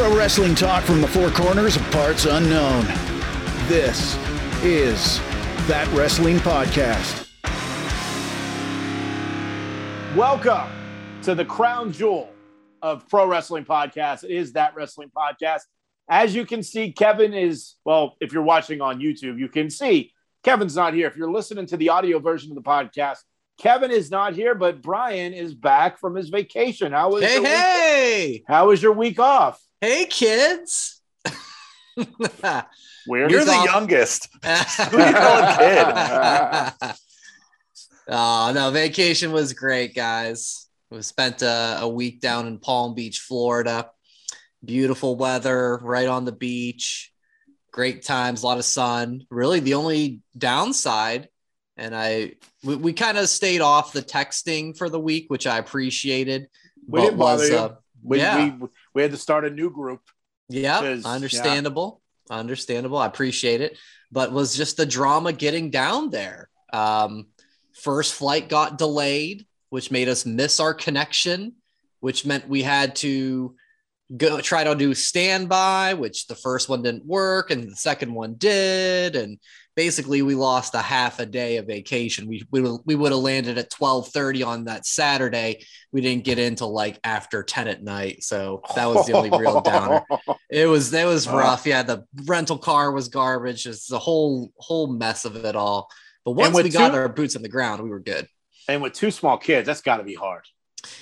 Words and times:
Pro 0.00 0.16
wrestling 0.16 0.54
talk 0.54 0.82
from 0.84 1.02
the 1.02 1.06
four 1.06 1.28
corners 1.28 1.76
of 1.76 1.82
parts 1.90 2.24
unknown. 2.24 2.86
This 3.68 4.16
is 4.64 5.18
That 5.68 5.86
Wrestling 5.92 6.38
Podcast. 6.38 7.28
Welcome 10.16 10.70
to 11.20 11.34
the 11.34 11.44
crown 11.44 11.92
jewel 11.92 12.30
of 12.80 13.06
Pro 13.10 13.26
Wrestling 13.26 13.66
Podcast. 13.66 14.24
It 14.24 14.30
is 14.30 14.54
That 14.54 14.74
Wrestling 14.74 15.10
Podcast. 15.14 15.64
As 16.08 16.34
you 16.34 16.46
can 16.46 16.62
see, 16.62 16.92
Kevin 16.92 17.34
is, 17.34 17.74
well, 17.84 18.16
if 18.22 18.32
you're 18.32 18.42
watching 18.42 18.80
on 18.80 19.00
YouTube, 19.00 19.38
you 19.38 19.50
can 19.50 19.68
see 19.68 20.14
Kevin's 20.44 20.74
not 20.76 20.94
here. 20.94 21.08
If 21.08 21.16
you're 21.18 21.30
listening 21.30 21.66
to 21.66 21.76
the 21.76 21.90
audio 21.90 22.20
version 22.20 22.50
of 22.50 22.54
the 22.54 22.62
podcast, 22.62 23.18
Kevin 23.58 23.90
is 23.90 24.10
not 24.10 24.32
here, 24.32 24.54
but 24.54 24.80
Brian 24.80 25.34
is 25.34 25.54
back 25.54 25.98
from 25.98 26.14
his 26.14 26.30
vacation. 26.30 26.90
How 26.92 27.10
was 27.12 27.22
Hey, 27.22 27.34
your 27.34 27.42
week- 27.42 27.50
hey, 27.50 28.44
How 28.48 28.68
was 28.68 28.82
your 28.82 28.92
week 28.94 29.20
off? 29.20 29.60
Hey, 29.80 30.06
kids. 30.06 31.00
You're 31.96 33.44
the 33.44 33.62
youngest. 33.72 34.28
Who 34.44 34.98
do 34.98 35.04
you 35.06 35.12
calling 35.12 35.56
kid? 35.58 36.94
oh 38.08 38.52
no, 38.54 38.70
vacation 38.70 39.32
was 39.32 39.52
great, 39.52 39.94
guys. 39.94 40.68
We 40.90 41.02
spent 41.02 41.42
a, 41.42 41.78
a 41.80 41.88
week 41.88 42.20
down 42.20 42.46
in 42.46 42.58
Palm 42.58 42.94
Beach, 42.94 43.20
Florida. 43.20 43.90
Beautiful 44.64 45.16
weather, 45.16 45.78
right 45.82 46.08
on 46.08 46.24
the 46.24 46.32
beach. 46.32 47.12
Great 47.72 48.02
times, 48.02 48.42
a 48.42 48.46
lot 48.46 48.58
of 48.58 48.64
sun. 48.64 49.24
Really, 49.30 49.60
the 49.60 49.74
only 49.74 50.20
downside, 50.36 51.28
and 51.76 51.94
I 51.94 52.32
we, 52.64 52.76
we 52.76 52.92
kind 52.92 53.16
of 53.16 53.28
stayed 53.28 53.60
off 53.60 53.92
the 53.92 54.02
texting 54.02 54.76
for 54.76 54.88
the 54.88 55.00
week, 55.00 55.26
which 55.28 55.46
I 55.46 55.58
appreciated. 55.58 56.48
We 56.86 57.00
didn't 57.02 57.18
bother 57.18 57.46
you. 57.46 57.56
uh, 57.56 57.74
We, 58.02 58.18
Yeah. 58.18 58.56
we, 58.58 58.68
we 59.00 59.04
had 59.04 59.12
to 59.12 59.16
start 59.16 59.46
a 59.46 59.50
new 59.50 59.70
group. 59.70 60.02
Yeah. 60.50 61.00
understandable. 61.06 62.02
Understandable. 62.28 62.98
I 62.98 63.06
appreciate 63.06 63.62
it. 63.62 63.78
But 64.12 64.30
was 64.30 64.54
just 64.54 64.76
the 64.76 64.84
drama 64.84 65.32
getting 65.32 65.70
down 65.70 66.10
there. 66.10 66.50
Um, 66.70 67.28
first 67.72 68.12
flight 68.12 68.50
got 68.50 68.76
delayed, 68.76 69.46
which 69.70 69.90
made 69.90 70.10
us 70.10 70.26
miss 70.26 70.60
our 70.60 70.74
connection, 70.74 71.54
which 72.00 72.26
meant 72.26 72.46
we 72.46 72.62
had 72.62 72.94
to 72.96 73.56
go 74.14 74.38
try 74.42 74.64
to 74.64 74.74
do 74.74 74.92
standby, 74.92 75.94
which 75.94 76.26
the 76.26 76.34
first 76.34 76.68
one 76.68 76.82
didn't 76.82 77.06
work 77.06 77.50
and 77.50 77.70
the 77.70 77.76
second 77.76 78.12
one 78.12 78.34
did. 78.34 79.16
And 79.16 79.38
basically 79.80 80.20
we 80.20 80.34
lost 80.34 80.74
a 80.74 80.82
half 80.82 81.20
a 81.20 81.24
day 81.24 81.56
of 81.56 81.66
vacation. 81.66 82.28
We 82.28 82.42
we, 82.50 82.60
we 82.84 82.94
would 82.94 83.12
have 83.12 83.20
landed 83.22 83.56
at 83.56 83.70
12:30 83.70 84.46
on 84.46 84.64
that 84.64 84.84
Saturday. 84.84 85.64
We 85.90 86.02
didn't 86.02 86.24
get 86.24 86.38
into 86.38 86.66
like 86.66 87.00
after 87.02 87.42
10 87.42 87.66
at 87.66 87.82
night. 87.82 88.22
So 88.22 88.60
that 88.74 88.84
was 88.84 89.06
the 89.06 89.14
only 89.14 89.30
real 89.30 89.62
downer. 89.62 90.04
It 90.50 90.66
was 90.66 90.90
that 90.90 91.06
was 91.06 91.26
rough. 91.28 91.64
Yeah, 91.64 91.82
the 91.82 92.04
rental 92.26 92.58
car 92.58 92.92
was 92.92 93.08
garbage. 93.08 93.64
It's 93.64 93.86
the 93.86 93.98
whole 94.00 94.50
whole 94.58 94.88
mess 94.92 95.24
of 95.24 95.36
it 95.36 95.56
all. 95.56 95.88
But 96.26 96.32
once 96.32 96.54
we 96.54 96.68
got 96.68 96.90
two- 96.90 96.96
our 96.96 97.08
boots 97.08 97.36
on 97.36 97.42
the 97.42 97.48
ground, 97.48 97.82
we 97.82 97.88
were 97.88 98.00
good. 98.00 98.26
and 98.68 98.82
with 98.82 98.92
two 98.92 99.10
small 99.10 99.38
kids, 99.38 99.64
that's 99.66 99.80
got 99.80 99.96
to 99.96 100.02
be 100.04 100.14
hard. 100.14 100.44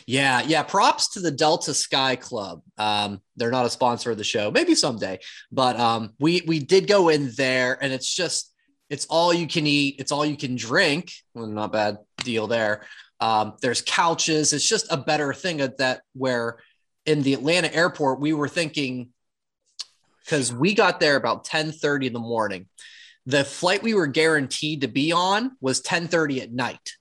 Yeah, 0.06 0.42
yeah. 0.42 0.62
Props 0.62 1.08
to 1.14 1.20
the 1.20 1.30
Delta 1.32 1.74
Sky 1.74 2.14
Club. 2.14 2.62
Um, 2.76 3.20
they're 3.36 3.50
not 3.50 3.66
a 3.66 3.70
sponsor 3.70 4.10
of 4.12 4.18
the 4.18 4.24
show, 4.34 4.50
maybe 4.50 4.74
someday, 4.74 5.18
but 5.50 5.74
um, 5.80 6.14
we 6.20 6.42
we 6.46 6.58
did 6.60 6.86
go 6.86 7.08
in 7.08 7.32
there, 7.36 7.76
and 7.82 7.92
it's 7.92 8.14
just 8.14 8.52
it's 8.90 9.06
all 9.06 9.32
you 9.32 9.46
can 9.46 9.66
eat, 9.66 9.96
it's 9.98 10.12
all 10.12 10.24
you 10.24 10.36
can 10.36 10.56
drink. 10.56 11.12
Well, 11.34 11.46
not 11.46 11.72
bad 11.72 11.98
deal 12.18 12.46
there. 12.46 12.82
Um, 13.20 13.54
there's 13.60 13.82
couches. 13.82 14.52
It's 14.52 14.68
just 14.68 14.92
a 14.92 14.96
better 14.96 15.32
thing 15.32 15.60
at 15.60 15.78
that 15.78 16.02
where 16.14 16.58
in 17.04 17.22
the 17.22 17.34
Atlanta 17.34 17.72
airport 17.74 18.20
we 18.20 18.32
were 18.32 18.48
thinking 18.48 19.10
because 20.24 20.52
we 20.52 20.74
got 20.74 21.00
there 21.00 21.16
about 21.16 21.44
10 21.44 21.72
30 21.72 22.08
in 22.08 22.12
the 22.12 22.18
morning. 22.18 22.66
The 23.26 23.44
flight 23.44 23.82
we 23.82 23.94
were 23.94 24.06
guaranteed 24.06 24.82
to 24.82 24.88
be 24.88 25.12
on 25.12 25.56
was 25.60 25.80
10 25.80 26.08
30 26.08 26.42
at 26.42 26.52
night. 26.52 26.92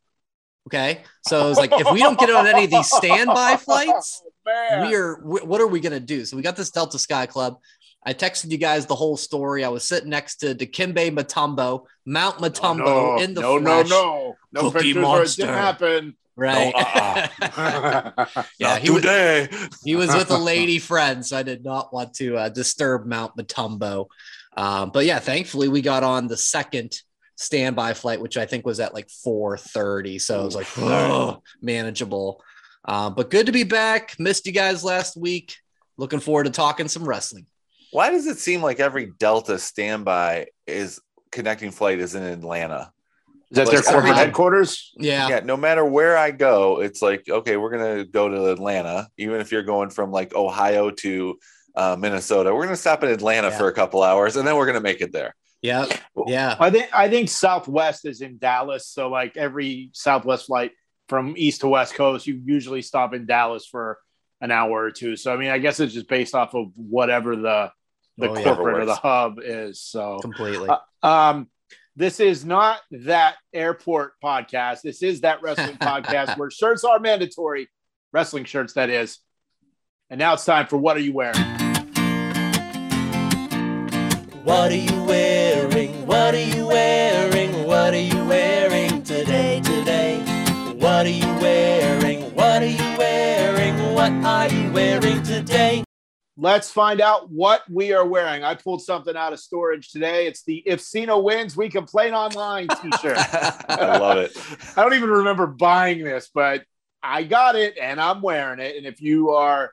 Okay. 0.68 1.04
So 1.26 1.46
it 1.46 1.50
was 1.50 1.58
like, 1.58 1.72
if 1.74 1.90
we 1.92 2.00
don't 2.00 2.20
get 2.20 2.30
on 2.30 2.46
any 2.46 2.66
of 2.66 2.70
these 2.70 2.90
standby 2.90 3.58
flights, 3.62 4.22
Man. 4.46 4.88
we 4.88 4.96
are, 4.96 5.16
what 5.16 5.62
are 5.62 5.68
we 5.68 5.80
going 5.80 5.94
to 5.94 6.00
do? 6.00 6.26
So 6.26 6.36
we 6.36 6.44
got 6.44 6.58
this 6.58 6.72
Delta 6.72 7.00
Sky 7.00 7.26
Club. 7.26 7.58
I 8.06 8.14
texted 8.14 8.52
you 8.52 8.58
guys 8.58 8.86
the 8.86 8.96
whole 8.96 9.18
story. 9.18 9.64
I 9.66 9.70
was 9.70 9.84
sitting 9.84 10.10
next 10.10 10.38
to 10.38 10.56
Dikembe 10.56 11.12
Mutombo, 11.12 11.86
Mount 12.06 12.38
Mutombo 12.38 12.86
Oh, 12.86 13.16
no, 13.18 13.24
in 13.24 13.34
the 13.34 13.42
no, 13.42 13.60
flesh. 13.60 13.90
no, 13.90 14.36
no, 14.52 14.62
no 14.62 14.72
Cookie 14.72 14.94
pictures 14.94 15.04
where 15.06 15.24
it 15.24 15.36
didn't 15.36 15.54
happen. 15.54 16.18
Right. 16.38 16.74
No, 16.74 16.80
uh-uh. 16.80 18.26
yeah. 18.60 18.74
Not 18.74 18.82
He 18.82 18.92
was, 18.92 19.04
he 19.84 19.96
was 19.96 20.14
with 20.16 20.30
a 20.30 20.38
lady 20.54 20.80
friend, 20.80 21.26
so 21.26 21.36
I 21.36 21.44
did 21.44 21.66
not 21.66 21.92
want 21.92 22.14
to 22.16 22.38
uh, 22.38 22.50
disturb 22.50 23.06
Mount 23.08 23.36
Mutombo. 23.36 24.06
Um, 24.56 24.92
but 24.92 25.06
yeah, 25.06 25.20
thankfully 25.20 25.68
we 25.68 25.82
got 25.82 26.04
on 26.04 26.28
the 26.28 26.38
second 26.38 27.02
standby 27.36 27.94
flight, 27.94 28.22
which 28.22 28.38
I 28.38 28.46
think 28.46 28.66
was 28.66 28.80
at 28.80 28.94
like 28.94 29.08
4:30. 29.08 30.22
So 30.22 30.42
it 30.42 30.46
was 30.46 30.56
like 30.56 30.68
oh, 30.78 31.42
manageable. 31.62 32.44
Um, 32.86 33.16
but 33.16 33.30
good 33.30 33.48
to 33.48 33.52
be 33.52 33.64
back. 33.64 34.16
Missed 34.20 34.46
you 34.46 34.52
guys 34.52 34.84
last 34.84 35.18
week. 35.18 35.58
Looking 35.98 36.20
forward 36.20 36.46
to 36.46 36.52
talking 36.52 36.88
some 36.88 37.08
wrestling. 37.08 37.48
Why 37.92 38.12
does 38.12 38.28
it 38.28 38.38
seem 38.40 38.62
like 38.62 38.80
every 38.80 39.12
Delta 39.20 39.58
standby 39.60 40.48
is 40.66 41.00
connecting 41.32 41.72
flight 41.72 42.00
is 42.00 42.16
in 42.16 42.24
Atlanta? 42.24 42.92
Is 43.52 43.56
that 43.56 43.68
Like, 43.68 43.76
their 43.76 43.82
corporate 43.84 44.12
every- 44.12 44.16
headquarters? 44.26 44.92
Yeah. 44.98 45.30
Yeah, 45.30 45.40
no 45.40 45.56
matter 45.56 45.86
where 45.86 46.18
I 46.18 46.32
go, 46.32 46.82
it's 46.82 47.02
like, 47.02 47.30
okay, 47.30 47.56
we're 47.56 47.70
gonna 47.72 48.04
go 48.04 48.28
to 48.28 48.52
Atlanta, 48.52 49.08
even 49.18 49.40
if 49.40 49.52
you're 49.52 49.64
going 49.64 49.90
from 49.90 50.12
like 50.12 50.36
Ohio 50.36 50.92
to 50.92 51.40
uh, 51.76 51.96
Minnesota. 51.98 52.54
We're 52.54 52.64
gonna 52.66 52.76
stop 52.76 53.04
in 53.04 53.10
Atlanta 53.10 53.50
Yeah. 53.50 53.58
for 53.58 53.68
a 53.68 53.74
couple 53.74 54.04
hours 54.04 54.36
and 54.36 54.46
then 54.48 54.56
we're 54.58 54.66
gonna 54.66 54.82
make 54.82 55.00
it 55.00 55.14
there. 55.14 55.36
Yeah. 55.62 55.86
Yeah. 56.28 56.56
I 56.60 56.70
think 56.70 56.90
I 56.94 57.10
think 57.10 57.30
Southwest 57.30 58.06
is 58.06 58.22
in 58.22 58.38
Dallas, 58.38 58.88
so 58.88 59.10
like 59.10 59.38
every 59.38 59.90
Southwest 59.94 60.48
flight 60.48 60.72
from 61.08 61.36
east 61.38 61.62
to 61.62 61.68
west 61.70 61.94
coast, 61.96 62.28
you 62.28 62.42
usually 62.44 62.82
stop 62.82 63.14
in 63.14 63.26
Dallas 63.26 63.66
for 63.66 63.98
an 64.42 64.52
hour 64.52 64.84
or 64.84 64.92
two. 64.92 65.16
So 65.16 65.34
I 65.34 65.38
mean, 65.38 65.50
I 65.50 65.58
guess 65.58 65.80
it's 65.80 65.94
just 65.94 66.10
based 66.10 66.36
off 66.36 66.54
of 66.54 66.68
whatever 66.76 67.36
the 67.36 67.72
the 68.18 68.30
Oh, 68.30 68.36
yeah. 68.38 68.44
corporate 68.44 68.82
or 68.82 68.86
the 68.86 68.96
hub 68.96 69.40
is. 69.44 69.82
So 69.82 70.20
Completely. 70.20 70.70
Uh, 70.70 71.06
um, 71.08 71.48
this 71.96 72.20
is 72.20 72.46
not 72.46 72.80
that 72.92 73.36
airport 73.54 74.14
podcast. 74.24 74.82
This 74.82 75.02
is 75.02 75.22
that 75.22 75.42
wrestling 75.42 75.78
podcast 75.82 76.38
where 76.38 76.50
shirts 76.52 76.84
are 76.84 77.00
mandatory, 77.00 77.70
wrestling 78.14 78.46
shirts 78.46 78.74
that 78.74 78.90
is. 78.90 79.20
And 80.10 80.20
now 80.20 80.34
it's 80.34 80.46
time 80.46 80.68
for 80.68 80.78
what 80.78 80.96
are 80.96 81.02
you 81.02 81.14
wearing? 81.14 81.36
What 84.44 84.72
are 84.72 84.76
you 84.76 85.04
wearing? 85.04 86.06
What 86.08 86.34
are 86.34 86.40
you 86.40 86.68
wearing? 86.68 87.68
What 87.68 87.94
are 87.94 88.00
you 88.00 88.24
wearing 88.26 89.04
today? 89.04 89.60
Today? 89.62 90.20
What 90.78 91.06
are 91.06 91.10
you 91.10 91.28
wearing? 91.42 92.22
What 92.34 92.62
are 92.62 92.66
you 92.66 92.98
wearing? 92.98 93.94
What 93.94 94.12
are 94.24 94.48
you 94.48 94.72
wearing 94.72 95.22
today? 95.24 95.84
Let's 96.40 96.70
find 96.72 97.02
out 97.02 97.32
what 97.32 97.64
we 97.70 97.94
are 97.94 98.06
wearing. 98.06 98.44
I 98.44 98.54
pulled 98.54 98.84
something 98.84 99.16
out 99.18 99.34
of 99.34 99.40
storage 99.40 99.90
today. 99.92 100.28
It's 100.28 100.44
the 100.44 100.62
If 100.68 100.82
Cena 100.82 101.18
Wins, 101.18 101.58
We 101.58 101.68
Complain 101.68 102.14
Online 102.14 102.68
t 102.68 102.92
shirt. 103.02 103.18
I 103.70 103.98
love 103.98 104.20
it. 104.20 104.38
I 104.78 104.84
don't 104.84 104.94
even 104.94 105.10
remember 105.10 105.48
buying 105.48 106.04
this, 106.04 106.30
but 106.32 106.64
I 107.02 107.24
got 107.24 107.56
it 107.56 107.78
and 107.82 108.00
I'm 108.00 108.22
wearing 108.22 108.60
it. 108.60 108.76
And 108.78 108.86
if 108.86 109.02
you 109.02 109.32
are 109.32 109.72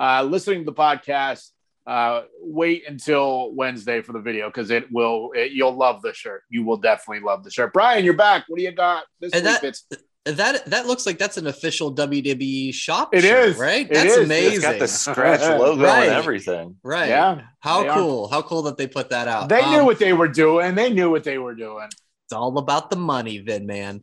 uh, 0.00 0.22
listening 0.22 0.60
to 0.60 0.64
the 0.64 0.72
podcast, 0.74 1.50
uh, 1.86 2.22
wait 2.40 2.84
until 2.88 3.52
Wednesday 3.54 4.00
for 4.00 4.12
the 4.14 4.20
video 4.20 4.48
because 4.48 4.70
it 4.70 4.90
will. 4.90 5.32
It, 5.34 5.52
you'll 5.52 5.76
love 5.76 6.00
the 6.00 6.14
shirt. 6.14 6.42
You 6.48 6.64
will 6.64 6.78
definitely 6.78 7.24
love 7.24 7.44
the 7.44 7.50
shirt. 7.50 7.74
Brian, 7.74 8.04
you're 8.06 8.14
back. 8.14 8.44
What 8.48 8.56
do 8.56 8.64
you 8.64 8.72
got 8.72 9.04
this 9.20 9.32
And 9.34 9.44
week? 9.44 9.60
that- 9.60 9.64
It's 9.64 9.84
that 10.26 10.66
that 10.66 10.86
looks 10.86 11.06
like 11.06 11.18
that's 11.18 11.36
an 11.36 11.46
official 11.46 11.94
WWE 11.94 12.74
shop. 12.74 13.14
It 13.14 13.22
shirt, 13.22 13.48
is. 13.50 13.56
right. 13.58 13.86
It 13.86 13.94
that's 13.94 14.04
is. 14.10 14.16
It's 14.16 14.24
amazing. 14.26 14.52
It's 14.54 14.62
got 14.64 14.78
the 14.78 14.88
scratch 14.88 15.40
logo 15.40 15.82
Right. 15.84 16.04
and 16.08 16.14
everything. 16.14 16.76
right. 16.82 17.08
yeah. 17.08 17.42
How 17.60 17.82
they 17.82 17.88
are. 17.88 17.94
cool. 17.98 18.28
How 18.28 18.42
cool 18.42 18.62
that 18.62 18.76
they 18.76 18.86
put 18.86 19.10
that 19.10 19.28
out. 19.28 19.48
They 19.48 19.60
Um, 19.60 19.72
knew 19.72 19.84
what 19.84 19.98
they 19.98 20.12
were 20.12 20.28
doing. 20.28 20.74
They 20.74 20.92
knew 20.92 21.10
what 21.10 21.24
they 21.24 21.38
were 21.38 21.54
doing. 21.54 21.88
It's 22.24 22.32
all 22.32 22.58
about 22.58 22.90
the 22.90 22.96
money, 22.96 23.38
Vin 23.38 23.66
man. 23.66 24.02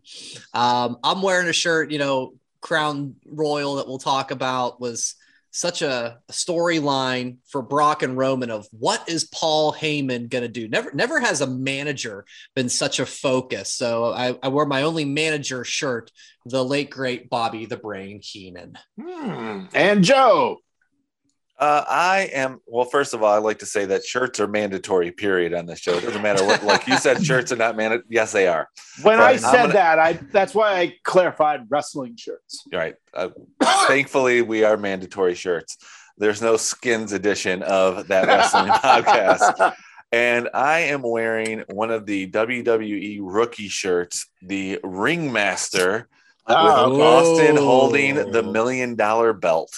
Um, 0.54 0.98
I'm 1.04 1.22
wearing 1.22 1.48
a 1.50 1.54
shirt, 1.54 1.92
you 1.92 2.00
know, 2.00 2.36
Crown 2.62 3.16
Royal 3.26 3.76
that 3.76 3.88
we'll 3.88 3.98
talk 3.98 4.32
about 4.32 4.80
was 4.80 5.16
such 5.54 5.84
a 5.84 6.18
storyline 6.32 7.38
for 7.48 7.62
Brock 7.62 8.02
and 8.02 8.18
Roman 8.18 8.50
of 8.50 8.68
what 8.72 9.08
is 9.08 9.24
Paul 9.24 9.72
Heyman 9.72 10.28
gonna 10.28 10.48
do? 10.48 10.68
Never, 10.68 10.92
never 10.94 11.20
has 11.20 11.42
a 11.42 11.48
manager 11.48 12.26
been 12.56 12.70
such 12.70 13.00
a 13.00 13.06
focus. 13.06 13.74
So 13.74 14.12
I, 14.12 14.36
I 14.42 14.48
wear 14.48 14.66
my 14.66 14.82
only 14.82 15.06
manager 15.06 15.64
shirt, 15.64 16.12
the 16.46 16.66
late 16.66 16.90
great 16.90 17.30
Bobby 17.30 17.68
the 17.68 17.78
Brain 17.78 18.20
Heenan. 18.22 18.78
Hmm. 19.00 19.66
And 19.76 20.04
Joe. 20.04 20.58
Uh, 21.60 21.84
I 21.88 22.30
am 22.34 22.60
well. 22.66 22.86
First 22.86 23.14
of 23.14 23.22
all, 23.24 23.32
I 23.32 23.38
like 23.38 23.60
to 23.60 23.66
say 23.66 23.86
that 23.86 24.04
shirts 24.04 24.40
are 24.40 24.48
mandatory. 24.48 25.12
Period 25.12 25.54
on 25.54 25.66
this 25.68 25.80
show. 25.80 25.94
It 25.94 26.02
doesn't 26.02 26.22
matter 26.22 26.44
what. 26.46 26.64
Like 26.64 26.88
you 26.88 26.98
said, 26.98 27.24
shirts 27.24 27.52
are 27.52 27.56
not 27.56 27.78
mandatory. 27.78 28.06
Yes, 28.10 28.32
they 28.32 28.48
are. 28.48 28.68
When 29.04 29.20
Right. 29.20 29.36
I 29.36 29.38
said 29.38 29.58
gonna- 29.62 29.74
that, 29.74 30.00
I 30.00 30.14
that's 30.32 30.56
why 30.56 30.80
I 30.80 30.96
clarified 31.04 31.66
wrestling 31.70 32.16
shirts. 32.18 32.64
Right. 32.74 32.96
Uh, 33.14 33.30
thankfully, 33.88 34.42
we 34.42 34.64
are 34.64 34.78
mandatory 34.78 35.36
shirts. 35.36 35.78
There's 36.18 36.42
no 36.42 36.58
skins 36.58 37.14
edition 37.14 37.62
of 37.64 38.08
that 38.08 38.28
wrestling 38.28 38.68
podcast. 38.72 39.74
And 40.12 40.50
I 40.54 40.80
am 40.82 41.02
wearing 41.02 41.64
one 41.72 41.90
of 41.92 42.06
the 42.06 42.30
WWE 42.30 43.20
rookie 43.22 43.68
shirts, 43.68 44.28
the 44.42 44.80
Ringmaster, 44.84 46.08
Oh, 46.46 46.92
with. 46.92 47.00
Austin 47.02 47.56
holding 47.58 48.16
the 48.32 48.44
million 48.44 48.96
dollar 48.96 49.32
belt. 49.34 49.72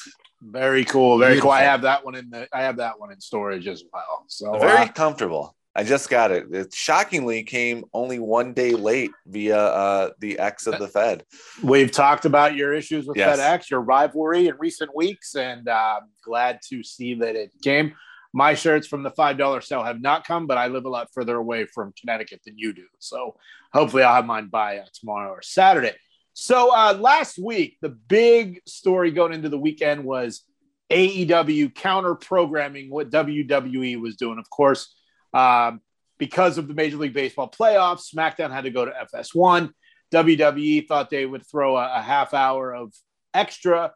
Very 0.47 0.85
cool. 0.85 1.17
Very 1.17 1.39
cool. 1.39 1.51
I 1.51 1.63
have 1.63 1.81
that 1.81 2.05
one 2.05 2.15
in 2.15 2.29
the 2.29 2.47
I 2.53 2.61
have 2.61 2.77
that 2.77 2.99
one 2.99 3.11
in 3.11 3.19
storage 3.19 3.67
as 3.67 3.83
well. 3.91 4.25
So 4.27 4.57
Very 4.59 4.87
uh, 4.87 4.91
comfortable. 4.91 5.55
I 5.77 5.83
just 5.83 6.09
got 6.09 6.31
it. 6.31 6.45
It 6.53 6.73
shockingly 6.73 7.43
came 7.43 7.83
only 7.93 8.17
one 8.19 8.53
day 8.53 8.71
late 8.71 9.11
via 9.25 9.57
uh, 9.57 10.09
the 10.19 10.39
X 10.39 10.67
of 10.67 10.79
the 10.79 10.87
Fed. 10.87 11.23
we've 11.63 11.91
talked 11.91 12.23
about 12.23 12.55
your 12.55 12.73
issues 12.73 13.05
with 13.07 13.17
Yes. 13.17 13.39
FedEx, 13.39 13.69
your 13.69 13.81
rivalry 13.81 14.47
in 14.47 14.55
recent 14.57 14.95
weeks, 14.95 15.35
and 15.35 15.67
uh, 15.67 15.99
glad 16.23 16.59
to 16.69 16.81
see 16.81 17.15
that 17.15 17.35
it 17.35 17.51
came. 17.61 17.93
My 18.33 18.53
shirts 18.53 18.87
from 18.87 19.03
the 19.03 19.11
five 19.11 19.37
dollar 19.37 19.61
sale 19.61 19.83
have 19.83 19.99
not 19.99 20.25
come, 20.25 20.45
but 20.47 20.57
I 20.57 20.67
live 20.67 20.85
a 20.85 20.89
lot 20.89 21.09
further 21.13 21.35
away 21.35 21.65
from 21.65 21.93
Connecticut 21.99 22.41
than 22.45 22.57
you 22.57 22.71
do. 22.71 22.85
So 22.99 23.35
hopefully, 23.73 24.03
I'll 24.03 24.15
have 24.15 24.25
mine 24.25 24.47
by 24.47 24.77
uh, 24.77 24.85
tomorrow 24.93 25.31
or 25.31 25.41
Saturday. 25.41 25.95
So 26.37 26.75
uh, 26.75 26.97
last 26.99 27.39
week, 27.39 27.77
the 27.81 27.87
big 27.87 28.61
story 28.67 29.11
going 29.11 29.31
into 29.31 29.47
the 29.47 29.57
weekend 29.57 30.03
was 30.03 30.43
AEW 30.91 31.73
counter 31.73 32.13
programming 32.13 32.89
what 32.89 33.09
WWE 33.09 34.01
was 34.01 34.17
doing. 34.17 34.37
Of 34.37 34.49
course, 34.49 34.93
um, 35.33 35.79
because 36.17 36.57
of 36.57 36.67
the 36.67 36.73
Major 36.73 36.97
League 36.97 37.13
Baseball 37.13 37.49
playoffs, 37.49 38.13
SmackDown 38.13 38.51
had 38.51 38.65
to 38.65 38.69
go 38.69 38.83
to 38.83 38.91
FS1. 39.13 39.71
WWE 40.13 40.85
thought 40.85 41.09
they 41.09 41.25
would 41.25 41.47
throw 41.47 41.77
a, 41.77 41.99
a 41.99 42.01
half 42.01 42.33
hour 42.33 42.75
of 42.75 42.93
extra, 43.33 43.93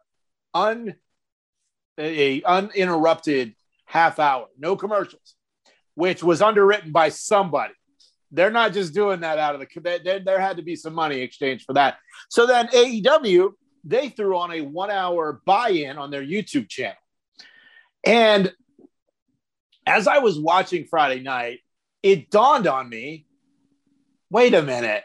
un, 0.54 0.94
a 1.98 2.42
uninterrupted 2.42 3.54
half 3.84 4.18
hour, 4.18 4.46
no 4.58 4.76
commercials, 4.76 5.34
which 5.94 6.22
was 6.22 6.40
underwritten 6.40 6.90
by 6.90 7.10
somebody. 7.10 7.74
They're 8.32 8.50
not 8.50 8.72
just 8.72 8.94
doing 8.94 9.20
that 9.20 9.38
out 9.38 9.54
of 9.54 9.60
the. 9.60 9.80
There, 9.80 10.20
there- 10.20 10.40
had 10.40 10.56
to 10.56 10.62
be 10.62 10.76
some 10.76 10.94
money 10.94 11.20
exchanged 11.20 11.64
for 11.64 11.74
that. 11.74 11.98
So 12.28 12.46
then 12.46 12.68
AEW 12.68 13.50
they 13.82 14.10
threw 14.10 14.36
on 14.36 14.52
a 14.52 14.60
one-hour 14.60 15.40
buy-in 15.46 15.96
on 15.96 16.10
their 16.10 16.22
YouTube 16.22 16.68
channel, 16.68 16.96
and 18.04 18.52
as 19.86 20.06
I 20.06 20.18
was 20.18 20.38
watching 20.38 20.84
Friday 20.84 21.22
night, 21.22 21.60
it 22.02 22.30
dawned 22.30 22.66
on 22.66 22.88
me. 22.88 23.26
Wait 24.30 24.54
a 24.54 24.62
minute. 24.62 25.02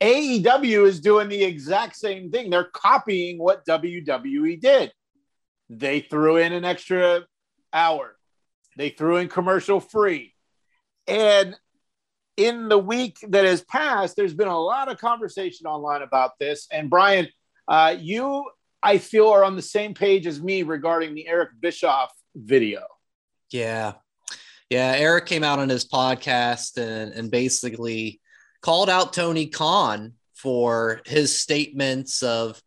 AEW 0.00 0.86
is 0.86 1.00
doing 1.00 1.28
the 1.28 1.44
exact 1.44 1.96
same 1.96 2.30
thing. 2.30 2.50
They're 2.50 2.64
copying 2.64 3.38
what 3.38 3.64
WWE 3.64 4.60
did. 4.60 4.92
They 5.70 6.00
threw 6.00 6.36
in 6.36 6.52
an 6.52 6.64
extra 6.64 7.22
hour. 7.72 8.16
They 8.76 8.90
threw 8.90 9.16
in 9.16 9.28
commercial 9.28 9.80
free. 9.80 10.34
And 11.06 11.56
in 12.36 12.68
the 12.68 12.78
week 12.78 13.18
that 13.28 13.44
has 13.44 13.62
passed, 13.62 14.16
there's 14.16 14.34
been 14.34 14.48
a 14.48 14.58
lot 14.58 14.90
of 14.90 14.98
conversation 14.98 15.66
online 15.66 16.02
about 16.02 16.32
this. 16.38 16.66
And 16.70 16.90
Brian, 16.90 17.28
uh, 17.68 17.96
you, 17.98 18.44
I 18.82 18.98
feel, 18.98 19.28
are 19.28 19.44
on 19.44 19.56
the 19.56 19.62
same 19.62 19.94
page 19.94 20.26
as 20.26 20.42
me 20.42 20.62
regarding 20.62 21.14
the 21.14 21.26
Eric 21.28 21.50
Bischoff 21.60 22.12
video. 22.34 22.82
Yeah. 23.50 23.94
Yeah. 24.68 24.94
Eric 24.96 25.26
came 25.26 25.44
out 25.44 25.58
on 25.58 25.68
his 25.68 25.86
podcast 25.86 26.76
and, 26.76 27.12
and 27.12 27.30
basically 27.30 28.20
called 28.62 28.90
out 28.90 29.12
Tony 29.12 29.46
Khan 29.46 30.14
for 30.34 31.00
his 31.06 31.40
statements 31.40 32.22
of 32.22 32.60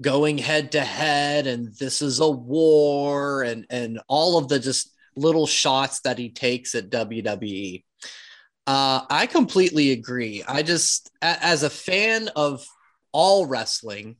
going 0.00 0.38
head 0.38 0.72
to 0.72 0.80
head 0.80 1.46
and 1.46 1.74
this 1.76 2.02
is 2.02 2.20
a 2.20 2.30
war 2.30 3.42
and, 3.42 3.66
and 3.70 4.00
all 4.06 4.38
of 4.38 4.48
the 4.48 4.58
just 4.58 4.94
little 5.16 5.46
shots 5.46 6.00
that 6.00 6.18
he 6.18 6.28
takes 6.28 6.74
at 6.74 6.90
WWE. 6.90 7.82
Uh, 8.68 9.00
I 9.08 9.24
completely 9.24 9.92
agree. 9.92 10.44
I 10.46 10.62
just, 10.62 11.10
a- 11.22 11.42
as 11.42 11.62
a 11.62 11.70
fan 11.70 12.28
of 12.36 12.66
all 13.12 13.46
wrestling, 13.46 14.16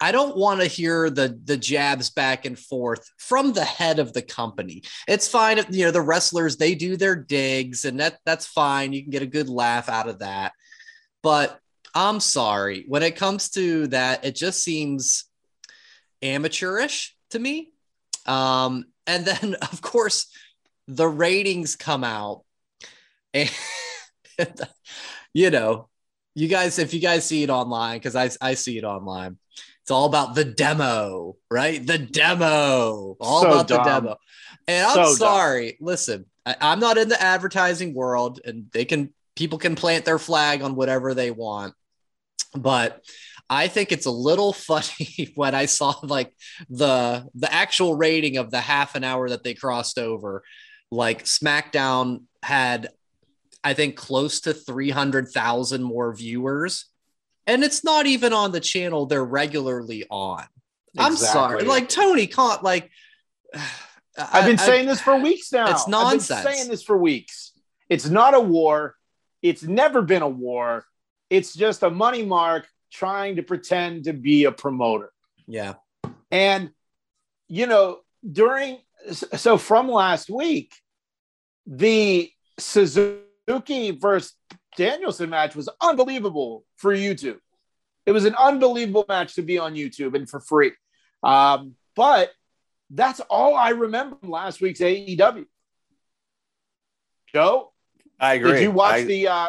I 0.00 0.12
don't 0.12 0.36
want 0.36 0.60
to 0.60 0.66
hear 0.66 1.10
the 1.10 1.38
the 1.44 1.56
jabs 1.56 2.08
back 2.08 2.46
and 2.46 2.56
forth 2.58 3.04
from 3.18 3.52
the 3.52 3.64
head 3.64 3.98
of 3.98 4.12
the 4.12 4.22
company. 4.22 4.84
It's 5.08 5.28
fine 5.28 5.58
if 5.58 5.66
you 5.70 5.84
know 5.84 5.90
the 5.90 6.00
wrestlers 6.00 6.56
they 6.56 6.74
do 6.74 6.96
their 6.96 7.16
digs 7.16 7.84
and 7.84 7.98
that 8.00 8.18
that's 8.24 8.46
fine. 8.46 8.92
You 8.92 9.02
can 9.02 9.10
get 9.10 9.22
a 9.22 9.26
good 9.26 9.48
laugh 9.50 9.88
out 9.90 10.08
of 10.08 10.20
that. 10.20 10.52
But 11.22 11.58
I'm 11.94 12.20
sorry, 12.20 12.84
when 12.88 13.02
it 13.02 13.16
comes 13.16 13.50
to 13.50 13.88
that, 13.88 14.24
it 14.24 14.36
just 14.36 14.62
seems 14.62 15.24
amateurish 16.22 17.16
to 17.30 17.38
me. 17.38 17.72
Um, 18.24 18.86
and 19.06 19.24
then 19.26 19.54
of 19.72 19.82
course 19.82 20.28
the 20.88 21.08
ratings 21.08 21.76
come 21.76 22.04
out 22.04 22.44
and 23.34 23.50
you 25.34 25.50
know 25.50 25.88
you 26.34 26.48
guys 26.48 26.78
if 26.78 26.94
you 26.94 27.00
guys 27.00 27.24
see 27.24 27.42
it 27.42 27.50
online 27.50 27.98
because 27.98 28.16
I, 28.16 28.30
I 28.40 28.54
see 28.54 28.78
it 28.78 28.84
online 28.84 29.38
it's 29.82 29.90
all 29.90 30.06
about 30.06 30.34
the 30.34 30.44
demo 30.44 31.36
right 31.50 31.84
the 31.84 31.98
demo 31.98 33.16
all 33.20 33.42
So 33.42 33.48
about 33.48 33.68
dumb. 33.68 33.78
the 33.84 33.90
demo 33.90 34.16
and 34.68 34.86
i'm 34.86 34.94
So 34.94 35.02
dumb. 35.02 35.14
sorry 35.16 35.76
listen 35.80 36.26
I, 36.46 36.56
i'm 36.60 36.80
not 36.80 36.98
in 36.98 37.08
the 37.08 37.20
advertising 37.20 37.94
world 37.94 38.40
and 38.44 38.66
they 38.72 38.84
can 38.84 39.12
people 39.36 39.58
can 39.58 39.74
plant 39.76 40.04
their 40.04 40.18
flag 40.18 40.62
on 40.62 40.74
whatever 40.74 41.14
they 41.14 41.30
want 41.30 41.74
but 42.54 43.02
i 43.48 43.68
think 43.68 43.92
it's 43.92 44.06
a 44.06 44.10
little 44.10 44.52
funny 44.70 45.32
when 45.34 45.54
i 45.54 45.66
saw 45.66 45.94
like 46.02 46.32
the 46.68 47.26
the 47.34 47.52
actual 47.52 47.94
rating 47.96 48.36
of 48.36 48.50
the 48.50 48.60
half 48.60 48.94
an 48.94 49.04
hour 49.04 49.28
that 49.28 49.44
they 49.44 49.54
crossed 49.54 49.98
over 49.98 50.42
like 50.90 51.24
smackdown 51.24 52.22
had 52.42 52.88
I 53.62 53.74
think 53.74 53.96
close 53.96 54.40
to 54.42 54.54
300,000 54.54 55.82
more 55.82 56.14
viewers. 56.14 56.86
And 57.46 57.62
it's 57.64 57.82
not 57.84 58.06
even 58.06 58.32
on 58.32 58.52
the 58.52 58.60
channel 58.60 59.06
they're 59.06 59.24
regularly 59.24 60.06
on. 60.10 60.44
I'm 60.96 61.16
sorry. 61.16 61.64
Like 61.64 61.88
Tony 61.88 62.26
Khan, 62.26 62.58
like 62.62 62.90
I've 64.16 64.44
been 64.46 64.58
I- 64.58 64.64
saying 64.66 64.86
this 64.86 65.00
for 65.00 65.16
weeks 65.16 65.52
now. 65.52 65.70
It's 65.70 65.84
I've 65.84 65.88
nonsense. 65.88 66.42
been 66.44 66.52
saying 66.54 66.68
this 66.68 66.82
for 66.82 66.96
weeks. 66.96 67.52
It's 67.88 68.08
not 68.08 68.34
a 68.34 68.40
war. 68.40 68.94
It's 69.42 69.62
never 69.62 70.02
been 70.02 70.22
a 70.22 70.28
war. 70.28 70.84
It's 71.28 71.54
just 71.54 71.82
a 71.82 71.90
money 71.90 72.24
mark 72.24 72.66
trying 72.92 73.36
to 73.36 73.42
pretend 73.42 74.04
to 74.04 74.12
be 74.12 74.44
a 74.44 74.52
promoter. 74.52 75.12
yeah. 75.46 75.74
And, 76.32 76.70
you 77.48 77.66
know, 77.66 77.98
during, 78.30 78.78
so 79.12 79.58
from 79.58 79.88
last 79.88 80.30
week, 80.30 80.72
the 81.66 82.30
Suzuki 82.58 83.22
versus 83.58 84.34
Danielson 84.76 85.30
match 85.30 85.54
was 85.54 85.68
unbelievable 85.80 86.64
for 86.76 86.94
YouTube. 86.94 87.38
It 88.06 88.12
was 88.12 88.24
an 88.24 88.34
unbelievable 88.36 89.04
match 89.08 89.34
to 89.34 89.42
be 89.42 89.58
on 89.58 89.74
YouTube 89.74 90.14
and 90.14 90.28
for 90.28 90.40
free. 90.40 90.72
Um, 91.22 91.74
but 91.94 92.30
that's 92.90 93.20
all 93.20 93.54
I 93.54 93.70
remember 93.70 94.16
from 94.16 94.30
last 94.30 94.60
week's 94.60 94.80
AEW. 94.80 95.44
Joe, 97.32 97.72
I 98.18 98.34
agree. 98.34 98.52
did 98.52 98.62
you 98.62 98.70
watch 98.70 98.94
I- 98.94 99.04
the, 99.04 99.28
uh, 99.28 99.48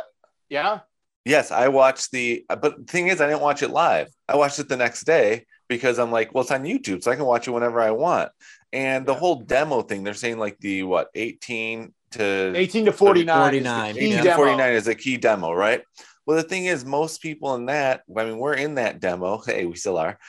yeah? 0.49 0.79
Yes, 1.23 1.51
I 1.51 1.67
watched 1.67 2.11
the. 2.11 2.45
But 2.49 2.77
the 2.77 2.83
thing 2.87 3.07
is, 3.07 3.21
I 3.21 3.27
didn't 3.27 3.41
watch 3.41 3.61
it 3.61 3.69
live. 3.69 4.07
I 4.27 4.35
watched 4.35 4.57
it 4.57 4.67
the 4.67 4.77
next 4.77 5.03
day 5.03 5.45
because 5.69 5.99
I'm 5.99 6.11
like, 6.11 6.33
well, 6.33 6.41
it's 6.41 6.49
on 6.51 6.63
YouTube, 6.63 7.03
so 7.03 7.11
I 7.11 7.15
can 7.15 7.25
watch 7.25 7.47
it 7.47 7.51
whenever 7.51 7.79
I 7.79 7.91
want. 7.91 8.31
And 8.73 9.05
the 9.05 9.13
whole 9.13 9.35
demo 9.35 9.83
thing, 9.83 10.03
they're 10.03 10.15
saying 10.15 10.39
like 10.39 10.57
the 10.59 10.81
what 10.81 11.09
18 11.13 11.93
to 12.11 12.53
18 12.55 12.85
to 12.85 12.91
49. 12.91 13.37
49, 13.37 13.89
is 13.91 13.97
18 13.97 14.23
to 14.23 14.35
49 14.35 14.73
is 14.73 14.87
a 14.87 14.95
key 14.95 15.17
demo, 15.17 15.53
right? 15.53 15.83
Well, 16.25 16.37
the 16.37 16.43
thing 16.43 16.65
is, 16.65 16.85
most 16.85 17.21
people 17.21 17.55
in 17.55 17.65
that, 17.65 18.03
I 18.15 18.25
mean, 18.25 18.37
we're 18.37 18.53
in 18.53 18.75
that 18.75 18.99
demo. 18.99 19.41
Hey, 19.45 19.65
we 19.65 19.75
still 19.75 19.97
are. 19.97 20.19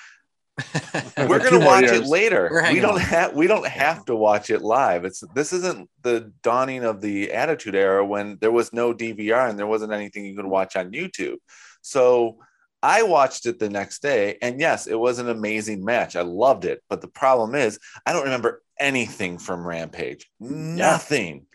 We're 1.17 1.39
gonna 1.39 1.65
watch 1.65 1.85
years. 1.85 2.01
it 2.01 2.07
later. 2.07 2.63
We 2.71 2.81
don't 2.81 2.95
on. 2.95 3.01
have 3.01 3.33
we 3.33 3.47
don't 3.47 3.67
have 3.67 4.05
to 4.05 4.15
watch 4.15 4.51
it 4.51 4.61
live. 4.61 5.07
It's 5.07 5.25
this 5.35 5.53
isn't 5.55 5.89
the 6.03 6.31
dawning 6.43 6.85
of 6.85 7.01
the 7.01 7.33
attitude 7.33 7.75
era 7.75 8.05
when 8.05 8.37
there 8.39 8.53
was 8.53 8.71
no 8.71 8.93
DVR 8.93 9.49
and 9.49 9.59
there 9.59 9.67
wasn't 9.67 9.93
anything 9.93 10.27
you 10.27 10.37
could 10.37 10.47
watch 10.47 10.77
on 10.77 10.93
YouTube. 10.93 11.37
So 11.81 12.37
I 12.83 13.05
watched 13.05 13.47
it 13.47 13.59
the 13.59 13.71
next 13.71 14.03
day, 14.03 14.39
and 14.43 14.61
yes, 14.61 14.87
it 14.87 14.99
was 14.99 15.19
an 15.19 15.29
amazing 15.29 15.85
match. 15.85 16.17
I 16.17 16.23
loved 16.23 16.65
it. 16.65 16.83
But 16.89 17.01
the 17.01 17.09
problem 17.09 17.55
is, 17.55 17.79
I 18.05 18.13
don't 18.13 18.25
remember 18.25 18.63
anything 18.79 19.39
from 19.39 19.67
Rampage. 19.67 20.29
Nothing. 20.41 21.47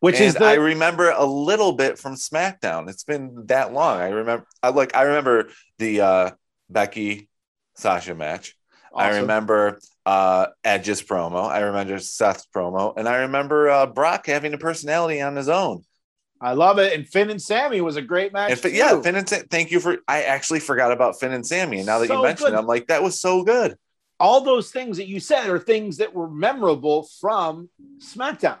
Which 0.00 0.16
and 0.16 0.24
is 0.24 0.34
the, 0.34 0.44
I 0.44 0.54
remember 0.54 1.10
a 1.10 1.24
little 1.24 1.72
bit 1.72 1.98
from 1.98 2.14
SmackDown. 2.14 2.88
It's 2.88 3.04
been 3.04 3.46
that 3.46 3.72
long. 3.72 3.98
I 3.98 4.08
remember. 4.08 4.46
I 4.62 4.68
like. 4.68 4.94
I 4.94 5.02
remember 5.02 5.48
the 5.78 6.00
uh, 6.00 6.30
Becky 6.68 7.28
Sasha 7.76 8.14
match. 8.14 8.56
I 8.94 9.18
remember 9.18 9.78
uh, 10.06 10.46
Edge's 10.64 11.02
promo. 11.02 11.48
I 11.48 11.60
remember 11.60 11.98
Seth's 11.98 12.46
promo, 12.54 12.94
and 12.96 13.06
I 13.08 13.18
remember 13.22 13.68
uh, 13.68 13.86
Brock 13.86 14.26
having 14.26 14.54
a 14.54 14.58
personality 14.58 15.20
on 15.20 15.36
his 15.36 15.48
own. 15.48 15.82
I 16.40 16.52
love 16.52 16.78
it. 16.78 16.92
And 16.92 17.06
Finn 17.06 17.30
and 17.30 17.40
Sammy 17.40 17.80
was 17.80 17.96
a 17.96 18.02
great 18.02 18.32
match. 18.32 18.62
Yeah, 18.64 19.00
Finn 19.00 19.16
and 19.16 19.28
Sa- 19.28 19.42
thank 19.50 19.70
you 19.70 19.80
for. 19.80 19.98
I 20.06 20.22
actually 20.22 20.60
forgot 20.60 20.92
about 20.92 21.18
Finn 21.18 21.32
and 21.32 21.46
Sammy, 21.46 21.78
and 21.78 21.86
now 21.86 21.98
that 21.98 22.08
So 22.08 22.16
you 22.16 22.22
mentioned, 22.22 22.54
it, 22.54 22.58
I'm 22.58 22.66
like, 22.66 22.86
that 22.88 23.02
was 23.02 23.20
so 23.20 23.42
good. 23.42 23.76
all 24.18 24.40
those 24.40 24.70
things 24.70 24.96
that 24.96 25.06
you 25.06 25.20
said 25.20 25.48
are 25.48 25.58
things 25.58 25.98
that 25.98 26.14
were 26.14 26.28
memorable 26.28 27.08
from 27.20 27.68
SmackDown. 28.00 28.58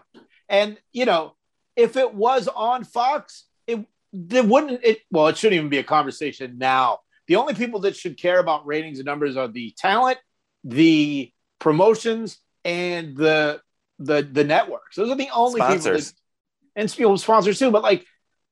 And 0.48 0.78
you 0.92 1.04
know, 1.04 1.34
if 1.74 1.96
it 1.96 2.14
was 2.14 2.48
on 2.48 2.84
Fox, 2.84 3.44
it 3.66 3.84
it 4.12 4.44
wouldn't 4.44 4.80
it 4.84 5.00
well, 5.10 5.28
it 5.28 5.36
shouldn't 5.36 5.56
even 5.56 5.68
be 5.68 5.78
a 5.78 5.84
conversation 5.84 6.58
now. 6.58 7.00
The 7.26 7.36
only 7.36 7.54
people 7.54 7.80
that 7.80 7.96
should 7.96 8.16
care 8.16 8.38
about 8.38 8.66
ratings 8.66 8.98
and 8.98 9.06
numbers 9.06 9.36
are 9.36 9.48
the 9.48 9.74
talent, 9.76 10.18
the 10.64 11.32
promotions, 11.58 12.38
and 12.64 13.16
the 13.16 13.60
the 13.98 14.22
the 14.22 14.44
networks. 14.44 14.96
Those 14.96 15.10
are 15.10 15.16
the 15.16 15.30
only 15.34 15.60
people 15.60 15.78
Sponsors. 15.78 16.12
that, 16.12 16.80
and 16.80 16.92
people 16.92 17.18
sponsors 17.18 17.58
too. 17.58 17.70
But 17.70 17.82
like, 17.82 18.06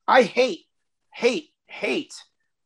I 0.09 0.23
hate, 0.23 0.65
hate, 1.13 1.51
hate 1.67 2.15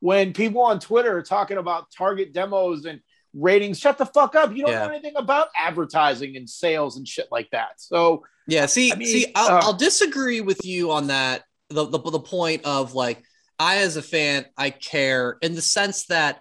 when 0.01 0.33
people 0.33 0.63
on 0.63 0.81
Twitter 0.81 1.17
are 1.17 1.23
talking 1.23 1.59
about 1.59 1.91
target 1.91 2.33
demos 2.33 2.85
and 2.85 3.01
ratings. 3.39 3.79
Shut 3.79 3.99
the 3.99 4.07
fuck 4.07 4.35
up. 4.35 4.55
You 4.55 4.63
don't 4.63 4.73
Yeah. 4.73 4.87
know 4.87 4.93
anything 4.93 5.17
about 5.17 5.49
advertising 5.57 6.37
and 6.37 6.49
sales 6.49 6.97
and 6.97 7.07
shit 7.07 7.29
like 7.31 7.49
that. 7.51 7.81
So 7.81 8.25
Yeah, 8.47 8.67
see, 8.67 8.93
I 8.93 8.97
mean, 8.97 9.09
see, 9.09 9.33
I'll, 9.35 9.49
uh, 9.59 9.61
I'll 9.63 9.73
disagree 9.75 10.41
with 10.41 10.65
you 10.65 10.91
on 10.91 11.09
that. 11.09 11.45
The, 11.71 11.85
the 11.85 11.99
the 11.99 12.21
point 12.21 12.65
of 12.65 12.95
like, 12.95 13.23
I 13.59 13.79
as 13.79 13.97
a 13.97 14.03
fan, 14.03 14.47
I 14.57 14.71
care 14.71 15.37
in 15.43 15.55
the 15.55 15.61
sense 15.63 16.07
that 16.07 16.41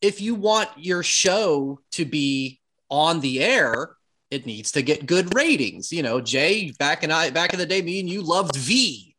if 0.00 0.20
you 0.20 0.34
want 0.34 0.68
your 0.76 1.02
show 1.04 1.78
to 1.92 2.04
be 2.04 2.60
on 2.90 3.20
the 3.20 3.42
air, 3.42 3.96
it 4.32 4.44
needs 4.46 4.72
to 4.72 4.82
get 4.82 5.06
good 5.06 5.32
ratings. 5.34 5.92
You 5.92 6.02
know, 6.02 6.20
Jay, 6.20 6.72
back 6.78 7.04
in 7.04 7.12
I 7.12 7.30
back 7.30 7.52
in 7.52 7.58
the 7.58 7.66
day, 7.66 7.82
me 7.82 8.00
and 8.00 8.10
you 8.10 8.22
loved 8.22 8.56
V. 8.56 9.11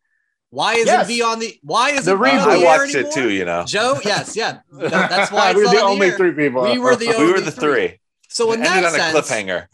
Why 0.54 0.74
isn't 0.76 0.86
Yes. 0.86 1.08
V 1.08 1.22
on 1.24 1.40
the? 1.40 1.58
Why 1.64 1.90
isn't 1.90 2.06
The 2.06 2.24
reboot. 2.24 2.38
I 2.48 2.64
watched 2.64 2.94
it 2.94 3.12
too, 3.12 3.32
you 3.32 3.44
know. 3.44 3.64
Joe, 3.66 4.00
yes, 4.06 4.36
yeah, 4.36 4.60
That- 4.72 4.92
that's 5.10 5.32
why 5.32 5.52
we're 5.54 5.64
not 5.64 5.74
the 5.74 5.82
only 5.82 6.12
three 6.12 6.32
people. 6.34 6.62
We 6.62 6.78
were 6.78 6.96
the 6.96 7.08
We 7.18 7.24
were 7.26 7.30
only 7.38 7.42
the 7.42 7.52
three. 7.52 8.00
So 8.30 8.52
in 8.52 8.62
Ended 8.64 8.84
that 8.94 9.00
on 9.16 9.16
a 9.16 9.20
cliffhanger. 9.20 9.66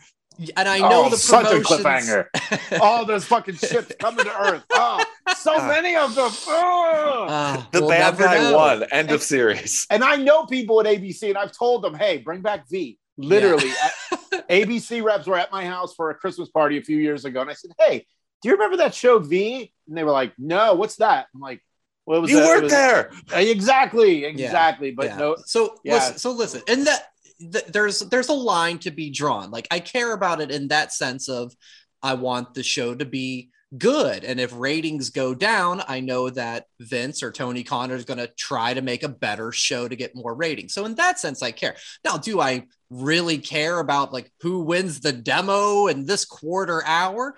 and 0.56 0.70
I 0.70 0.80
know 0.80 1.06
oh, 1.08 1.10
the 1.10 1.18
such 1.18 1.48
a 1.48 1.60
cliffhanger. 1.60 2.28
All 2.82 3.04
those 3.04 3.26
fucking 3.26 3.56
ships 3.56 3.92
coming 4.00 4.24
to 4.24 4.42
Earth. 4.42 4.64
Oh, 4.72 5.04
so 5.36 5.58
many 5.68 5.98
of 5.98 6.16
them. 6.16 6.32
Oh. 6.48 7.26
Uh, 7.28 7.64
The 7.72 7.82
we'll 7.82 7.90
bad 7.90 8.18
guy 8.18 8.38
know. 8.40 8.56
won. 8.56 8.84
End 8.92 9.12
of 9.12 9.22
series. 9.22 9.86
And 9.90 10.02
I 10.02 10.16
know 10.16 10.46
people 10.46 10.80
at 10.80 10.86
ABC, 10.86 11.24
and 11.28 11.38
I've 11.38 11.52
told 11.52 11.84
them, 11.84 11.94
hey, 11.94 12.20
bring 12.20 12.40
back 12.42 12.70
V. 12.70 12.98
Literally, 13.18 13.70
at- 13.84 14.48
ABC 14.50 15.04
reps 15.04 15.28
were 15.28 15.38
at 15.38 15.52
my 15.52 15.66
house 15.66 15.94
for 15.94 16.10
a 16.10 16.16
Christmas 16.16 16.48
party 16.48 16.78
a 16.78 16.82
few 16.82 16.98
years 16.98 17.26
ago. 17.26 17.42
And 17.42 17.50
I 17.50 17.54
said, 17.54 17.72
hey, 17.78 18.06
do 18.42 18.50
you 18.50 18.54
remember 18.56 18.78
that 18.78 18.94
show 18.96 19.20
V? 19.20 19.72
And 19.88 19.98
they 19.98 20.04
were 20.04 20.12
like, 20.12 20.34
no, 20.38 20.76
what's 20.76 20.98
that? 20.98 21.28
I'm 21.34 21.42
like, 21.42 21.62
well, 22.06 22.20
it 22.20 22.22
was 22.22 22.32
You 22.32 22.40
a- 22.40 22.44
it 22.44 22.48
worked 22.48 22.64
was- 22.64 22.72
there. 22.72 23.12
Uh, 23.34 23.38
Exactly, 23.38 24.26
exactly. 24.26 24.92
But 24.92 25.08
Yeah. 25.08 25.18
no, 25.18 25.36
So 25.46 25.76
Yeah. 25.84 25.96
listen, 25.96 26.18
so 26.18 26.32
listen, 26.32 26.62
and 26.68 26.88
that 26.88 27.08
th- 27.40 27.66
there's 27.66 28.00
there's 28.00 28.30
a 28.30 28.34
line 28.34 28.80
to 28.80 28.92
be 28.92 29.10
drawn. 29.10 29.52
Like 29.52 29.68
I 29.72 29.80
care 29.80 30.14
about 30.14 30.42
it 30.42 30.52
in 30.52 30.68
that 30.70 30.92
sense 30.94 31.30
of 31.30 31.54
I 32.02 32.14
want 32.16 32.54
the 32.54 32.64
show 32.64 32.96
to 32.96 33.06
be 33.06 33.50
good, 33.78 34.24
and 34.24 34.40
if 34.40 34.52
ratings 34.58 35.12
go 35.12 35.36
down, 35.36 35.84
I 35.88 36.00
know 36.00 36.30
that 36.32 36.66
Vince 36.80 37.22
or 37.22 37.32
Tony 37.32 37.64
Connor 37.64 37.96
is 37.96 38.06
going 38.06 38.18
to 38.18 38.26
try 38.36 38.74
to 38.74 38.82
make 38.82 39.04
a 39.04 39.10
better 39.10 39.52
show 39.52 39.88
to 39.88 39.96
get 39.96 40.16
more 40.16 40.34
ratings. 40.34 40.74
So 40.74 40.86
in 40.86 40.96
that 40.96 41.20
sense, 41.20 41.44
I 41.44 41.52
care. 41.52 41.76
Now, 42.04 42.18
do 42.18 42.40
I 42.42 42.66
really 42.90 43.38
care 43.38 43.78
about 43.80 44.12
like 44.12 44.32
who 44.42 44.62
wins 44.62 45.02
the 45.02 45.12
demo 45.14 45.86
in 45.88 46.06
this 46.06 46.26
quarter 46.26 46.84
hour? 46.86 47.38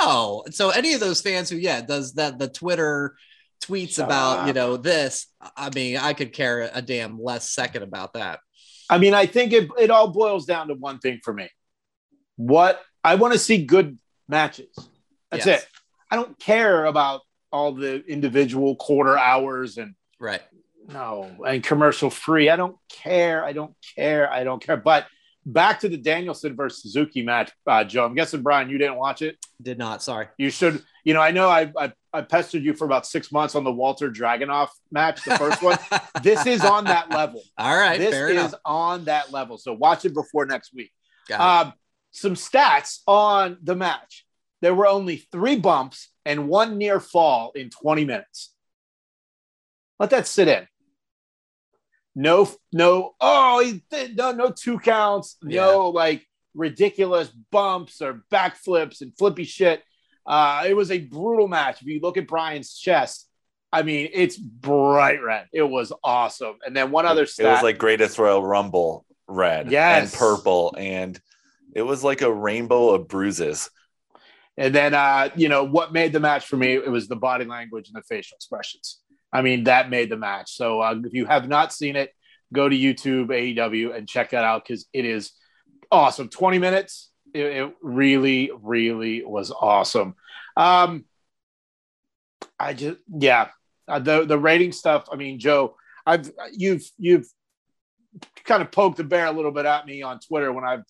No. 0.00 0.44
So 0.50 0.70
any 0.70 0.94
of 0.94 1.00
those 1.00 1.20
fans 1.20 1.50
who 1.50 1.56
yeah 1.56 1.80
does 1.80 2.14
that 2.14 2.38
the 2.38 2.48
Twitter 2.48 3.16
tweets 3.62 3.94
Shut 3.94 4.06
about 4.06 4.48
you 4.48 4.52
know 4.52 4.76
this 4.76 5.28
i 5.56 5.70
mean 5.72 5.96
i 5.96 6.14
could 6.14 6.32
care 6.32 6.68
a 6.74 6.82
damn 6.82 7.22
less 7.22 7.48
second 7.50 7.84
about 7.84 8.14
that 8.14 8.40
I 8.92 8.98
mean, 8.98 9.14
I 9.14 9.24
think 9.24 9.54
it, 9.54 9.70
it 9.78 9.90
all 9.90 10.08
boils 10.08 10.44
down 10.44 10.68
to 10.68 10.74
one 10.74 10.98
thing 10.98 11.20
for 11.24 11.32
me. 11.32 11.48
What 12.36 12.78
I 13.02 13.14
want 13.14 13.32
to 13.32 13.38
see 13.38 13.64
good 13.64 13.98
matches. 14.28 14.76
That's 15.30 15.46
Yes. 15.46 15.62
it. 15.62 15.68
I 16.10 16.16
don't 16.16 16.38
care 16.38 16.84
about 16.84 17.22
all 17.50 17.72
the 17.72 18.04
individual 18.04 18.76
quarter 18.76 19.16
hours 19.16 19.78
and 19.78 19.94
right 20.20 20.42
no 20.88 21.30
and 21.46 21.62
commercial 21.62 22.10
free. 22.10 22.50
I 22.50 22.56
don't 22.56 22.76
care. 22.90 23.42
I 23.42 23.52
don't 23.54 23.74
care. 23.96 24.30
I 24.30 24.44
don't 24.44 24.62
care. 24.62 24.76
But 24.76 25.06
back 25.44 25.80
to 25.80 25.88
the 25.88 25.96
Danielson 25.96 26.54
versus 26.56 26.82
Suzuki 26.82 27.22
match, 27.22 27.50
uh, 27.66 27.84
Joe. 27.84 28.04
I'm 28.04 28.14
guessing 28.14 28.42
Brian, 28.42 28.70
you 28.70 28.78
didn't 28.78 28.96
watch 28.96 29.22
it. 29.22 29.38
did 29.60 29.78
not 29.78 30.02
sorry 30.02 30.28
You 30.38 30.50
should. 30.50 30.82
You 31.04 31.14
know, 31.14 31.20
I 31.20 31.32
know 31.32 31.48
I, 31.48 31.72
I 31.78 31.92
I 32.12 32.22
pestered 32.22 32.62
you 32.62 32.74
for 32.74 32.84
about 32.84 33.06
six 33.06 33.32
months 33.32 33.54
on 33.54 33.64
the 33.64 33.72
Walter 33.72 34.10
Dragunov 34.10 34.68
match, 34.90 35.24
the 35.24 35.36
first 35.36 35.62
one. 35.62 35.78
this 36.22 36.46
is 36.46 36.64
on 36.64 36.84
that 36.84 37.10
level. 37.10 37.42
all 37.58 37.76
right 37.76 37.98
this 37.98 38.14
is 38.14 38.30
enough 38.30 38.54
on 38.64 39.04
that 39.06 39.32
level. 39.32 39.58
So 39.58 39.72
watch 39.72 40.04
it 40.04 40.14
before 40.14 40.46
next 40.46 40.74
week. 40.74 40.92
Um, 41.32 41.72
some 42.10 42.34
stats 42.34 43.00
on 43.06 43.56
the 43.62 43.74
match. 43.74 44.26
There 44.60 44.74
were 44.74 44.86
only 44.86 45.16
three 45.32 45.56
bumps 45.56 46.08
and 46.24 46.48
one 46.48 46.78
near 46.78 47.00
fall 47.00 47.52
in 47.52 47.70
20 47.70 48.04
minutes. 48.04 48.52
Let 49.98 50.10
that 50.10 50.26
sit 50.26 50.48
in. 50.48 50.66
No, 52.14 52.50
no, 52.72 53.14
oh, 53.20 53.64
he 53.64 53.82
did, 53.90 54.16
no, 54.16 54.32
no 54.32 54.50
two 54.50 54.78
counts, 54.78 55.36
no 55.42 55.88
like 55.90 56.26
ridiculous 56.54 57.28
bumps 57.50 58.02
or 58.02 58.24
backflips 58.30 59.00
and 59.00 59.16
flippy 59.16 59.44
shit. 59.44 59.82
Uh, 60.26 60.64
it 60.66 60.74
was 60.74 60.90
a 60.90 60.98
brutal 60.98 61.48
match. 61.48 61.80
If 61.80 61.88
you 61.88 62.00
look 62.00 62.16
at 62.16 62.28
Brian's 62.28 62.74
chest, 62.74 63.28
I 63.72 63.82
mean, 63.82 64.10
it's 64.12 64.36
bright 64.36 65.22
red. 65.22 65.46
It 65.52 65.62
was 65.62 65.92
awesome. 66.04 66.56
And 66.64 66.76
then 66.76 66.90
one 66.90 67.06
other 67.06 67.22
It 67.22 67.38
was 67.38 67.62
like 67.62 67.78
Greatest 67.78 68.18
Royal 68.18 68.44
Rumble 68.44 69.06
red 69.26 69.70
Yes. 69.70 70.12
and 70.12 70.18
purple. 70.18 70.74
And 70.76 71.18
it 71.74 71.82
was 71.82 72.04
like 72.04 72.20
a 72.20 72.32
rainbow 72.32 72.90
of 72.90 73.08
bruises. 73.08 73.70
And 74.58 74.74
then, 74.74 74.92
uh, 74.92 75.30
you 75.34 75.48
know, 75.48 75.64
what 75.64 75.94
made 75.94 76.12
the 76.12 76.20
match 76.20 76.44
for 76.44 76.58
me? 76.58 76.74
It 76.74 76.90
was 76.90 77.08
the 77.08 77.16
body 77.16 77.46
language 77.46 77.88
and 77.88 77.96
the 77.96 78.06
facial 78.06 78.36
expressions. 78.36 79.00
I 79.32 79.42
mean, 79.42 79.64
that 79.64 79.90
made 79.90 80.10
the 80.10 80.16
match. 80.16 80.54
So 80.54 80.80
uh, 80.80 80.96
if 81.04 81.14
you 81.14 81.26
have 81.26 81.48
not 81.48 81.72
seen 81.72 81.96
it, 81.96 82.12
go 82.52 82.68
to 82.68 82.76
YouTube 82.76 83.28
AEW 83.28 83.96
and 83.96 84.08
check 84.08 84.30
that 84.30 84.44
out 84.44 84.64
because 84.64 84.86
it 84.92 85.04
is 85.04 85.32
awesome. 85.90 86.28
20 86.28 86.58
minutes. 86.58 87.10
It, 87.32 87.46
it 87.46 87.74
really, 87.80 88.50
really 88.60 89.24
was 89.24 89.50
awesome. 89.50 90.14
Um, 90.56 91.06
I 92.58 92.74
just, 92.74 92.98
yeah, 93.08 93.48
uh, 93.88 93.98
the 93.98 94.24
the 94.24 94.38
rating 94.38 94.72
stuff. 94.72 95.08
I 95.10 95.16
mean, 95.16 95.38
Joe, 95.38 95.76
I've 96.06 96.30
you've 96.52 96.84
you've 96.98 97.26
kind 98.44 98.62
of 98.62 98.70
poked 98.70 98.98
the 98.98 99.04
bear 99.04 99.26
a 99.26 99.32
little 99.32 99.50
bit 99.50 99.64
at 99.64 99.86
me 99.86 100.02
on 100.02 100.20
Twitter 100.20 100.52
when 100.52 100.64
I've 100.64 100.84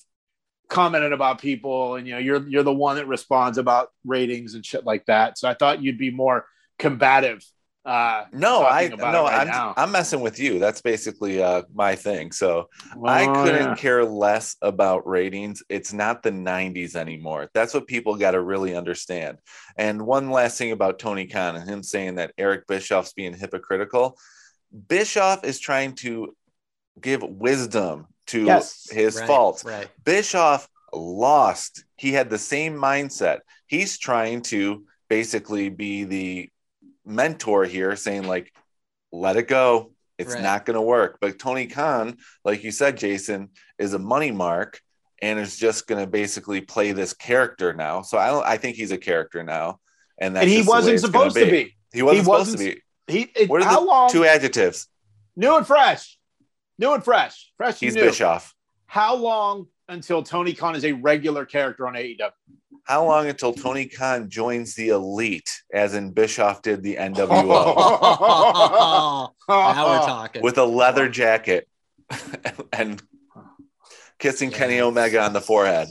commented 0.72 1.12
about 1.12 1.38
people 1.38 1.96
and 1.96 2.06
you 2.06 2.14
know 2.14 2.18
you're 2.18 2.48
you're 2.48 2.62
the 2.62 2.72
one 2.72 2.96
that 2.96 3.06
responds 3.06 3.58
about 3.58 3.90
ratings 4.06 4.54
and 4.54 4.64
shit 4.64 4.86
like 4.86 5.04
that 5.04 5.36
so 5.36 5.46
i 5.46 5.52
thought 5.52 5.82
you'd 5.82 5.98
be 5.98 6.10
more 6.10 6.46
combative 6.78 7.44
uh 7.84 8.24
No, 8.32 8.64
I 8.64 8.88
no, 8.88 9.24
right 9.24 9.40
I'm 9.40 9.48
now. 9.48 9.74
I'm 9.76 9.90
messing 9.90 10.20
with 10.20 10.38
you. 10.38 10.58
That's 10.58 10.80
basically 10.80 11.42
uh, 11.42 11.62
my 11.74 11.96
thing. 11.96 12.30
So 12.32 12.68
I 13.04 13.26
Oh, 13.26 13.42
couldn't 13.42 13.70
yeah. 13.70 13.74
care 13.74 14.04
less 14.04 14.56
about 14.62 15.06
ratings. 15.06 15.62
It's 15.68 15.92
not 15.92 16.22
the 16.22 16.30
90s 16.30 16.94
anymore. 16.94 17.50
That's 17.54 17.74
what 17.74 17.86
people 17.88 18.16
got 18.16 18.32
to 18.32 18.40
really 18.40 18.76
understand. 18.76 19.38
And 19.76 20.06
one 20.06 20.30
last 20.30 20.58
thing 20.58 20.72
about 20.72 20.98
Tony 21.00 21.26
Khan 21.26 21.56
and 21.56 21.68
him 21.68 21.82
saying 21.82 22.16
that 22.16 22.32
Eric 22.38 22.66
Bischoff's 22.68 23.14
being 23.14 23.34
hypocritical. 23.34 24.16
Bischoff 24.88 25.44
is 25.44 25.58
trying 25.58 25.94
to 25.96 26.34
give 27.00 27.22
wisdom 27.22 28.06
to 28.28 28.44
Yes. 28.44 28.88
his 28.90 29.16
right, 29.16 29.26
faults. 29.26 29.64
right 29.64 29.88
Bischoff 30.04 30.68
lost. 30.92 31.84
He 31.96 32.12
had 32.12 32.30
the 32.30 32.38
same 32.38 32.74
mindset. 32.76 33.40
He's 33.66 33.98
trying 33.98 34.42
to 34.42 34.84
basically 35.08 35.68
be 35.68 36.04
the 36.04 36.50
mentor 37.04 37.64
here, 37.64 37.96
saying, 37.96 38.24
like, 38.24 38.52
let 39.12 39.36
it 39.36 39.48
go. 39.48 39.92
It's 40.18 40.34
Right. 40.34 40.42
not 40.42 40.64
going 40.66 40.74
to 40.76 40.82
work. 40.82 41.18
But 41.20 41.38
Tony 41.38 41.66
Khan, 41.66 42.16
like 42.44 42.62
you 42.64 42.70
said, 42.70 42.96
Jason, 42.96 43.50
is 43.78 43.92
a 43.94 43.98
money 43.98 44.30
mark 44.30 44.80
and 45.20 45.38
is 45.38 45.56
just 45.56 45.86
going 45.86 46.02
to 46.04 46.10
basically 46.10 46.60
play 46.60 46.92
this 46.92 47.12
character 47.12 47.72
now. 47.72 48.02
So 48.02 48.18
I 48.18 48.28
don't, 48.28 48.44
I 48.46 48.56
think 48.56 48.76
he's 48.76 48.92
a 48.92 48.98
character 48.98 49.42
now. 49.42 49.80
And, 50.18 50.36
that's 50.36 50.42
and 50.42 50.50
he 50.50 50.56
just 50.58 50.66
the 50.66 50.72
way 50.72 50.76
wasn't 50.78 50.94
it's 50.94 51.02
gonna 51.08 51.30
supposed 51.30 51.36
to 51.36 51.50
be 51.50 51.76
He 51.92 52.02
wasn't 52.02 52.18
He 52.18 52.24
supposed 52.24 52.50
wasn't- 52.52 52.58
to 52.70 52.76
be. 53.06 53.12
he 53.12 53.20
it, 53.34 53.50
What 53.50 53.62
are 53.62 53.64
how 53.64 53.80
the 53.80 53.86
long 53.86 54.10
two 54.10 54.24
adjectives? 54.24 54.86
new 55.34 55.56
and 55.56 55.66
fresh 55.66 56.18
new 56.78 56.92
and 56.92 57.02
fresh 57.02 57.52
fresh 57.56 57.80
He's 57.80 57.94
new 57.94 58.02
Bischoff. 58.02 58.54
how 58.86 59.14
long 59.16 59.66
until 59.88 60.22
tony 60.22 60.52
khan 60.52 60.76
is 60.76 60.84
a 60.84 60.92
regular 60.92 61.44
character 61.46 61.86
on 61.88 61.94
aew 61.94 62.30
How 62.84 63.04
long 63.06 63.28
until 63.28 63.52
Tony 63.52 63.86
Khan 63.86 64.28
joins 64.28 64.74
the 64.74 64.88
elite, 64.88 65.62
as 65.72 65.94
in 65.94 66.10
Bischoff 66.10 66.62
did 66.62 66.82
the 66.82 66.96
NWO? 66.96 67.28
now 67.48 69.30
we're 69.48 70.06
talking 70.06 70.42
with 70.42 70.58
a 70.58 70.64
leather 70.64 71.08
jacket 71.08 71.68
and 72.72 73.00
kissing 74.18 74.50
Kenny 74.50 74.80
Omega 74.80 75.22
on 75.22 75.32
the 75.32 75.40
forehead. 75.40 75.88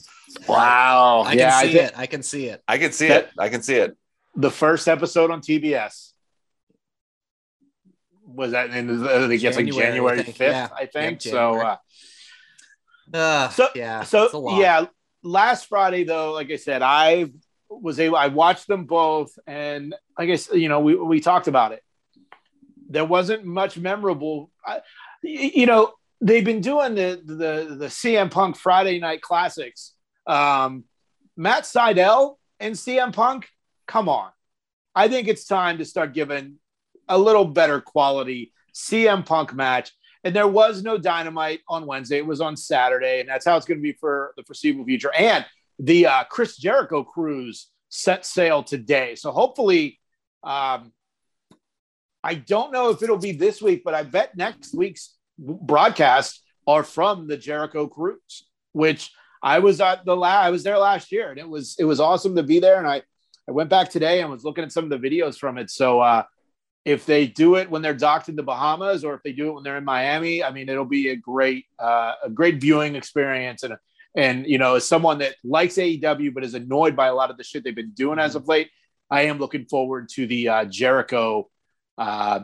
wow 0.48 1.24
i 1.28 1.34
yeah 1.34 1.50
can 1.50 1.60
I 1.60 1.62
see 1.68 1.74
think 1.78 1.84
it 1.90 1.94
i 1.98 2.06
can 2.08 2.24
see 2.24 2.46
it 2.48 2.64
I 2.68 2.78
can 2.78 2.92
see 2.94 3.08
That- 3.10 3.24
it. 3.26 3.30
I 3.38 3.50
can 3.50 3.62
see 3.62 3.76
it. 3.76 3.98
the 4.36 4.50
first 4.52 4.88
episode 4.88 5.30
on 5.30 5.42
tbs 5.42 6.14
was 8.26 8.52
that 8.52 8.70
in 8.70 9.04
I 9.06 9.28
think 9.28 9.44
it's 9.44 9.58
like 9.58 9.66
January, 9.68 10.20
I 10.20 10.24
think. 10.24 10.38
5th, 10.38 10.52
Yeah. 10.52 10.68
I 10.74 10.86
think. 10.86 11.26
Yep, 11.26 11.32
so 11.34 11.60
uh, 11.60 11.78
Uh, 13.14 13.50
So 13.50 13.68
yeah. 13.76 14.04
So 14.04 14.24
it's 14.24 14.34
a 14.34 14.38
lot. 14.38 14.58
yeah, 14.62 14.86
last 15.24 15.68
Friday 15.68 16.04
though, 16.04 16.34
like 16.34 16.52
I 16.52 16.56
said, 16.56 16.82
I 16.82 17.32
was 17.70 18.00
able. 18.00 18.18
I 18.18 18.28
watched 18.28 18.68
them 18.68 18.86
both, 18.86 19.38
and 19.48 19.96
I 20.18 20.26
guess 20.26 20.50
you 20.54 20.70
know 20.70 20.80
we 20.80 20.96
we 20.96 21.20
talked 21.20 21.48
about 21.48 21.72
it. 21.72 21.84
There 22.90 23.06
wasn't 23.06 23.46
much 23.46 23.78
memorable. 23.78 24.52
I, 24.66 24.82
you 25.24 25.66
know, 25.66 25.94
they've 26.20 26.46
been 26.46 26.62
doing 26.62 26.96
the 26.96 27.22
the 27.24 27.76
the 27.76 27.88
CM 27.88 28.30
Punk 28.30 28.58
Friday 28.58 29.00
Night 29.00 29.22
Classics. 29.22 29.94
Um, 30.28 30.86
Matt 31.38 31.64
Sydal 31.64 32.36
and 32.60 32.76
CM 32.76 33.14
Punk. 33.14 33.48
Come 33.88 34.10
on, 34.10 34.30
I 34.94 35.08
think 35.08 35.28
it's 35.28 35.46
time 35.46 35.78
to 35.78 35.86
start 35.86 36.14
giving 36.14 36.58
a 37.08 37.18
little 37.18 37.46
better 37.46 37.82
quality 37.82 38.54
CM 38.74 39.26
Punk 39.26 39.54
match. 39.54 39.92
And 40.24 40.36
there 40.36 40.48
was 40.48 40.84
no 40.84 40.98
dynamite 40.98 41.62
on 41.68 41.86
Wednesday. 41.86 42.18
It 42.18 42.26
was 42.26 42.42
on 42.42 42.56
Saturday, 42.56 43.22
and 43.22 43.30
that's 43.30 43.46
how 43.46 43.58
it's 43.58 43.66
going 43.66 43.80
to 43.80 43.84
be 43.84 43.94
for 43.94 44.34
the 44.38 44.44
foreseeable 44.44 44.86
future. 44.86 45.12
And 45.18 45.46
the 45.80 46.06
uh, 46.06 46.24
Chris 46.26 46.58
Jericho 46.58 47.04
cruise 47.04 47.68
set 47.90 48.26
sail 48.26 48.64
today. 48.64 49.16
So 49.16 49.32
hopefully, 49.32 50.00
um, 50.44 50.92
I 52.24 52.36
don't 52.36 52.72
know 52.72 52.92
if 52.92 53.02
it'll 53.02 53.18
be 53.18 53.32
this 53.32 53.62
week, 53.62 53.84
but 53.84 53.96
I 53.96 54.04
bet 54.04 54.38
next 54.38 54.76
week's 54.76 55.16
broadcast 55.40 56.44
are 56.68 56.84
from 56.84 57.28
the 57.28 57.38
Jericho 57.38 57.88
cruise, 57.88 58.48
which 58.74 59.12
I 59.42 59.60
was 59.60 59.82
at 59.82 60.06
the 60.06 60.16
la- 60.16 60.28
I 60.28 60.52
was 60.52 60.64
there 60.64 60.78
last 60.78 61.12
year, 61.12 61.32
and 61.32 61.40
it 61.40 61.50
was 61.50 61.76
it 61.80 61.86
was 61.86 62.00
awesome 62.00 62.36
to 62.36 62.44
be 62.44 62.60
there. 62.60 62.78
And 62.78 62.88
I 62.88 63.02
I 63.48 63.52
went 63.52 63.70
back 63.70 63.90
today 63.90 64.22
and 64.22 64.30
was 64.30 64.44
looking 64.44 64.64
at 64.64 64.72
some 64.72 64.84
of 64.84 64.90
the 64.92 65.10
videos 65.10 65.38
from 65.38 65.58
it. 65.58 65.72
So 65.72 66.00
uh, 66.00 66.24
if 66.84 67.06
they 67.06 67.28
do 67.28 67.56
it 67.56 67.70
when 67.70 67.82
they're 67.82 67.94
docked 67.94 68.30
in 68.30 68.36
the 68.36 68.44
Bahamas, 68.44 69.04
or 69.04 69.14
if 69.14 69.22
they 69.24 69.34
do 69.34 69.50
it 69.50 69.54
when 69.54 69.64
they're 69.64 69.78
in 69.78 69.86
Miami, 69.86 70.44
I 70.44 70.52
mean, 70.52 70.68
it'll 70.68 70.86
be 70.86 71.10
a 71.10 71.16
great 71.16 71.66
uh, 71.78 72.14
a 72.24 72.30
great 72.30 72.60
viewing 72.60 72.96
experience. 72.96 73.64
And 73.64 73.78
and 74.16 74.48
you 74.48 74.58
know, 74.58 74.76
as 74.76 74.88
someone 74.88 75.20
that 75.20 75.36
likes 75.44 75.76
AEW 75.76 76.34
but 76.34 76.44
is 76.44 76.56
annoyed 76.56 76.96
by 76.96 77.08
a 77.08 77.14
lot 77.14 77.30
of 77.30 77.38
the 77.38 77.44
shit 77.44 77.64
they've 77.64 77.76
been 77.76 77.92
doing 77.92 78.20
as 78.20 78.36
of 78.36 78.48
late, 78.48 78.70
I 79.10 79.24
am 79.24 79.38
looking 79.38 79.66
forward 79.66 80.10
to 80.14 80.26
the 80.26 80.50
uh, 80.50 80.66
Jericho 80.66 81.50
uh, 81.98 82.42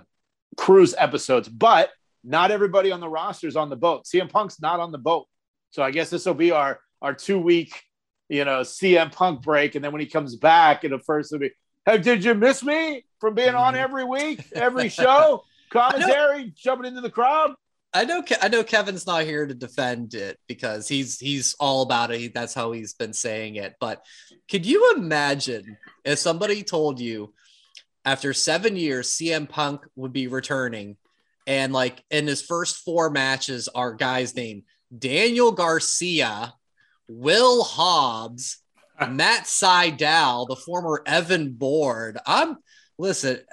cruise 0.56 0.94
episodes. 0.98 1.50
But 1.50 1.90
not 2.24 2.52
everybody 2.52 2.92
on 2.92 3.00
the 3.00 3.10
roster 3.10 3.48
is 3.48 3.56
on 3.56 3.70
the 3.70 3.76
boat. 3.76 4.06
CM 4.06 4.30
Punk's 4.30 4.62
not 4.62 4.80
on 4.80 4.92
the 4.92 4.98
boat, 5.00 5.28
so 5.72 5.82
I 5.82 5.90
guess 5.90 6.12
this 6.12 6.26
will 6.26 6.36
be 6.36 6.52
our 6.52 6.80
our 7.02 7.16
two 7.16 7.40
week, 7.40 7.74
you 8.30 8.46
know, 8.46 8.62
CM 8.62 9.12
Punk 9.12 9.42
break, 9.42 9.74
and 9.74 9.84
then 9.84 9.92
when 9.92 10.02
he 10.02 10.08
comes 10.08 10.36
back, 10.36 10.84
it'll 10.84 11.00
first 11.00 11.32
will 11.32 11.40
be, 11.40 11.52
hey, 11.88 11.98
did 11.98 12.24
you 12.24 12.36
miss 12.36 12.62
me 12.62 13.04
from 13.20 13.34
being 13.34 13.56
on 13.56 13.74
Mhm. 13.74 13.78
every 13.78 14.04
week, 14.04 14.46
every 14.54 14.90
show, 14.90 15.44
commentary, 15.72 16.54
jumping 16.56 16.86
into 16.88 17.02
the 17.02 17.10
crowd? 17.10 17.52
I 17.94 18.04
know. 18.06 18.22
Ke- 18.22 18.44
I 18.44 18.48
know 18.50 18.64
Kevin's 18.64 19.08
not 19.08 19.24
here 19.24 19.48
to 19.48 19.54
defend 19.54 20.14
it 20.14 20.38
because 20.48 20.88
he's 20.88 21.18
he's 21.20 21.56
all 21.60 21.82
about 21.82 22.12
it. 22.12 22.34
That's 22.34 22.54
how 22.54 22.72
he's 22.74 22.94
been 22.94 23.14
saying 23.14 23.56
it. 23.56 23.76
But 23.80 24.04
could 24.52 24.66
you 24.66 24.94
imagine 24.98 25.78
if 26.04 26.20
somebody 26.20 26.64
told 26.64 27.00
you 27.00 27.34
after 28.06 28.34
seven 28.34 28.76
years 28.76 29.10
CM 29.10 29.48
Punk 29.50 29.82
would 29.96 30.14
be 30.14 30.28
returning, 30.28 30.98
and 31.48 31.72
like 31.74 32.04
in 32.12 32.28
his 32.28 32.42
first 32.42 32.78
four 32.84 33.10
matches 33.10 33.68
are 33.74 33.94
guys 33.94 34.36
named 34.36 34.64
Daniel 34.96 35.52
Garcia, 35.54 36.54
Will 37.08 37.64
Hobbs, 37.64 38.58
Matt 39.10 39.46
Sydal, 39.46 40.48
the 40.48 40.56
former 40.58 41.02
Evan 41.06 41.54
Bourne. 41.54 42.18
I'm 42.28 42.58
listen. 42.98 43.40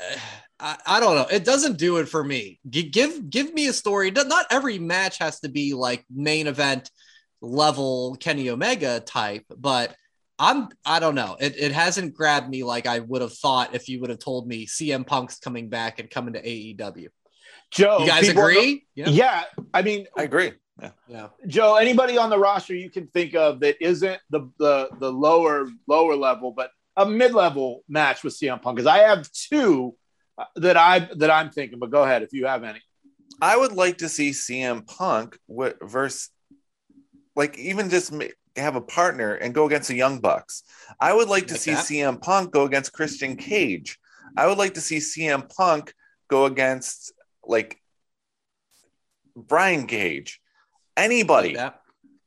I, 0.61 0.77
I 0.87 1.01
don't 1.01 1.17
know. 1.17 1.27
It 1.31 1.45
doesn't 1.45 1.79
do 1.79 1.97
it 1.97 2.09
for 2.09 2.23
me. 2.23 2.61
G- 2.71 2.89
give 2.89 3.29
give 3.29 3.53
me 3.53 3.67
a 3.67 3.73
story. 3.73 4.13
Not 4.13 4.29
not 4.29 4.47
every 4.51 4.79
match 4.79 5.19
has 5.19 5.41
to 5.41 5.49
be 5.49 5.75
like 5.75 6.05
main 6.09 6.47
event 6.47 6.91
level 7.43 8.17
Kenny 8.21 8.49
Omega 8.51 9.01
type, 9.01 9.45
but 9.59 9.95
I'm 10.39 10.69
I 10.87 11.01
don't 11.01 11.17
know. 11.17 11.37
It, 11.41 11.57
it 11.59 11.73
hasn't 11.73 12.15
grabbed 12.15 12.49
me 12.49 12.63
like 12.63 12.87
I 12.87 13.01
would 13.01 13.21
have 13.21 13.33
thought 13.35 13.75
if 13.75 13.89
you 13.89 14.01
would 14.01 14.11
have 14.11 14.21
told 14.21 14.47
me 14.47 14.67
CM 14.67 15.05
Punk's 15.05 15.41
coming 15.41 15.69
back 15.69 15.99
and 15.99 16.09
coming 16.09 16.35
to 16.35 16.43
AEW. 16.43 17.09
Joe, 17.73 17.99
You 17.99 18.07
guys 18.07 18.29
people- 18.29 18.45
agree? 18.47 18.87
Yeah, 18.95 19.43
I 19.75 19.83
mean, 19.83 20.07
I 20.17 20.23
agree. 20.23 20.53
Yeah. 20.81 20.91
Yeah. 21.09 21.29
Joe, 21.49 21.77
anybody 21.77 22.17
on 22.17 22.31
the 22.31 22.39
roster 22.39 22.75
you 22.75 22.91
can 22.91 23.09
think 23.09 23.35
of 23.35 23.61
that 23.61 23.77
isn't 23.85 24.21
the 24.31 24.49
the 24.59 24.89
the 25.01 25.11
lower 25.13 25.69
lower 25.89 26.15
level, 26.17 26.53
but 26.53 26.71
a 26.97 27.07
mid 27.07 27.33
level 27.35 27.83
match 27.89 28.23
with 28.25 28.35
CM 28.35 28.61
Punk? 28.63 28.77
Because 28.77 28.87
I 28.87 28.99
have 28.99 29.31
two 29.33 29.95
uh, 30.39 30.45
that 30.57 30.77
I 30.77 31.09
that 31.17 31.31
I'm 31.31 31.51
thinking. 31.51 31.79
But 31.79 31.91
go 31.91 32.03
ahead 32.05 32.23
if 32.23 32.33
you 32.33 32.47
have 32.47 32.65
any. 32.65 32.81
I 33.41 33.57
would 33.57 33.73
like 33.73 33.99
to 33.99 34.09
see 34.09 34.31
CM 34.31 34.87
Punk 34.87 35.39
wi- 35.49 35.75
versus, 35.83 36.31
like, 37.35 37.59
even 37.59 37.91
just 37.91 38.13
have 38.57 38.77
a 38.77 38.81
partner 38.81 39.35
and 39.35 39.53
go 39.53 39.67
against 39.67 39.89
the 39.89 39.97
Young 39.97 40.21
Bucks. 40.21 40.63
I 41.01 41.13
would 41.13 41.29
like 41.29 41.49
to 41.49 41.55
Like 41.55 41.61
see 41.61 41.73
that? 41.75 41.85
CM 41.85 42.23
Punk 42.23 42.53
go 42.53 42.65
against 42.65 42.93
Christian 42.93 43.35
Cage. 43.37 43.99
I 44.37 44.47
would 44.47 44.59
like 44.59 44.75
to 44.75 44.81
see 44.81 44.99
CM 44.99 45.49
Punk 45.55 45.93
go 46.29 46.45
against 46.47 47.13
like 47.45 47.81
Brian 49.37 49.87
Cage, 49.87 50.41
anybody 50.97 51.53
Yeah. 51.53 51.73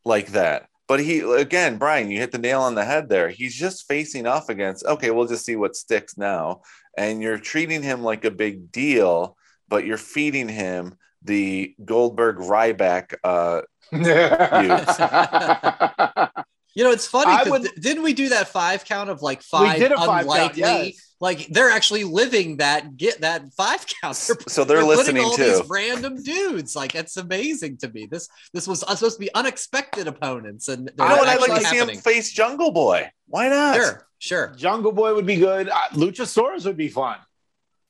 like 0.03 0.27
that. 0.29 0.67
But 0.87 1.01
he 1.01 1.19
again, 1.19 1.77
Brian, 1.77 2.09
you 2.09 2.19
hit 2.19 2.31
the 2.31 2.37
nail 2.37 2.61
on 2.61 2.75
the 2.75 2.85
head 2.85 3.09
there. 3.09 3.29
He's 3.29 3.55
just 3.55 3.87
facing 3.87 4.25
off 4.25 4.49
against. 4.49 4.85
Okay, 4.85 5.11
we'll 5.11 5.27
just 5.27 5.45
see 5.45 5.55
what 5.55 5.75
sticks 5.75 6.17
now. 6.17 6.61
And 6.97 7.21
you're 7.21 7.37
treating 7.37 7.83
him 7.83 8.03
like 8.03 8.25
a 8.25 8.31
big 8.31 8.71
deal, 8.71 9.37
but 9.67 9.85
you're 9.85 9.97
feeding 9.97 10.47
him 10.47 10.95
the 11.23 11.75
Goldberg 11.83 12.37
Ryback. 12.37 13.15
Uh, 13.23 13.61
You 16.77 16.83
know, 16.83 16.91
it's 16.91 17.07
funny. 17.07 17.31
I 17.31 17.39
'cause 17.43 17.49
would- 17.51 17.63
di- 17.63 17.81
didn't 17.81 18.03
we 18.03 18.13
do 18.13 18.29
that 18.29 18.49
five 18.49 18.85
count 18.85 19.09
of 19.09 19.23
like 19.23 19.41
five 19.41 19.73
we 19.73 19.79
did 19.79 19.91
a 19.91 19.97
five 19.97 20.21
unlikely? 20.25 20.61
count. 20.61 20.85
Yes. 20.85 21.01
Like 21.19 21.47
they're 21.47 21.71
actually 21.71 22.03
living 22.03 22.57
that 22.57 22.95
get 22.97 23.21
that 23.21 23.51
five 23.55 23.83
count. 24.01 24.15
They're 24.15 24.35
so 24.47 24.63
they're, 24.63 24.81
putting 24.83 24.87
listening 24.97 25.23
all 25.23 25.35
too. 25.35 25.43
these 25.43 25.61
random 25.67 26.21
dudes. 26.21 26.75
Like 26.75 26.93
it's 26.93 27.17
amazing 27.17 27.77
to 27.77 27.89
me. 27.89 28.05
This 28.05 28.29
this 28.53 28.67
was 28.67 28.81
supposed 28.81 29.15
to 29.15 29.19
be 29.19 29.33
unexpected 29.33 30.07
opponents, 30.07 30.67
and 30.67 30.91
You 30.99 31.03
know 31.03 31.15
what? 31.15 31.27
I'd 31.27 31.33
actually 31.33 31.49
like 31.49 31.61
to 31.63 31.67
see 31.67 31.77
him 31.77 31.97
face 31.99 32.31
Jungle 32.31 32.71
Boy. 32.71 33.09
Why 33.25 33.49
not? 33.49 33.75
Sure, 33.75 34.07
sure. 34.19 34.53
Jungle 34.55 34.91
Boy 34.91 35.15
would 35.15 35.25
be 35.25 35.37
good. 35.37 35.69
Uh, 35.69 35.79
Luchasaurus 35.93 36.65
would 36.65 36.77
be 36.77 36.89
fun. 36.89 37.17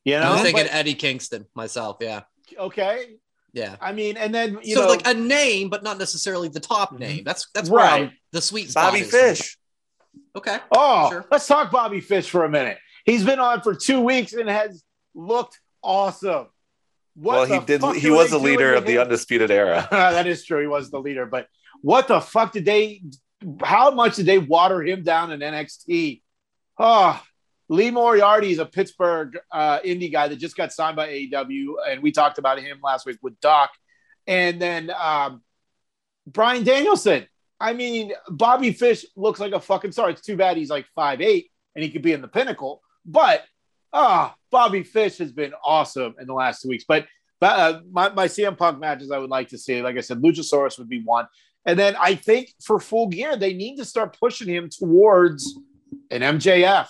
You 0.06 0.16
I 0.16 0.20
know, 0.24 0.32
was 0.36 0.42
thinking 0.44 0.64
But- 0.64 0.74
Eddie 0.74 0.94
Kingston 0.94 1.46
myself. 1.54 1.98
Yeah, 2.00 2.22
okay. 2.58 3.18
Yeah. 3.54 3.76
I 3.82 3.92
mean, 3.92 4.18
and 4.18 4.34
then 4.34 4.60
you 4.64 4.76
so 4.76 4.82
know, 4.82 4.88
like 4.88 5.08
a 5.08 5.14
name, 5.14 5.70
but 5.70 5.84
not 5.84 5.98
necessarily 5.98 6.50
the 6.50 6.60
top 6.60 6.90
mm-hmm. 6.90 7.00
name. 7.00 7.24
That's 7.24 7.48
that's 7.54 7.70
Right. 7.70 8.02
right. 8.02 8.12
The 8.32 8.42
sweet 8.42 8.72
spot. 8.72 8.92
Bobby 8.92 9.02
is. 9.02 9.12
Fish. 9.12 9.58
Okay. 10.36 10.60
Oh, 10.72 11.10
Sure. 11.10 11.26
let's 11.32 11.48
talk 11.48 11.72
Bobby 11.72 12.02
Fish 12.02 12.30
for 12.30 12.44
a 12.44 12.50
minute. 12.50 12.78
He's 13.06 13.24
been 13.24 13.40
on 13.40 13.62
for 13.62 13.74
two 13.74 14.02
weeks 14.02 14.34
and 14.34 14.50
has 14.50 14.84
looked 15.16 15.60
awesome. 15.82 16.48
What 17.16 17.50
well, 17.50 17.60
he 17.60 17.66
did. 17.66 17.82
He 17.96 18.12
was 18.12 18.30
they 18.30 18.38
the 18.38 18.44
leader 18.44 18.76
of 18.76 18.86
the 18.86 19.00
undisputed 19.00 19.50
era. 19.50 19.88
that 19.92 20.28
is 20.28 20.46
true. 20.46 20.62
He 20.62 20.68
was 20.68 20.92
the 20.92 21.00
leader, 21.00 21.26
but 21.26 21.48
what 21.82 22.08
the 22.08 22.22
fuck 22.22 22.52
did 22.52 22.66
they? 22.66 23.02
How 23.64 23.92
much 23.92 24.18
did 24.18 24.28
they 24.28 24.38
water 24.38 24.84
him 24.84 25.04
down 25.04 25.32
in 25.32 25.40
NXT? 25.40 26.22
Oh, 26.78 26.84
ah, 26.86 27.24
Lee 27.70 27.92
Moriarty 27.92 28.52
is 28.52 28.60
a 28.60 28.66
Pittsburgh 28.66 29.38
uh, 29.52 29.80
indie 29.80 30.12
guy 30.12 30.28
that 30.28 30.38
just 30.38 30.56
got 30.56 30.72
signed 30.72 30.96
by 30.96 31.10
AEW, 31.10 31.76
and 31.90 32.02
we 32.02 32.12
talked 32.12 32.38
about 32.38 32.60
him 32.60 32.80
last 32.82 33.06
week 33.06 33.18
with 33.22 33.40
Doc, 33.42 33.72
and 34.26 34.62
then 34.62 34.92
um, 34.98 35.42
Brian 36.26 36.64
Danielson. 36.64 37.28
I 37.60 37.74
mean, 37.74 38.14
Bobby 38.30 38.72
Fish 38.72 39.06
looks 39.16 39.40
like 39.40 39.54
a 39.54 39.60
fucking 39.60 39.92
star. 39.92 40.10
It's 40.12 40.22
too 40.22 40.38
bad 40.38 40.58
he's 40.58 40.70
like 40.70 40.86
five 40.94 41.22
eight 41.22 41.50
and 41.76 41.84
he 41.84 41.90
could 41.90 42.04
be 42.04 42.14
in 42.14 42.22
the 42.22 42.28
pinnacle, 42.28 42.82
but 43.06 43.44
ah, 43.92 44.36
Bobby 44.52 44.84
Fish 44.84 45.18
has 45.18 45.32
been 45.32 45.54
awesome 45.66 46.16
in 46.20 46.28
the 46.28 46.34
last 46.34 46.62
two 46.62 46.70
weeks. 46.70 46.86
But 46.88 47.08
but 47.40 47.60
uh, 47.60 47.82
my, 47.92 48.10
my 48.10 48.28
CM 48.28 48.58
Punk 48.58 48.80
matches 48.80 49.12
I 49.12 49.18
would 49.18 49.30
like 49.30 49.50
to 49.50 49.58
see, 49.58 49.82
like 49.82 49.98
I 49.98 50.02
said, 50.02 50.22
Luchasaurus 50.22 50.80
would 50.80 50.90
be 50.90 51.02
one. 51.04 51.28
And 51.66 51.78
then 51.78 51.96
I 52.00 52.16
think 52.16 52.54
for 52.64 52.80
full 52.80 53.08
gear, 53.08 53.36
they 53.36 53.54
need 53.54 53.78
to 53.78 53.86
start 53.86 54.18
pushing 54.20 54.48
him 54.48 54.70
towards 54.70 55.60
an 56.10 56.22
MJF, 56.22 56.88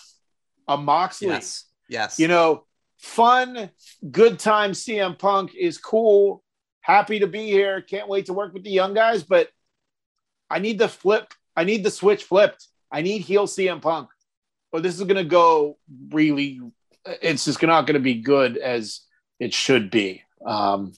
a 0.67 0.77
Moxley. 0.77 1.29
Yes. 1.29 1.65
Yes. 1.89 2.19
You 2.19 2.27
know, 2.27 2.65
fun, 2.97 3.69
good 4.11 4.39
time 4.39 4.71
CM 4.71 5.17
Punk 5.17 5.55
is 5.55 5.77
cool. 5.77 6.43
Happy 6.81 7.19
to 7.19 7.27
be 7.27 7.45
here. 7.45 7.81
Can't 7.81 8.07
wait 8.07 8.27
to 8.27 8.33
work 8.33 8.53
with 8.53 8.63
the 8.63 8.69
young 8.69 8.93
guys, 8.93 9.23
but 9.23 9.49
I 10.49 10.59
need 10.59 10.79
the 10.79 10.87
flip. 10.87 11.33
I 11.55 11.63
need 11.63 11.83
the 11.83 11.91
switch 11.91 12.23
flipped. 12.23 12.67
I 12.91 13.01
need 13.01 13.19
heel 13.19 13.47
CM 13.47 13.81
Punk. 13.81 14.09
Or 14.71 14.79
this 14.79 14.95
is 14.95 15.01
going 15.01 15.15
to 15.15 15.23
go 15.23 15.77
really, 16.09 16.59
it's 17.21 17.45
just 17.45 17.61
not 17.61 17.87
going 17.87 17.95
to 17.95 17.99
be 17.99 18.15
good 18.15 18.57
as 18.57 19.01
it 19.39 19.53
should 19.53 19.89
be. 19.89 20.23
Um, 20.45 20.93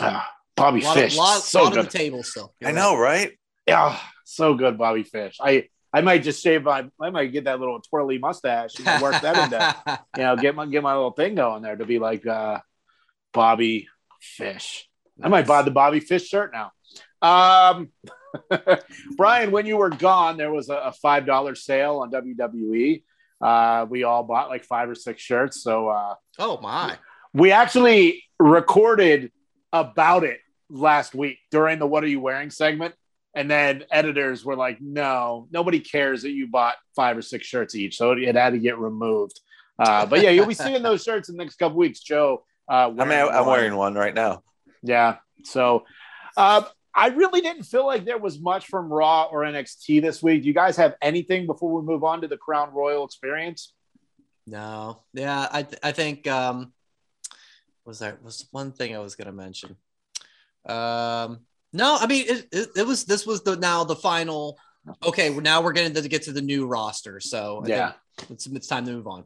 ah, 0.00 0.28
Bobby 0.56 0.82
a 0.82 0.84
lot, 0.84 0.94
Fish. 0.94 1.12
of, 1.12 1.18
lot, 1.18 1.42
so 1.42 1.64
lot 1.64 1.72
good. 1.72 1.86
of 1.86 1.92
the 1.92 1.98
table 1.98 2.22
still. 2.22 2.54
You're 2.60 2.70
I 2.70 2.72
right. 2.72 2.80
know, 2.80 2.96
right? 2.96 3.32
Yeah, 3.66 3.98
so 4.24 4.54
good, 4.54 4.78
Bobby 4.78 5.02
Fish. 5.02 5.36
I 5.40 5.68
I 5.92 6.00
might 6.00 6.22
just 6.22 6.42
shave 6.42 6.62
my 6.64 6.86
I 7.00 7.10
might 7.10 7.32
get 7.32 7.44
that 7.44 7.60
little 7.60 7.80
twirly 7.80 8.18
mustache 8.18 8.72
and 8.84 9.02
work 9.02 9.20
that 9.20 9.36
into 9.44 10.00
you 10.16 10.22
know 10.22 10.36
get 10.36 10.54
my 10.54 10.66
get 10.66 10.82
my 10.82 10.94
little 10.94 11.10
thing 11.12 11.34
going 11.34 11.62
there 11.62 11.76
to 11.76 11.84
be 11.84 11.98
like 11.98 12.26
uh 12.26 12.58
Bobby 13.32 13.88
Fish. 14.20 14.88
I 15.22 15.28
might 15.28 15.46
buy 15.46 15.62
the 15.62 15.70
Bobby 15.70 16.00
Fish 16.00 16.26
shirt 16.28 16.52
now. 16.52 16.72
Um, 17.20 17.90
Brian, 19.16 19.50
when 19.50 19.66
you 19.66 19.76
were 19.76 19.90
gone, 19.90 20.36
there 20.36 20.52
was 20.52 20.68
a, 20.68 20.74
a 20.76 20.92
five 20.92 21.26
dollar 21.26 21.54
sale 21.54 21.98
on 21.98 22.10
WWE. 22.10 23.02
Uh, 23.40 23.86
we 23.88 24.04
all 24.04 24.22
bought 24.22 24.48
like 24.48 24.64
five 24.64 24.88
or 24.88 24.94
six 24.94 25.20
shirts. 25.22 25.62
So 25.62 25.88
uh, 25.88 26.14
Oh 26.38 26.58
my. 26.60 26.96
we 27.34 27.50
actually 27.52 28.22
recorded 28.38 29.32
about 29.72 30.24
it 30.24 30.40
last 30.70 31.14
week 31.14 31.38
during 31.50 31.78
the 31.78 31.86
"What 31.86 32.04
Are 32.04 32.08
You 32.08 32.20
Wearing" 32.20 32.50
segment, 32.50 32.94
and 33.34 33.50
then 33.50 33.84
editors 33.90 34.44
were 34.44 34.56
like, 34.56 34.80
"No, 34.80 35.48
nobody 35.50 35.80
cares 35.80 36.22
that 36.22 36.30
you 36.30 36.46
bought 36.46 36.76
five 36.94 37.16
or 37.16 37.22
six 37.22 37.46
shirts 37.46 37.74
each," 37.74 37.96
so 37.96 38.12
it 38.12 38.34
had 38.34 38.50
to 38.50 38.58
get 38.58 38.78
removed. 38.78 39.40
Uh, 39.78 40.06
but 40.06 40.22
yeah, 40.22 40.30
you'll 40.30 40.46
be 40.46 40.54
seeing 40.54 40.82
those 40.82 41.02
shirts 41.02 41.28
in 41.28 41.36
the 41.36 41.42
next 41.44 41.56
couple 41.56 41.78
weeks, 41.78 42.00
Joe. 42.00 42.44
Uh, 42.68 42.88
I 42.98 43.04
mean, 43.04 43.12
I, 43.12 43.26
I'm 43.26 43.46
wearing 43.46 43.74
one 43.76 43.94
right 43.94 44.14
now. 44.14 44.42
yeah. 44.82 45.16
So 45.44 45.84
uh, 46.36 46.62
I 46.94 47.08
really 47.08 47.40
didn't 47.40 47.64
feel 47.64 47.86
like 47.86 48.04
there 48.04 48.18
was 48.18 48.40
much 48.40 48.66
from 48.66 48.92
Raw 48.92 49.24
or 49.24 49.40
NXT 49.40 50.02
this 50.02 50.22
week. 50.22 50.42
Do 50.42 50.48
you 50.48 50.54
guys 50.54 50.76
have 50.76 50.94
anything 51.02 51.46
before 51.46 51.72
we 51.72 51.82
move 51.84 52.04
on 52.04 52.20
to 52.20 52.28
the 52.28 52.36
Crown 52.36 52.72
Royal 52.72 53.04
experience? 53.04 53.72
No. 54.46 55.02
Yeah, 55.14 55.48
I 55.50 55.62
th- 55.62 55.80
I 55.82 55.92
think 55.92 56.26
um 56.28 56.72
was 57.84 57.98
there 57.98 58.18
was 58.22 58.46
one 58.52 58.72
thing 58.72 58.94
I 58.94 58.98
was 59.00 59.16
gonna 59.16 59.32
mention. 59.32 59.76
Um 60.66 61.40
no, 61.72 61.96
I 62.00 62.06
mean 62.06 62.26
it, 62.28 62.48
it, 62.52 62.68
it 62.76 62.86
was 62.86 63.04
this 63.04 63.26
was 63.26 63.42
the 63.42 63.56
now 63.56 63.84
the 63.84 63.96
final 63.96 64.58
okay, 65.04 65.30
now 65.30 65.62
we're 65.62 65.72
going 65.72 65.94
to 65.94 66.08
get 66.08 66.22
to 66.22 66.32
the 66.32 66.42
new 66.42 66.66
roster. 66.66 67.20
So 67.20 67.62
Yeah. 67.66 67.92
it's 68.30 68.46
it's 68.46 68.66
time 68.66 68.84
to 68.86 68.92
move 68.92 69.06
on. 69.06 69.24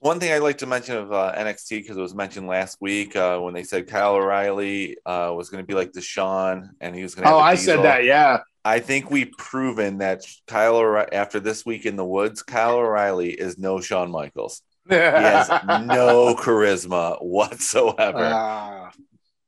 One 0.00 0.18
thing 0.18 0.32
I'd 0.32 0.38
like 0.38 0.58
to 0.58 0.66
mention 0.66 0.96
of 0.96 1.12
uh, 1.12 1.34
NXT 1.36 1.82
because 1.82 1.98
it 1.98 2.00
was 2.00 2.14
mentioned 2.14 2.46
last 2.46 2.78
week 2.80 3.14
uh, 3.16 3.38
when 3.38 3.52
they 3.52 3.64
said 3.64 3.86
Kyle 3.86 4.14
O'Reilly 4.14 4.96
uh, 5.04 5.32
was 5.36 5.50
going 5.50 5.62
to 5.62 5.66
be 5.66 5.74
like 5.74 5.92
the 5.92 6.00
Shawn 6.00 6.70
and 6.80 6.96
he 6.96 7.02
was 7.02 7.14
going 7.14 7.28
to. 7.28 7.34
Oh, 7.34 7.38
I 7.38 7.54
said 7.54 7.82
that. 7.82 8.04
Yeah. 8.04 8.38
I 8.64 8.78
think 8.80 9.10
we've 9.10 9.30
proven 9.36 9.98
that 9.98 10.24
Kyle 10.46 10.76
O'Reilly, 10.76 11.12
after 11.12 11.38
this 11.38 11.66
week 11.66 11.84
in 11.84 11.96
the 11.96 12.04
woods, 12.04 12.42
Kyle 12.42 12.76
O'Reilly 12.76 13.30
is 13.30 13.58
no 13.58 13.80
Shawn 13.80 14.10
Michaels. 14.10 14.62
He 14.88 14.96
has 14.96 15.48
no 15.84 16.34
charisma 16.34 17.22
whatsoever. 17.22 18.30
Ah. 18.32 18.90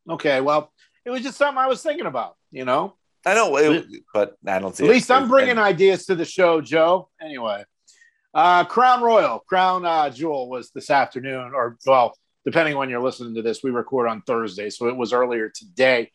okay. 0.09 0.41
Well, 0.43 0.71
it 1.05 1.11
was 1.11 1.23
just 1.23 1.37
something 1.37 1.59
I 1.59 1.67
was 1.67 1.83
thinking 1.83 2.07
about, 2.07 2.37
you 2.51 2.65
know? 2.65 2.95
I 3.25 3.35
know, 3.35 3.57
it, 3.57 3.87
but 4.13 4.35
I 4.47 4.59
don't 4.59 4.75
see. 4.75 4.85
At 4.85 4.91
it. 4.91 4.93
least 4.93 5.11
I'm 5.11 5.29
bringing 5.29 5.59
ideas 5.59 6.07
to 6.07 6.15
the 6.15 6.25
show, 6.25 6.61
Joe. 6.61 7.09
Anyway, 7.21 7.65
uh, 8.35 8.65
Crown 8.65 9.03
Royal, 9.03 9.41
Crown 9.41 9.87
uh, 9.87 10.11
Jewel 10.11 10.49
was 10.49 10.71
this 10.75 10.91
afternoon, 10.91 11.53
or 11.55 11.77
well, 11.87 12.17
depending 12.45 12.75
on 12.75 12.81
when 12.81 12.91
you're 12.91 13.03
listening 13.03 13.37
to 13.37 13.43
this, 13.43 13.63
we 13.63 13.71
record 13.71 14.09
on 14.09 14.23
Thursday, 14.23 14.71
so 14.71 14.89
it 14.89 14.97
was 14.97 15.13
earlier 15.13 15.51
today. 15.55 16.11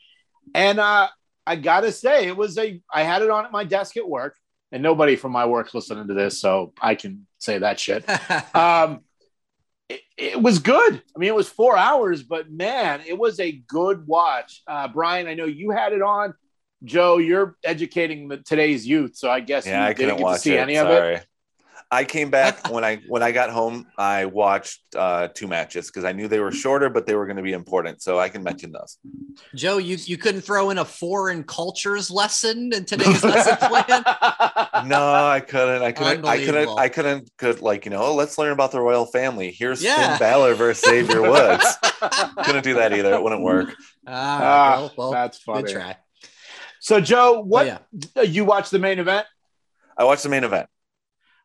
And 0.53 0.79
uh, 0.79 1.07
I 1.45 1.55
gotta 1.55 1.93
say, 1.93 2.27
it 2.27 2.35
was 2.35 2.57
a. 2.57 2.81
I 2.93 3.03
had 3.03 3.21
it 3.21 3.29
on 3.29 3.45
at 3.45 3.53
my 3.53 3.63
desk 3.63 3.95
at 3.95 4.07
work, 4.07 4.35
and 4.73 4.83
nobody 4.83 5.15
from 5.15 5.31
my 5.31 5.45
work 5.45 5.73
listening 5.73 6.07
to 6.07 6.13
this, 6.13 6.41
so 6.41 6.73
I 6.81 6.95
can 6.95 7.25
say 7.37 7.59
that 7.59 7.79
shit. 7.79 8.03
um, 8.55 9.01
it, 9.89 10.01
it 10.17 10.41
was 10.41 10.59
good. 10.59 11.01
I 11.15 11.19
mean, 11.19 11.29
it 11.29 11.35
was 11.35 11.49
four 11.49 11.77
hours, 11.77 12.23
but 12.23 12.51
man, 12.51 13.01
it 13.07 13.17
was 13.17 13.39
a 13.39 13.51
good 13.51 14.05
watch. 14.07 14.61
Uh, 14.67 14.87
Brian, 14.87 15.27
I 15.27 15.33
know 15.33 15.45
you 15.45 15.71
had 15.71 15.93
it 15.93 16.01
on. 16.01 16.33
Joe, 16.83 17.17
you're 17.17 17.55
educating 17.63 18.27
the, 18.27 18.37
today's 18.37 18.85
youth, 18.85 19.15
so 19.15 19.29
I 19.31 19.39
guess 19.39 19.65
Yeah, 19.65 19.79
you 19.79 19.85
I 19.85 19.93
didn't 19.93 20.17
couldn't 20.17 20.25
get 20.27 20.33
to 20.33 20.39
see 20.39 20.53
it. 20.55 20.59
any 20.59 20.77
of 20.77 20.89
it. 20.89 21.25
Sorry. 21.91 22.01
I 22.01 22.05
came 22.05 22.29
back 22.29 22.69
when 22.71 22.83
I 22.83 23.01
when 23.07 23.23
I 23.23 23.31
got 23.31 23.49
home. 23.49 23.87
I 23.97 24.25
watched 24.25 24.81
uh, 24.95 25.29
two 25.33 25.47
matches 25.47 25.87
because 25.87 26.03
I 26.03 26.11
knew 26.11 26.27
they 26.27 26.39
were 26.39 26.51
shorter, 26.51 26.89
but 26.89 27.05
they 27.05 27.15
were 27.15 27.25
going 27.25 27.37
to 27.37 27.43
be 27.43 27.53
important. 27.53 28.01
So 28.01 28.19
I 28.19 28.29
can 28.29 28.43
mention 28.43 28.71
those. 28.71 28.97
Joe, 29.55 29.77
you 29.77 29.97
you 30.05 30.17
couldn't 30.17 30.41
throw 30.41 30.69
in 30.69 30.77
a 30.79 30.85
foreign 30.85 31.43
cultures 31.43 32.11
lesson 32.11 32.71
in 32.73 32.85
today's 32.85 33.23
lesson 33.23 33.57
plan. 33.57 34.03
No, 34.85 35.11
I 35.11 35.39
couldn't. 35.39 35.81
I 35.81 35.91
couldn't. 35.91 36.25
I 36.25 36.37
couldn't. 36.37 36.69
I 36.77 36.87
couldn't. 36.89 37.31
Could 37.37 37.61
like 37.61 37.85
you 37.85 37.91
know. 37.91 38.03
Oh, 38.03 38.15
let's 38.15 38.37
learn 38.37 38.51
about 38.51 38.71
the 38.71 38.79
royal 38.79 39.05
family. 39.07 39.51
Here's 39.51 39.83
Yeah. 39.83 40.09
Finn 40.17 40.19
Balor 40.19 40.53
versus 40.53 40.83
Xavier 40.87 41.21
Woods. 41.29 41.65
couldn't 42.43 42.63
do 42.63 42.75
that 42.75 42.93
either. 42.93 43.13
It 43.15 43.23
wouldn't 43.23 43.41
work. 43.41 43.73
Ah, 44.05 44.39
Ah, 44.41 44.79
well, 44.79 44.93
well, 44.97 45.11
That's 45.11 45.43
good 45.43 45.67
try. 45.67 45.97
So, 46.79 47.01
Joe, 47.01 47.37
Oh, 47.37 47.41
what 47.41 47.65
yeah. 47.65 48.21
you 48.21 48.45
watched 48.45 48.69
the 48.71 48.79
main 48.79 48.99
event? 48.99 49.25
I 49.97 50.03
watched 50.03 50.23
the 50.23 50.29
main 50.29 50.43
event. 50.43 50.69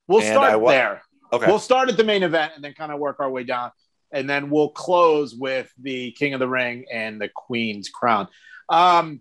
We'll 0.08 0.20
And 0.20 0.32
start 0.34 0.60
wa- 0.60 0.70
there. 0.70 1.02
Okay. 1.32 1.46
We'll 1.46 1.58
start 1.58 1.88
at 1.88 1.96
the 1.96 2.04
main 2.04 2.22
event 2.22 2.52
and 2.54 2.64
then 2.64 2.74
kind 2.74 2.92
of 2.92 2.98
work 2.98 3.20
our 3.20 3.30
way 3.30 3.44
down, 3.44 3.70
and 4.10 4.28
then 4.28 4.50
we'll 4.50 4.68
close 4.70 5.34
with 5.34 5.72
the 5.80 6.10
King 6.12 6.34
of 6.34 6.40
the 6.40 6.48
Ring 6.48 6.84
and 6.92 7.20
the 7.20 7.30
Queen's 7.34 7.88
Crown. 7.88 8.28
Um, 8.68 9.20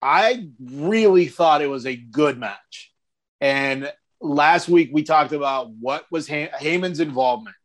I 0.00 0.48
really 0.60 1.26
thought 1.26 1.62
it 1.62 1.66
was 1.70 1.86
a 1.86 1.96
good 1.96 2.38
match, 2.38 2.92
and 3.40 3.92
last 4.20 4.68
week 4.68 4.90
we 4.92 5.02
talked 5.02 5.32
about 5.32 5.70
what 5.70 6.04
was 6.10 6.28
Hay- 6.28 6.50
Heyman's 6.54 7.00
involvement. 7.00 7.56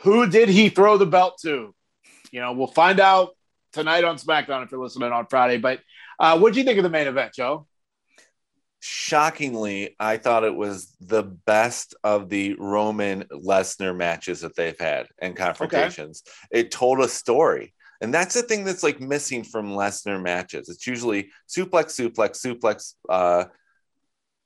Who 0.00 0.26
did 0.28 0.48
he 0.48 0.68
throw 0.68 0.96
the 0.96 1.06
belt 1.06 1.38
to? 1.42 1.74
You 2.32 2.40
know, 2.40 2.52
we'll 2.52 2.66
find 2.66 2.98
out 2.98 3.36
tonight 3.72 4.04
on 4.04 4.16
SmackDown 4.16 4.64
if 4.64 4.72
you're 4.72 4.82
listening 4.82 5.12
on 5.12 5.26
Friday. 5.26 5.58
But 5.58 5.80
uh, 6.18 6.38
what 6.38 6.52
do 6.52 6.58
you 6.58 6.64
think 6.64 6.78
of 6.78 6.82
the 6.82 6.90
main 6.90 7.06
event, 7.06 7.34
Joe? 7.34 7.67
Shockingly, 8.80 9.96
I 9.98 10.16
thought 10.16 10.44
it 10.44 10.54
was 10.54 10.94
the 11.00 11.22
best 11.22 11.94
of 12.04 12.28
the 12.28 12.54
Roman 12.58 13.24
Lesnar 13.24 13.96
matches 13.96 14.40
that 14.40 14.54
they've 14.56 14.78
had 14.78 15.08
and 15.20 15.36
confrontations. 15.36 16.22
It 16.50 16.70
told 16.70 17.00
a 17.00 17.08
story. 17.08 17.74
And 18.00 18.14
that's 18.14 18.34
the 18.34 18.42
thing 18.42 18.64
that's 18.64 18.82
like 18.82 19.00
missing 19.00 19.42
from 19.42 19.72
Lesnar 19.72 20.22
matches. 20.22 20.68
It's 20.68 20.86
usually 20.86 21.30
suplex, 21.48 21.98
suplex, 21.98 22.44
suplex. 22.44 22.94
Uh, 23.08 23.46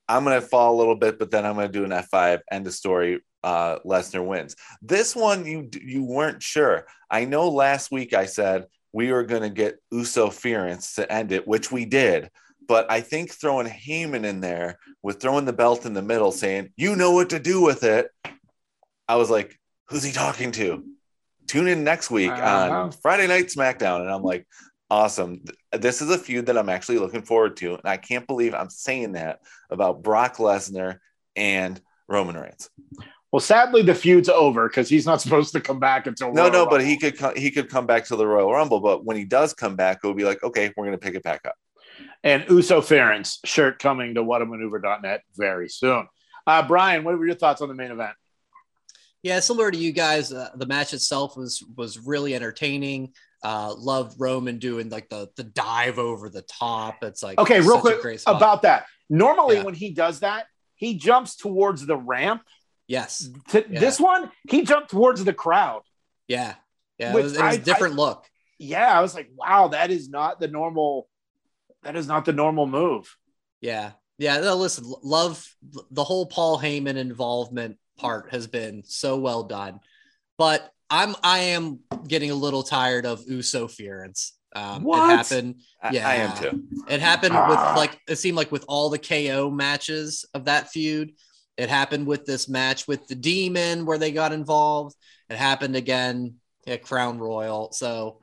I'm 0.07 0.23
going 0.23 0.39
to 0.39 0.45
fall 0.45 0.75
a 0.75 0.79
little 0.79 0.95
bit, 0.95 1.19
but 1.19 1.29
then 1.29 1.45
I'm 1.45 1.55
going 1.55 1.71
to 1.71 1.79
do 1.79 1.85
an 1.85 1.91
F5, 1.91 2.39
end 2.51 2.67
of 2.67 2.73
story. 2.73 3.21
Uh, 3.43 3.79
Lesnar 3.85 4.25
wins. 4.25 4.55
This 4.81 5.15
one, 5.15 5.45
you 5.45 5.69
you 5.81 6.05
weren't 6.05 6.41
sure. 6.41 6.85
I 7.11 7.25
know 7.25 7.49
last 7.49 7.91
week 7.91 8.13
I 8.13 8.25
said 8.25 8.67
we 8.93 9.11
were 9.11 9.25
going 9.25 9.41
to 9.41 9.49
get 9.49 9.79
Uso 9.91 10.27
Ference 10.27 10.95
to 10.95 11.11
end 11.11 11.33
it, 11.33 11.45
which 11.45 11.69
we 11.69 11.83
did. 11.83 12.29
But 12.67 12.89
I 12.91 13.01
think 13.01 13.31
throwing 13.31 13.67
Heyman 13.67 14.23
in 14.25 14.39
there 14.41 14.79
with 15.01 15.21
throwing 15.21 15.45
the 15.45 15.53
belt 15.53 15.85
in 15.85 15.93
the 15.93 16.01
middle, 16.01 16.31
saying, 16.31 16.71
you 16.77 16.95
know 16.95 17.11
what 17.11 17.29
to 17.31 17.39
do 17.39 17.61
with 17.61 17.83
it. 17.83 18.09
I 19.07 19.15
was 19.17 19.29
like, 19.29 19.59
who's 19.89 20.03
he 20.03 20.11
talking 20.11 20.51
to? 20.53 20.83
Tune 21.47 21.67
in 21.67 21.83
next 21.83 22.09
week 22.09 22.31
Uh-huh. 22.31 22.71
on 22.71 22.91
Friday 22.91 23.27
Night 23.27 23.47
SmackDown. 23.47 24.01
And 24.01 24.09
I'm 24.09 24.23
like, 24.23 24.47
awesome. 24.89 25.43
This 25.71 26.01
is 26.01 26.09
a 26.09 26.17
feud 26.17 26.45
that 26.45 26.57
I'm 26.57 26.69
actually 26.69 26.99
looking 26.99 27.23
forward 27.23 27.57
to. 27.57 27.71
And 27.71 27.81
I 27.85 27.97
can't 27.97 28.25
believe 28.27 28.53
I'm 28.53 28.69
saying 28.69 29.13
that 29.13 29.39
about 29.69 30.01
Brock 30.03 30.37
Lesnar 30.37 30.99
and 31.35 31.81
Roman 32.07 32.37
Reigns. 32.37 32.69
Well, 33.31 33.39
sadly, 33.39 33.81
the 33.81 33.95
feud's 33.95 34.29
over 34.29 34.69
because 34.69 34.87
he's 34.87 35.05
not 35.05 35.19
supposed 35.23 35.51
to 35.53 35.59
come 35.59 35.79
back 35.79 36.07
until 36.07 36.31
No, 36.31 36.43
Royal 36.43 36.51
no, 36.51 36.65
but 36.65 36.71
Rumble. 36.77 36.85
he 36.85 36.97
could 36.97 37.17
co- 37.17 37.33
he 37.35 37.51
could 37.51 37.67
come 37.69 37.85
back 37.87 38.05
to 38.05 38.15
the 38.15 38.25
Royal 38.27 38.51
Rumble. 38.53 38.79
But 38.79 39.03
when 39.03 39.17
he 39.17 39.25
does 39.25 39.53
come 39.53 39.75
back, 39.75 39.99
it'll 40.03 40.13
be 40.13 40.23
like, 40.23 40.41
okay, 40.43 40.71
we're 40.77 40.85
gonna 40.85 40.97
pick 40.99 41.15
it 41.15 41.23
back 41.23 41.41
up. 41.45 41.55
And 42.23 42.45
Uso 42.49 42.81
Ference 42.81 43.37
shirt 43.45 43.79
coming 43.79 44.15
to 44.15 44.23
whatamaneuver.net 44.23 45.21
very 45.35 45.69
soon. 45.69 46.07
Uh, 46.47 46.65
Brian, 46.67 47.03
what 47.03 47.17
were 47.17 47.25
your 47.25 47.35
thoughts 47.35 47.61
on 47.61 47.67
the 47.69 47.73
main 47.73 47.91
event? 47.91 48.15
Yeah, 49.21 49.39
similar 49.39 49.71
to 49.71 49.77
you 49.77 49.91
guys, 49.93 50.33
uh, 50.33 50.49
the 50.55 50.65
match 50.65 50.93
itself 50.93 51.37
was 51.37 51.63
was 51.77 51.97
really 51.99 52.35
entertaining. 52.35 53.13
Uh, 53.41 53.73
loved 53.77 54.19
Roman 54.19 54.57
doing 54.57 54.89
like 54.89 55.07
the 55.09 55.29
the 55.37 55.43
dive 55.45 55.97
over 55.99 56.29
the 56.29 56.41
top. 56.43 57.03
It's 57.03 57.23
like 57.23 57.37
Okay, 57.39 57.59
real 57.61 57.79
quick 57.79 57.99
about 58.27 58.63
that. 58.63 58.85
Normally, 59.09 59.57
Yeah. 59.57 59.63
when 59.63 59.73
he 59.75 59.91
does 59.91 60.21
that, 60.21 60.47
he 60.75 60.97
jumps 60.97 61.35
towards 61.37 61.85
the 61.85 61.95
ramp. 61.97 62.41
yes, 62.87 63.29
To 63.49 63.65
Yeah. 63.69 63.79
This 63.79 63.99
one, 63.99 64.29
he 64.49 64.63
jumped 64.63 64.89
towards 64.91 65.23
the 65.23 65.33
crowd. 65.33 65.83
yeah, 66.27 66.55
yeah. 66.97 67.11
It 67.11 67.15
was, 67.15 67.33
it 67.37 67.41
was 67.41 67.55
I- 67.55 67.59
a 67.59 67.63
different 67.63 67.95
look. 67.95 68.27
Yeah, 68.59 68.97
I 68.97 69.01
was 69.01 69.13
like, 69.15 69.29
wow, 69.35 69.69
that 69.69 69.89
is 69.91 70.09
not 70.09 70.39
the 70.39 70.47
normal. 70.47 71.07
That 71.83 71.95
is 71.95 72.07
not 72.07 72.25
the 72.25 72.33
normal 72.33 72.65
move. 72.67 73.15
Yeah, 73.61 73.91
yeah. 74.17 74.39
No, 74.39 74.55
listen, 74.55 74.85
love 75.03 75.45
the 75.91 76.03
whole 76.03 76.25
Paul 76.25 76.59
Heyman 76.59 76.95
involvement 76.97 77.77
part 77.97 78.31
has 78.31 78.47
been 78.47 78.83
so 78.85 79.17
well 79.17 79.43
done, 79.43 79.79
but 80.37 80.69
I'm 80.89 81.15
I 81.23 81.39
am 81.39 81.79
getting 82.07 82.31
a 82.31 82.35
little 82.35 82.63
tired 82.63 83.05
of 83.05 83.23
Uso 83.27 83.67
Ference. 83.67 84.31
Um, 84.55 84.83
What? 84.83 85.09
It 85.09 85.17
happened. 85.17 85.55
Yeah. 85.91 86.07
I 86.07 86.15
am 86.15 86.37
too. 86.37 86.63
It 86.87 86.99
happened 87.01 87.33
with 87.33 87.57
Ah. 87.57 87.73
like 87.75 87.99
it 88.07 88.17
seemed 88.17 88.37
like 88.37 88.51
with 88.51 88.65
all 88.67 88.89
the 88.89 88.99
KO 88.99 89.49
matches 89.49 90.25
of 90.33 90.45
that 90.45 90.69
feud. 90.69 91.13
It 91.57 91.69
happened 91.69 92.07
with 92.07 92.25
this 92.25 92.47
match 92.49 92.87
with 92.87 93.07
the 93.07 93.15
Demon 93.15 93.85
where 93.85 93.97
they 93.97 94.11
got 94.11 94.31
involved. 94.31 94.95
It 95.29 95.37
happened 95.37 95.75
again 95.75 96.35
at 96.67 96.81
Crown 96.83 97.17
Royal. 97.19 97.71
So, 97.71 98.21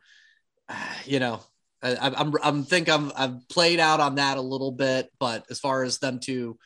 you 1.04 1.18
know, 1.20 1.40
I, 1.82 2.12
I'm 2.16 2.34
I'm 2.42 2.64
think 2.64 2.88
I'm 2.88 3.12
I've 3.16 3.48
played 3.48 3.80
out 3.80 4.00
on 4.00 4.16
that 4.16 4.36
a 4.36 4.42
little 4.42 4.72
bit, 4.72 5.10
but 5.18 5.44
as 5.50 5.58
far 5.58 5.82
as 5.82 5.98
them 5.98 6.18
two 6.18 6.58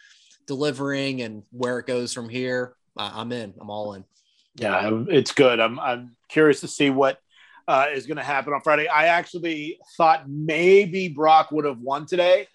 delivering 0.46 1.22
and 1.22 1.44
where 1.50 1.78
it 1.78 1.86
goes 1.86 2.12
from 2.12 2.28
here, 2.28 2.74
I'm 2.96 3.32
in. 3.32 3.54
I'm 3.60 3.70
all 3.70 3.94
in. 3.94 4.04
Yeah, 4.56 5.04
it's 5.08 5.32
good. 5.32 5.60
I'm 5.60 5.78
I'm 5.78 6.16
curious 6.28 6.60
to 6.60 6.68
see 6.68 6.90
what 6.90 7.18
uh, 7.66 7.86
is 7.92 8.06
going 8.06 8.16
to 8.16 8.22
happen 8.22 8.52
on 8.52 8.60
Friday. 8.60 8.88
I 8.88 9.06
actually 9.06 9.78
thought 9.96 10.28
maybe 10.28 11.08
Brock 11.08 11.50
would 11.50 11.64
have 11.64 11.80
won 11.80 12.06
today 12.06 12.46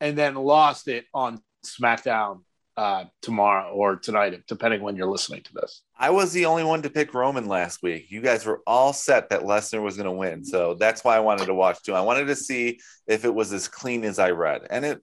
and 0.00 0.16
then 0.16 0.34
lost 0.34 0.88
it 0.88 1.04
on 1.14 1.40
SmackDown 1.64 2.40
uh, 2.80 3.04
tomorrow 3.20 3.70
or 3.74 3.96
tonight, 3.96 4.42
depending 4.48 4.80
when 4.80 4.96
you're 4.96 5.06
listening 5.06 5.42
to 5.42 5.52
this. 5.52 5.82
I 5.98 6.08
was 6.08 6.32
the 6.32 6.46
only 6.46 6.64
one 6.64 6.80
to 6.80 6.88
pick 6.88 7.12
Roman 7.12 7.44
last 7.44 7.82
week. 7.82 8.10
You 8.10 8.22
guys 8.22 8.46
were 8.46 8.62
all 8.66 8.94
set 8.94 9.28
that 9.28 9.42
Lesnar 9.42 9.82
was 9.82 9.98
going 9.98 10.06
to 10.06 10.12
win. 10.12 10.46
So 10.46 10.72
that's 10.72 11.04
why 11.04 11.14
I 11.14 11.20
wanted 11.20 11.44
to 11.44 11.54
watch 11.54 11.82
too. 11.82 11.92
I 11.92 12.00
wanted 12.00 12.24
to 12.28 12.36
see 12.36 12.80
if 13.06 13.26
it 13.26 13.34
was 13.34 13.52
as 13.52 13.68
clean 13.68 14.02
as 14.02 14.18
I 14.18 14.30
read. 14.30 14.62
And 14.70 14.86
it 14.86 15.02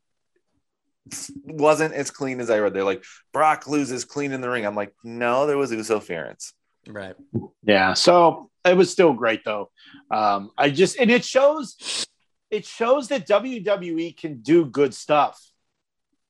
wasn't 1.46 1.94
as 1.94 2.10
clean 2.10 2.40
as 2.40 2.50
I 2.50 2.58
read. 2.58 2.74
They're 2.74 2.84
like, 2.84 3.04
Brock 3.32 3.68
loses 3.68 4.06
clean 4.06 4.32
in 4.32 4.42
the 4.42 4.50
ring. 4.50 4.66
I'm 4.66 4.74
like, 4.74 4.94
no, 5.04 5.46
there 5.46 5.56
was 5.56 5.72
Uso 5.72 5.98
interference. 5.98 6.54
Right. 6.88 7.14
Yeah. 7.62 7.94
So 7.94 8.50
it 8.66 8.76
was 8.76 8.92
still 8.92 9.14
great 9.14 9.46
though. 9.46 9.70
Um, 10.10 10.50
I 10.58 10.72
just 10.72 10.98
and 10.98 11.12
it 11.12 11.24
shows 11.24 12.08
it 12.50 12.66
shows 12.66 13.10
that 13.10 13.28
WWE 13.28 14.18
can 14.18 14.42
do 14.42 14.66
good 14.66 14.96
stuff. 14.96 15.40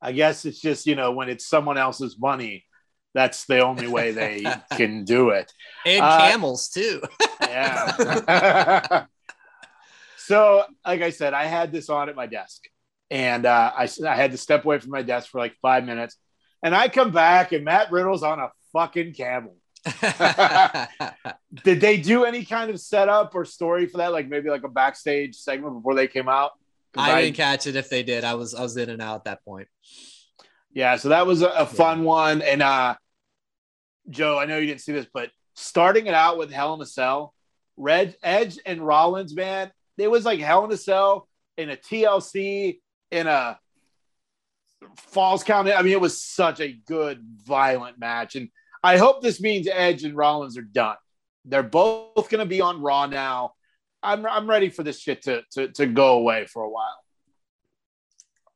I 0.02 0.12
guess 0.12 0.46
it's 0.46 0.60
just, 0.60 0.86
you 0.86 0.96
know, 0.96 1.12
when 1.12 1.30
it's 1.30 1.46
someone 1.46 1.78
else's 1.78 2.18
money, 2.20 2.66
that's 3.14 3.46
the 3.46 3.60
only 3.60 3.88
way 3.88 4.12
they 4.12 4.46
can 4.76 5.04
do 5.04 5.30
it. 5.30 5.52
And 5.86 6.04
Uh, 6.04 6.20
camels 6.20 6.70
too. 6.70 7.02
Yeah. 7.42 9.06
so, 10.18 10.64
like 10.86 11.02
I 11.02 11.10
said, 11.10 11.34
I 11.34 11.46
had 11.46 11.72
this 11.72 11.90
on 11.90 12.10
at 12.10 12.16
my 12.16 12.28
desk 12.28 12.64
and 13.10 13.46
uh, 13.46 13.72
I, 13.76 13.90
I 14.06 14.16
had 14.16 14.32
to 14.32 14.38
step 14.38 14.66
away 14.66 14.80
from 14.80 14.92
my 14.92 15.02
desk 15.02 15.30
for 15.30 15.40
like 15.40 15.56
five 15.62 15.86
minutes. 15.86 16.18
And 16.62 16.76
I 16.76 16.90
come 16.90 17.12
back 17.12 17.52
and 17.52 17.64
Matt 17.64 17.92
Riddle's 17.92 18.24
on 18.24 18.40
a 18.40 18.52
fucking 18.74 19.14
camel. 19.14 19.56
Did 21.64 21.80
they 21.80 21.98
do 21.98 22.26
any 22.26 22.44
kind 22.44 22.70
of 22.70 22.80
setup 22.80 23.34
or 23.34 23.46
story 23.46 23.86
for 23.86 23.98
that? 23.98 24.12
Like 24.12 24.28
maybe 24.28 24.50
like 24.50 24.64
a 24.64 24.70
backstage 24.70 25.36
segment 25.36 25.76
before 25.76 25.96
they 25.96 26.08
came 26.08 26.28
out? 26.28 26.52
I 26.96 27.22
didn't 27.22 27.36
catch 27.36 27.68
it 27.68 27.76
if 27.76 27.90
they 27.90 28.04
did. 28.04 28.24
I 28.24 28.36
was 28.36 28.54
I 28.54 28.62
was 28.62 28.78
in 28.78 28.90
and 28.90 29.02
out 29.02 29.16
at 29.16 29.24
that 29.26 29.46
point. 29.46 29.68
Yeah, 30.72 30.98
so 30.98 31.10
that 31.10 31.26
was 31.26 31.42
a, 31.42 31.48
a 31.50 31.66
fun 31.66 32.04
one. 32.04 32.42
And 32.42 32.62
uh 32.62 32.96
Joe, 34.10 34.38
I 34.38 34.46
know 34.46 34.58
you 34.58 34.68
didn't 34.68 34.82
see 34.82 34.94
this, 34.94 35.08
but 35.14 35.32
starting 35.56 36.08
it 36.08 36.14
out 36.14 36.38
with 36.38 36.52
Hell 36.52 36.74
in 36.74 36.82
a 36.82 36.86
Cell, 36.86 37.34
Red 37.76 38.16
Edge 38.24 38.58
and 38.66 38.86
Rollins, 38.86 39.36
man, 39.36 39.72
it 39.98 40.10
was 40.10 40.24
like 40.26 40.40
Hell 40.40 40.66
in 40.66 40.72
a 40.72 40.78
Cell 40.78 41.28
in 41.58 41.70
a 41.70 41.76
TLC 41.76 42.80
in 43.12 43.28
a 43.28 43.60
Falls 44.96 45.44
Count. 45.44 45.68
I 45.70 45.82
mean, 45.82 45.94
it 45.94 46.02
was 46.02 46.22
such 46.22 46.60
a 46.60 46.72
good, 46.72 47.22
violent 47.46 48.00
match. 48.00 48.36
And 48.36 48.50
I 48.84 48.98
hope 48.98 49.22
this 49.22 49.42
means 49.42 49.68
Edge 49.68 50.04
and 50.04 50.16
Rollins 50.16 50.58
are 50.58 50.62
done. 50.62 50.98
They're 51.46 51.64
both 51.64 52.30
going 52.30 52.40
to 52.40 52.46
be 52.46 52.62
on 52.62 52.82
Raw 52.82 53.08
now. 53.08 53.54
I'm, 54.04 54.26
I'm 54.26 54.50
ready 54.50 54.70
for 54.70 54.84
this 54.84 55.00
shit 55.00 55.24
to, 55.24 55.42
to, 55.52 55.68
to 55.70 55.86
go 55.88 56.18
away 56.18 56.46
for 56.46 56.64
a 56.64 56.70
while. 56.70 56.98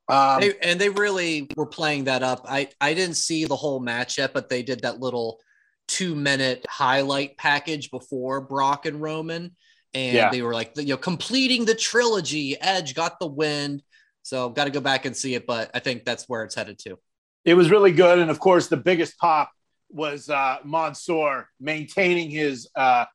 Um, 0.09 0.41
They, 0.41 0.53
and 0.61 0.79
they 0.79 0.89
really 0.89 1.47
were 1.55 1.65
playing 1.65 2.05
that 2.05 2.23
up. 2.23 2.45
I, 2.47 2.69
I 2.79 2.93
didn't 2.93 3.15
see 3.15 3.45
the 3.45 3.55
whole 3.55 3.79
match 3.79 4.17
yet, 4.17 4.33
but 4.33 4.49
they 4.49 4.63
did 4.63 4.81
that 4.81 4.99
little 4.99 5.39
two 5.87 6.15
minute 6.15 6.65
highlight 6.69 7.37
package 7.37 7.91
before 7.91 8.41
Brock 8.41 8.85
and 8.85 9.01
Roman. 9.01 9.55
And 9.93 10.15
Yeah. 10.15 10.29
they 10.29 10.41
were 10.41 10.53
like, 10.53 10.73
you 10.77 10.85
know, 10.85 10.97
completing 10.97 11.65
the 11.65 11.75
trilogy. 11.75 12.59
Edge 12.59 12.95
got 12.95 13.19
the 13.19 13.27
win. 13.27 13.81
So 14.23 14.49
got 14.49 14.65
to 14.65 14.69
go 14.71 14.79
back 14.79 15.05
and 15.05 15.15
see 15.15 15.35
it. 15.35 15.45
But 15.47 15.71
I 15.73 15.79
think 15.79 16.05
that's 16.05 16.29
where 16.29 16.43
it's 16.43 16.55
headed 16.55 16.77
to. 16.79 16.97
it 17.43 17.55
was 17.55 17.71
really 17.71 17.91
good. 17.91 18.19
And 18.19 18.29
of 18.29 18.39
course, 18.39 18.67
the 18.67 18.77
biggest 18.77 19.17
pop 19.17 19.51
was 19.89 20.29
uh, 20.29 20.57
Mansoor 20.63 21.49
maintaining 21.59 22.29
his 22.29 22.69
uh, 22.75 23.05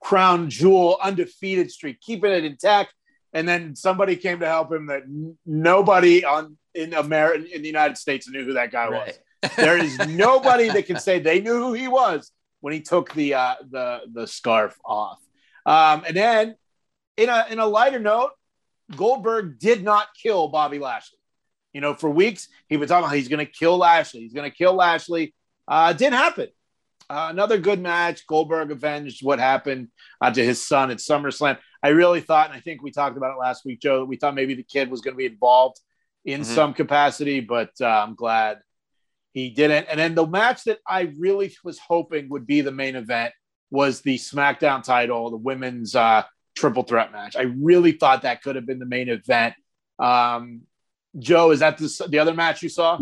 crown 0.00 0.50
jewel 0.50 0.98
undefeated 1.02 1.70
streak, 1.70 2.00
keeping 2.00 2.32
it 2.32 2.44
intact. 2.44 2.94
And 3.32 3.46
then 3.46 3.76
somebody 3.76 4.16
came 4.16 4.40
to 4.40 4.46
help 4.46 4.72
him 4.72 4.86
that 4.86 5.02
nobody 5.44 6.24
on 6.24 6.56
in 6.74 6.94
America 6.94 7.54
in 7.54 7.62
the 7.62 7.68
United 7.68 7.98
States 7.98 8.28
knew 8.28 8.44
who 8.44 8.54
that 8.54 8.70
guy 8.70 8.88
was. 8.88 9.18
There 9.56 9.78
is 9.78 9.96
nobody 10.08 10.70
that 10.70 10.86
can 10.86 10.98
say 10.98 11.20
they 11.20 11.40
knew 11.40 11.58
who 11.58 11.72
he 11.72 11.86
was 11.86 12.32
when 12.60 12.72
he 12.72 12.80
took 12.80 13.12
the 13.12 13.34
uh, 13.34 13.54
the 13.70 14.00
the 14.12 14.26
scarf 14.26 14.76
off. 14.84 15.20
Um, 15.64 16.02
and 16.06 16.16
then, 16.16 16.56
in 17.16 17.28
a 17.28 17.46
in 17.50 17.60
a 17.60 17.66
lighter 17.66 18.00
note, 18.00 18.30
Goldberg 18.96 19.58
did 19.60 19.84
not 19.84 20.08
kill 20.20 20.48
Bobby 20.48 20.80
Lashley. 20.80 21.18
You 21.72 21.80
know, 21.80 21.94
for 21.94 22.10
weeks 22.10 22.48
he 22.68 22.76
was 22.76 22.88
talking 22.88 23.04
about 23.04 23.14
he's 23.14 23.28
going 23.28 23.44
to 23.44 23.52
kill 23.52 23.76
Lashley. 23.76 24.20
He's 24.20 24.32
going 24.32 24.50
to 24.50 24.56
kill 24.56 24.74
Lashley. 24.74 25.34
Uh, 25.68 25.92
didn't 25.92 26.14
happen. 26.14 26.48
Uh, 27.08 27.28
another 27.30 27.58
good 27.58 27.80
match. 27.80 28.26
Goldberg 28.26 28.70
avenged 28.70 29.24
what 29.24 29.38
happened 29.38 29.88
uh, 30.20 30.30
to 30.30 30.44
his 30.44 30.66
son 30.66 30.90
at 30.90 30.98
SummerSlam. 30.98 31.58
I 31.82 31.88
really 31.90 32.20
thought, 32.20 32.48
and 32.50 32.56
I 32.56 32.60
think 32.60 32.82
we 32.82 32.90
talked 32.90 33.16
about 33.16 33.34
it 33.34 33.38
last 33.38 33.64
week, 33.64 33.80
Joe. 33.80 34.00
that 34.00 34.06
We 34.06 34.16
thought 34.16 34.34
maybe 34.34 34.54
the 34.54 34.64
kid 34.64 34.90
was 34.90 35.00
going 35.00 35.14
to 35.14 35.18
be 35.18 35.26
involved 35.26 35.78
in 36.24 36.40
Mhm. 36.40 36.44
some 36.44 36.74
capacity, 36.74 37.38
but 37.40 37.70
uh, 37.80 37.86
I'm 37.86 38.16
glad 38.16 38.58
he 39.32 39.50
didn't. 39.50 39.86
And 39.88 40.00
then 40.00 40.14
the 40.16 40.26
match 40.26 40.64
that 40.64 40.78
I 40.86 41.12
really 41.18 41.54
was 41.62 41.78
hoping 41.78 42.28
would 42.30 42.46
be 42.46 42.60
the 42.62 42.72
main 42.72 42.96
event 42.96 43.32
was 43.70 44.00
the 44.00 44.16
SmackDown 44.16 44.82
title, 44.82 45.30
the 45.30 45.36
women's 45.36 45.94
uh, 45.94 46.24
triple 46.56 46.82
threat 46.82 47.12
match. 47.12 47.36
I 47.36 47.42
really 47.42 47.92
thought 47.92 48.22
that 48.22 48.42
could 48.42 48.56
have 48.56 48.66
been 48.66 48.78
the 48.80 48.86
main 48.86 49.08
event. 49.08 49.54
Um, 50.00 50.62
Joe, 51.18 51.52
is 51.52 51.60
that 51.60 51.78
the, 51.78 52.06
the 52.08 52.18
other 52.18 52.34
match 52.34 52.62
you 52.62 52.68
saw? 52.68 52.98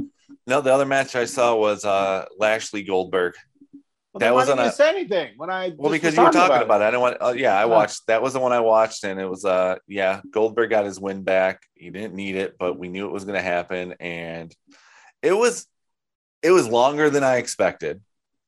No, 0.46 0.60
the 0.60 0.72
other 0.74 0.86
match 0.86 1.16
I 1.16 1.24
saw 1.24 1.54
was 1.56 1.84
uh, 1.84 2.26
Lashley 2.38 2.82
Goldberg. 2.82 3.34
Well, 4.14 4.20
That 4.20 4.32
wasn't 4.34 4.60
a- 4.60 4.70
say 4.70 4.90
anything 4.90 5.32
when 5.36 5.50
I 5.50 5.72
Well, 5.76 5.90
because 5.90 6.14
you 6.16 6.22
were 6.22 6.30
talking 6.30 6.56
it? 6.58 6.62
about 6.62 6.80
it. 6.80 6.84
I 6.84 6.90
don't 6.92 7.00
want. 7.00 7.16
Uh, 7.20 7.34
yeah, 7.36 7.58
I 7.58 7.64
watched. 7.64 8.06
That 8.06 8.22
was 8.22 8.32
the 8.32 8.38
one 8.38 8.52
I 8.52 8.60
watched, 8.60 9.02
and 9.02 9.20
it 9.20 9.28
was. 9.28 9.44
Uh, 9.44 9.76
yeah, 9.88 10.20
Goldberg 10.30 10.70
got 10.70 10.84
his 10.84 11.00
win 11.00 11.24
back. 11.24 11.62
He 11.74 11.90
didn't 11.90 12.14
need 12.14 12.36
it, 12.36 12.54
but 12.56 12.78
we 12.78 12.88
knew 12.88 13.06
it 13.06 13.12
was 13.12 13.24
going 13.24 13.34
to 13.34 13.42
happen, 13.42 13.94
and 13.98 14.54
it 15.20 15.32
was. 15.32 15.66
It 16.44 16.52
was 16.52 16.68
longer 16.68 17.10
than 17.10 17.24
I 17.24 17.38
expected, 17.38 18.02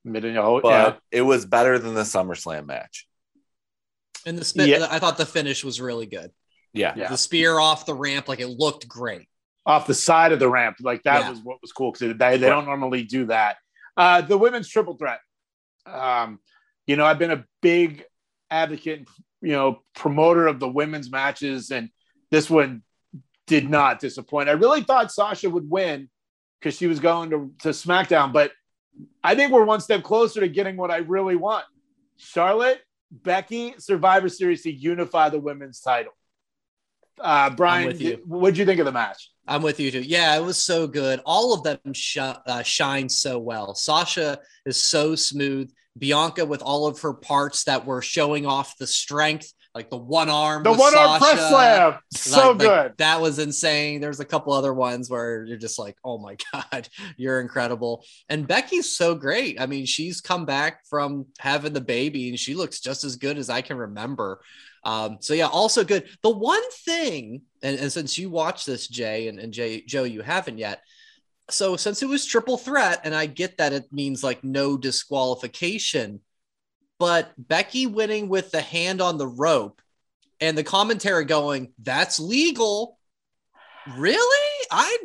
oh, 0.06 0.60
but 0.60 0.68
yeah. 0.68 0.94
it 1.10 1.22
was 1.22 1.46
better 1.46 1.78
than 1.80 1.94
the 1.94 2.02
SummerSlam 2.02 2.66
match. 2.66 3.08
And 4.24 4.38
the 4.38 4.44
spin, 4.44 4.68
Yeah. 4.68 4.86
I 4.90 4.98
thought 4.98 5.16
the 5.16 5.24
finish 5.26 5.64
was 5.64 5.80
really 5.80 6.06
good. 6.06 6.30
Yeah, 6.74 6.92
Yeah. 6.94 7.08
The 7.08 7.16
spear 7.16 7.58
off 7.58 7.86
the 7.86 7.94
ramp, 7.94 8.28
like 8.28 8.40
it 8.40 8.48
looked 8.48 8.86
great. 8.86 9.28
off 9.64 9.86
the 9.88 9.94
side 9.94 10.30
of 10.32 10.38
the 10.38 10.48
ramp. 10.48 10.76
Like 10.80 11.02
that 11.04 11.22
Yeah. 11.22 11.30
was 11.30 11.40
what 11.40 11.60
was 11.62 11.72
cool 11.72 11.90
because 11.90 12.16
they, 12.18 12.36
they 12.36 12.46
don't 12.48 12.66
normally 12.66 13.02
do 13.02 13.26
that. 13.26 13.56
Uh, 13.96 14.20
the 14.20 14.36
women's 14.38 14.68
triple 14.68 14.96
threat. 14.96 15.18
Um, 15.86 16.40
you 16.86 16.96
know, 16.96 17.04
I've 17.04 17.18
been 17.18 17.30
a 17.30 17.44
big 17.62 18.04
advocate, 18.50 19.08
you 19.40 19.52
know, 19.52 19.82
promoter 19.94 20.46
of 20.46 20.60
the 20.60 20.68
women's 20.68 21.10
matches, 21.10 21.70
and 21.70 21.90
this 22.30 22.48
one 22.50 22.82
did 23.46 23.68
not 23.68 24.00
disappoint. 24.00 24.48
I 24.48 24.52
really 24.52 24.82
thought 24.82 25.12
Sasha 25.12 25.48
would 25.48 25.68
win 25.70 26.08
because 26.60 26.76
she 26.76 26.86
was 26.86 27.00
going 27.00 27.30
to, 27.30 27.52
to 27.60 27.68
SmackDown, 27.68 28.32
but 28.32 28.50
I 29.22 29.34
think 29.34 29.52
we're 29.52 29.64
one 29.64 29.80
step 29.80 30.02
closer 30.02 30.40
to 30.40 30.48
getting 30.48 30.76
what 30.76 30.90
I 30.90 30.98
really 30.98 31.36
want. 31.36 31.64
Charlotte, 32.16 32.80
Becky, 33.10 33.74
Survivor 33.78 34.28
Series 34.28 34.62
to 34.62 34.72
unify 34.72 35.28
the 35.28 35.38
women's 35.38 35.80
title. 35.80 36.12
Uh, 37.20 37.50
Brian, 37.50 37.86
with 37.86 38.00
you. 38.00 38.16
did- 38.16 38.26
what'd 38.26 38.58
you 38.58 38.64
think 38.66 38.80
of 38.80 38.86
the 38.86 38.92
match? 38.92 39.30
I'm 39.46 39.62
with 39.62 39.78
you 39.80 39.90
too. 39.90 40.00
Yeah, 40.02 40.36
it 40.36 40.42
was 40.42 40.56
so 40.62 40.86
good. 40.86 41.20
All 41.24 41.54
of 41.54 41.62
them 41.62 41.78
sh- 41.92 42.18
uh, 42.18 42.62
shine 42.62 43.08
so 43.08 43.38
well. 43.38 43.74
Sasha 43.74 44.38
is 44.64 44.80
so 44.80 45.14
smooth. 45.14 45.70
Bianca 45.98 46.44
with 46.44 46.62
all 46.62 46.86
of 46.86 47.00
her 47.00 47.14
parts 47.14 47.64
that 47.64 47.86
were 47.86 48.02
showing 48.02 48.44
off 48.44 48.76
the 48.76 48.86
strength, 48.86 49.50
like 49.74 49.88
the 49.88 49.96
one 49.96 50.28
arm. 50.28 50.62
The 50.62 50.74
one 50.74 50.94
arm 50.96 51.18
press 51.20 51.48
slam. 51.48 51.98
So 52.12 52.50
Like- 52.50 52.58
like, 52.58 52.58
good. 52.58 52.92
that 52.98 53.20
was 53.22 53.38
insane. 53.38 54.00
There's 54.02 54.20
a 54.20 54.24
couple 54.26 54.52
other 54.52 54.74
ones 54.74 55.08
where 55.08 55.44
you're 55.44 55.56
just 55.56 55.78
like, 55.78 55.96
oh 56.04 56.18
my 56.18 56.36
God, 56.52 56.88
you're 57.16 57.40
incredible. 57.40 58.04
And 58.28 58.46
Becky's 58.46 58.94
so 58.94 59.14
great. 59.14 59.58
I 59.60 59.64
mean, 59.66 59.86
she's 59.86 60.20
come 60.20 60.44
back 60.44 60.84
from 60.90 61.26
having 61.38 61.72
the 61.72 61.80
baby 61.80 62.28
and 62.28 62.38
she 62.38 62.54
looks 62.54 62.80
just 62.80 63.04
as 63.04 63.16
good 63.16 63.38
as 63.38 63.48
I 63.48 63.62
can 63.62 63.78
remember. 63.78 64.40
Um, 64.86 65.18
so 65.18 65.34
yeah, 65.34 65.48
also 65.48 65.82
good. 65.82 66.08
The 66.22 66.30
one 66.30 66.62
thing, 66.70 67.42
and, 67.60 67.76
and 67.78 67.92
since 67.92 68.16
you 68.16 68.30
watched 68.30 68.66
this, 68.66 68.86
Jay, 68.86 69.26
and, 69.26 69.40
and 69.40 69.52
Jay, 69.52 69.82
Joe, 69.82 70.04
you 70.04 70.22
haven't 70.22 70.58
yet. 70.58 70.80
So 71.50 71.76
since 71.76 72.04
it 72.04 72.08
was 72.08 72.24
triple 72.24 72.56
threat, 72.56 73.00
and 73.02 73.12
I 73.12 73.26
get 73.26 73.58
that 73.58 73.72
it 73.72 73.92
means 73.92 74.22
like 74.22 74.44
no 74.44 74.76
disqualification, 74.76 76.20
but 77.00 77.32
Becky 77.36 77.88
winning 77.88 78.28
with 78.28 78.52
the 78.52 78.60
hand 78.60 79.00
on 79.00 79.18
the 79.18 79.26
rope 79.26 79.82
and 80.40 80.56
the 80.56 80.64
commentary 80.64 81.24
going, 81.24 81.72
that's 81.82 82.20
legal. 82.20 82.96
Really? 83.96 84.66
I 84.70 84.96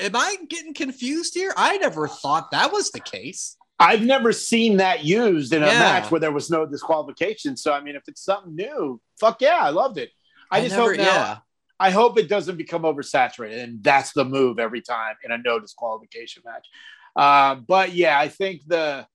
am 0.00 0.14
I 0.14 0.36
getting 0.48 0.74
confused 0.74 1.34
here? 1.34 1.52
I 1.56 1.76
never 1.78 2.06
thought 2.06 2.52
that 2.52 2.72
was 2.72 2.92
the 2.92 3.00
case. 3.00 3.56
I've 3.78 4.02
never 4.02 4.32
seen 4.32 4.76
that 4.78 5.04
used 5.04 5.52
in 5.52 5.62
a 5.62 5.66
Yeah. 5.66 5.78
match 5.78 6.10
where 6.10 6.20
there 6.20 6.32
was 6.32 6.50
no 6.50 6.64
disqualification. 6.66 7.56
So 7.56 7.72
I 7.72 7.80
mean, 7.80 7.96
if 7.96 8.02
it's 8.06 8.22
something 8.24 8.54
new, 8.54 9.00
fuck 9.18 9.40
yeah, 9.40 9.58
I 9.60 9.70
loved 9.70 9.98
it. 9.98 10.10
I, 10.50 10.60
just 10.60 10.76
never- 10.76 10.90
hope 10.90 10.98
now. 10.98 11.42
I 11.80 11.90
hope 11.90 12.16
it 12.18 12.28
doesn't 12.28 12.56
become 12.56 12.82
oversaturated, 12.82 13.62
and 13.64 13.82
that's 13.82 14.12
the 14.12 14.24
move 14.24 14.60
every 14.60 14.80
time 14.80 15.16
in 15.24 15.32
a 15.32 15.38
no 15.38 15.58
disqualification 15.58 16.42
match. 16.46 16.68
Uh, 17.16 17.56
but 17.56 17.92
yeah, 17.92 18.18
I 18.18 18.28
think 18.28 18.62
the 18.66 19.06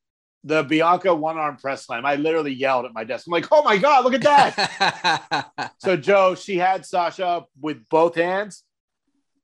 the 0.44 0.64
Bianca 0.64 1.14
one 1.16 1.38
arm 1.38 1.58
press 1.58 1.86
slam. 1.86 2.06
I 2.06 2.16
literally 2.16 2.54
yelled 2.54 2.86
at 2.86 2.94
my 2.94 3.04
desk. 3.04 3.28
I'm 3.28 3.32
like, 3.32 3.48
oh 3.52 3.64
my 3.64 3.78
God, 3.78 4.04
look 4.06 4.14
at 4.14 4.22
that. 4.22 5.74
so, 5.80 5.98
Joe, 5.98 6.36
she 6.36 6.58
had 6.58 6.86
Sasha 6.86 7.46
with 7.60 7.88
both 7.90 8.16
hands 8.16 8.64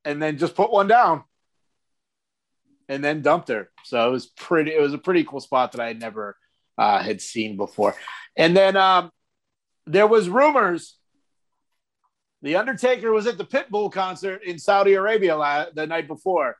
and 0.05 0.21
then 0.21 0.37
just 0.37 0.55
put 0.55 0.71
one 0.71 0.87
down 0.87 1.23
and 2.87 3.03
then 3.03 3.21
dumped 3.21 3.49
her. 3.49 3.69
So 3.83 4.07
it 4.07 4.11
was 4.11 4.27
pretty, 4.27 4.73
it 4.73 4.81
was 4.81 4.93
a 4.93 4.97
pretty 4.97 5.23
cool 5.23 5.39
spot 5.39 5.71
that 5.73 5.81
I 5.81 5.87
had 5.87 5.99
never 5.99 6.37
uh, 6.77 7.01
had 7.01 7.21
seen 7.21 7.57
before. 7.57 7.95
And 8.35 8.55
then 8.55 8.75
um, 8.75 9.11
there 9.85 10.07
was 10.07 10.29
rumors 10.29 10.97
the 12.45 12.57
Undertaker 12.57 13.11
was 13.11 13.25
at 13.25 13.39
the 13.39 13.43
Pitbull 13.43 13.91
concert 13.91 14.43
in 14.43 14.59
Saudi 14.59 14.93
Arabia 14.93 15.35
la- 15.35 15.65
the 15.73 15.87
night 15.87 16.07
before. 16.07 16.55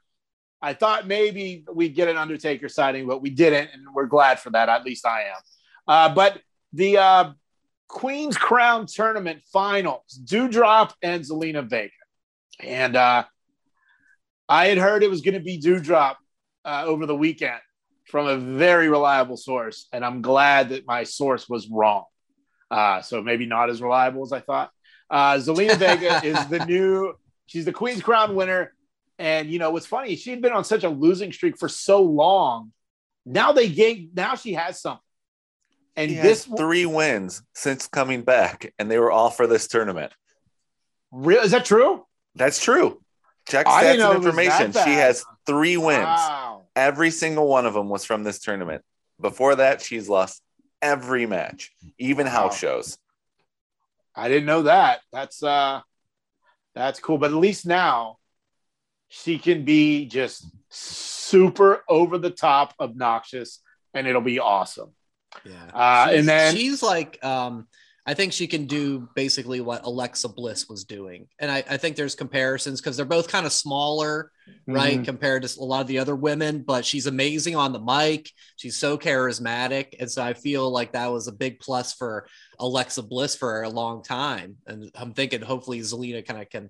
I 0.60 0.74
thought 0.74 1.06
maybe 1.06 1.64
we'd 1.72 1.94
get 1.94 2.08
an 2.08 2.18
Undertaker 2.18 2.70
sighting, 2.70 3.06
but 3.06 3.22
we 3.22 3.30
didn't, 3.30 3.70
and 3.72 3.84
we're 3.94 4.08
glad 4.08 4.40
for 4.40 4.50
that. 4.50 4.68
At 4.68 4.84
least 4.84 5.06
I 5.06 5.26
am. 5.26 5.42
Uh, 5.88 6.16
but 6.16 6.42
the 6.74 6.98
uh, 6.98 7.34
Queen's 7.88 8.36
Crown 8.36 8.88
Tournament 8.88 9.44
Finals, 9.54 10.20
Doudrop 10.26 10.94
and 11.04 11.24
Zelina 11.24 11.64
Vega, 11.64 11.92
and 12.62 12.96
uh, 12.96 13.26
I 14.48 14.68
had 14.68 14.78
heard 14.78 15.04
it 15.04 15.10
was 15.10 15.22
going 15.22 15.34
to 15.34 15.40
be 15.40 15.60
Doudrop 15.60 16.16
uh, 16.64 16.84
over 16.86 17.06
the 17.06 17.16
weekend 17.16 17.60
from 18.06 18.28
a 18.28 18.38
very 18.38 18.90
reliable 18.90 19.38
source, 19.38 19.88
and 19.92 20.06
I'm 20.06 20.22
glad 20.22 20.70
that 20.70 20.86
my 20.86 21.04
source 21.04 21.50
was 21.50 21.68
wrong. 21.70 22.06
Uh, 22.70 23.02
so 23.02 23.22
maybe 23.22 23.46
not 23.46 23.70
as 23.70 23.82
reliable 23.82 24.24
as 24.24 24.32
I 24.32 24.42
thought. 24.42 24.72
Uh, 25.10 25.36
Zelina 25.36 25.76
Vega 25.78 26.22
is 26.24 26.48
the 26.48 26.66
new. 26.66 27.14
She's 27.48 27.66
the 27.66 27.74
Queen's 27.74 28.02
Crown 28.02 28.36
winner, 28.36 28.74
and 29.20 29.50
you 29.50 29.60
know 29.60 29.72
what's 29.72 29.86
funny? 29.86 30.16
She'd 30.16 30.42
been 30.42 30.54
on 30.54 30.64
such 30.64 30.84
a 30.84 30.90
losing 30.90 31.32
streak 31.32 31.58
for 31.58 31.70
so 31.70 32.02
long. 32.02 32.72
Now 33.26 33.52
they 33.52 33.70
gave. 33.70 34.10
Now 34.16 34.36
she 34.36 34.54
has 34.54 34.82
something. 34.82 35.02
And 35.96 36.12
He 36.12 36.18
this 36.18 36.44
three 36.46 36.86
wins 36.86 37.42
since 37.54 37.88
coming 37.88 38.24
back, 38.24 38.74
and 38.78 38.92
they 38.92 39.00
were 39.00 39.12
all 39.12 39.30
for 39.30 39.48
this 39.48 39.68
tournament. 39.68 40.12
real 41.12 41.42
is 41.42 41.52
that 41.52 41.66
true? 41.66 42.06
That's 42.36 42.62
true. 42.62 43.02
Check 43.48 43.68
I 43.68 43.84
stats 43.84 43.92
and 43.92 44.00
it 44.02 44.04
was 44.04 44.10
that 44.10 44.16
information. 44.16 44.72
She 44.74 44.94
has 44.94 45.24
three 45.46 45.78
wins. 45.78 46.04
Wow. 46.04 46.64
Every 46.76 47.12
single 47.12 47.48
one 47.48 47.66
of 47.66 47.74
them 47.74 47.90
was 47.90 48.04
from 48.04 48.24
this 48.24 48.40
tournament. 48.40 48.84
Before 49.22 49.56
that, 49.56 49.82
she's 49.82 50.10
lost 50.10 50.42
every 50.82 51.26
match, 51.26 51.72
even 51.98 52.28
house 52.28 52.58
shows. 52.58 52.98
I 54.16 54.28
didn't 54.30 54.46
know 54.46 54.64
that. 54.64 55.02
That's 55.12 55.42
uh 55.44 55.82
that's 56.74 57.00
cool. 57.00 57.18
But 57.18 57.32
at 57.32 57.38
least 57.38 57.66
now 57.66 58.18
she 59.10 59.38
can 59.38 59.64
be 59.64 60.06
just 60.08 60.46
super 60.70 61.84
over 61.88 62.18
the 62.18 62.30
top 62.32 62.74
obnoxious 62.80 63.62
and 63.94 64.08
it'll 64.08 64.22
be 64.22 64.40
awesome. 64.40 64.90
Yeah. 65.46 65.54
Uh, 65.74 66.08
and 66.10 66.16
She's- 66.16 66.26
then- 66.26 66.56
she's 66.56 66.84
like, 66.84 67.24
um, 67.24 67.68
I 68.08 68.14
think 68.14 68.34
she 68.34 68.46
can 68.46 68.68
do 68.68 69.10
basically 69.16 69.62
what 69.62 69.84
Alexa 69.84 70.30
Bliss 70.30 70.70
was 70.70 70.84
doing. 70.84 71.28
And 71.40 71.50
I, 71.50 71.64
I 71.68 71.78
think 71.78 71.96
there's 71.96 72.14
comparisons 72.14 72.80
because 72.80 72.98
they're 72.98 73.06
both 73.06 73.28
kind 73.28 73.48
of 73.48 73.52
smaller, 73.52 74.32
right? 74.68 75.00
Mhm. 75.00 75.06
Compared 75.06 75.42
to 75.42 75.60
a 75.60 75.64
lot 75.64 75.82
of 75.82 75.88
the 75.88 75.98
other 75.98 76.16
women, 76.16 76.62
but 76.62 76.86
she's 76.86 77.08
amazing 77.08 77.56
on 77.56 77.74
the 77.74 77.80
mic. 77.80 78.30
She's 78.58 78.78
so 78.78 78.98
charismatic. 78.98 79.96
And 80.00 80.10
so 80.12 80.24
I 80.24 80.34
feel 80.36 80.70
like 80.70 80.92
that 80.92 81.12
was 81.12 81.28
a 81.28 81.32
big 81.32 81.60
plus 81.60 81.94
for 81.94 82.28
Alexa 82.60 83.02
Bliss 83.02 83.36
for 83.36 83.64
a 83.64 83.70
long 83.70 84.04
time. 84.04 84.58
And 84.68 84.92
I'm 84.94 85.14
thinking 85.14 85.42
hopefully 85.42 85.80
Zelina 85.80 86.24
kind 86.24 86.42
of 86.42 86.50
can 86.50 86.70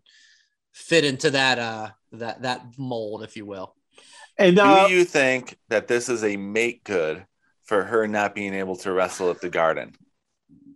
fit 0.73 1.03
into 1.03 1.31
that, 1.31 1.59
uh, 1.59 1.89
that, 2.13 2.43
that 2.43 2.61
mold, 2.77 3.23
if 3.23 3.35
you 3.35 3.45
will. 3.45 3.75
And 4.37 4.57
uh, 4.57 4.87
Do 4.87 4.93
you 4.93 5.03
think 5.03 5.57
that 5.67 5.87
this 5.89 6.07
is 6.07 6.23
a 6.23 6.37
make 6.37 6.85
good 6.85 7.25
for 7.63 7.83
her 7.83 8.07
not 8.07 8.35
being 8.35 8.53
able 8.53 8.77
to 8.77 8.93
wrestle 8.93 9.31
at 9.31 9.41
the 9.41 9.49
Garden? 9.49 9.95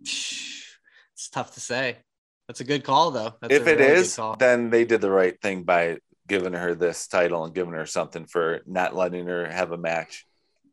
It's 1.14 1.28
tough 1.28 1.52
to 1.52 1.60
say. 1.60 1.98
That's 2.48 2.60
a 2.60 2.64
good 2.64 2.82
call, 2.82 3.10
though. 3.10 3.34
That's 3.42 3.52
if 3.52 3.66
it 3.66 3.78
really 3.78 4.00
is, 4.00 4.18
then 4.38 4.70
they 4.70 4.86
did 4.86 5.02
the 5.02 5.10
right 5.10 5.38
thing 5.42 5.64
by 5.64 5.98
giving 6.26 6.54
her 6.54 6.74
this 6.74 7.06
title 7.08 7.44
and 7.44 7.54
giving 7.54 7.74
her 7.74 7.84
something 7.84 8.24
for 8.24 8.60
not 8.66 8.96
letting 8.96 9.26
her 9.26 9.46
have 9.50 9.70
a 9.72 9.76
match 9.76 10.26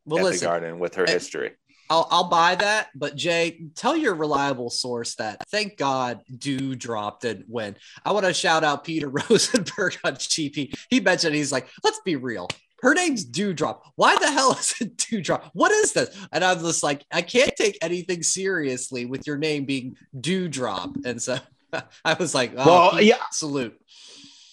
well, 0.06 0.26
at 0.26 0.32
the 0.32 0.40
Garden 0.40 0.78
with 0.78 0.94
her 0.94 1.06
eh, 1.06 1.12
history. 1.12 1.52
I'll, 1.90 2.06
I'll 2.10 2.28
buy 2.28 2.54
that. 2.54 2.88
But 2.94 3.16
Jay, 3.16 3.60
tell 3.74 3.96
your 3.96 4.14
reliable 4.14 4.70
source 4.70 5.14
that 5.16 5.46
thank 5.50 5.76
God 5.76 6.20
do 6.36 6.74
dropped 6.74 7.24
it 7.24 7.44
when 7.46 7.76
I 8.04 8.12
want 8.12 8.26
to 8.26 8.32
shout 8.32 8.64
out 8.64 8.84
Peter 8.84 9.08
Rosenberg 9.30 9.98
on 10.04 10.14
GP. 10.14 10.74
He 10.90 11.00
mentioned 11.00 11.34
he's 11.34 11.52
like, 11.52 11.68
let's 11.84 12.00
be 12.04 12.16
real. 12.16 12.48
Her 12.80 12.94
name's 12.94 13.24
Doudrop. 13.28 13.80
Why 13.96 14.16
the 14.16 14.30
hell 14.30 14.52
is 14.58 14.74
it 14.80 14.96
Doudrop? 14.96 15.50
What 15.52 15.72
is 15.72 15.92
this? 15.92 16.16
And 16.32 16.44
I'm 16.44 16.60
just 16.60 16.82
like, 16.82 17.04
I 17.12 17.22
can't 17.22 17.54
take 17.56 17.76
anything 17.82 18.22
seriously 18.22 19.04
with 19.06 19.26
your 19.26 19.36
name 19.36 19.64
being 19.64 19.96
Doudrop. 20.16 21.04
And 21.04 21.20
so 21.20 21.38
I 22.04 22.14
was 22.14 22.34
like, 22.34 22.52
oh, 22.56 22.66
Well, 22.92 23.02
yeah. 23.02 23.16
salute. 23.32 23.78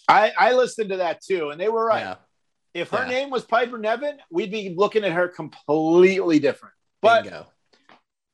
I, 0.08 0.32
I 0.38 0.54
listened 0.54 0.90
to 0.92 0.98
that 0.98 1.22
too, 1.24 1.50
and 1.50 1.60
they 1.60 1.68
were 1.70 1.84
right. 1.86 2.02
Yeah, 2.02 2.16
If 2.74 2.90
her 2.92 3.04
Yeah. 3.04 3.10
name 3.10 3.30
was 3.32 3.44
Piper 3.44 3.78
Niven, 3.78 4.18
we'd 4.32 4.52
be 4.52 4.74
looking 4.76 5.04
at 5.04 5.12
her 5.14 5.28
completely 5.28 6.40
different. 6.40 6.74
But 7.02 7.24
bingo. 7.24 7.48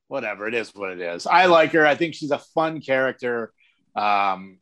whatever, 0.07 0.47
it 0.47 0.53
is 0.53 0.73
what 0.75 0.91
it 0.91 0.99
is. 1.01 1.25
I 1.27 1.45
like 1.45 1.71
her. 1.73 1.85
I 1.85 1.95
think 1.95 2.13
she's 2.15 2.31
a 2.31 2.39
fun 2.39 2.81
character. 2.81 3.53
Um, 3.95 4.57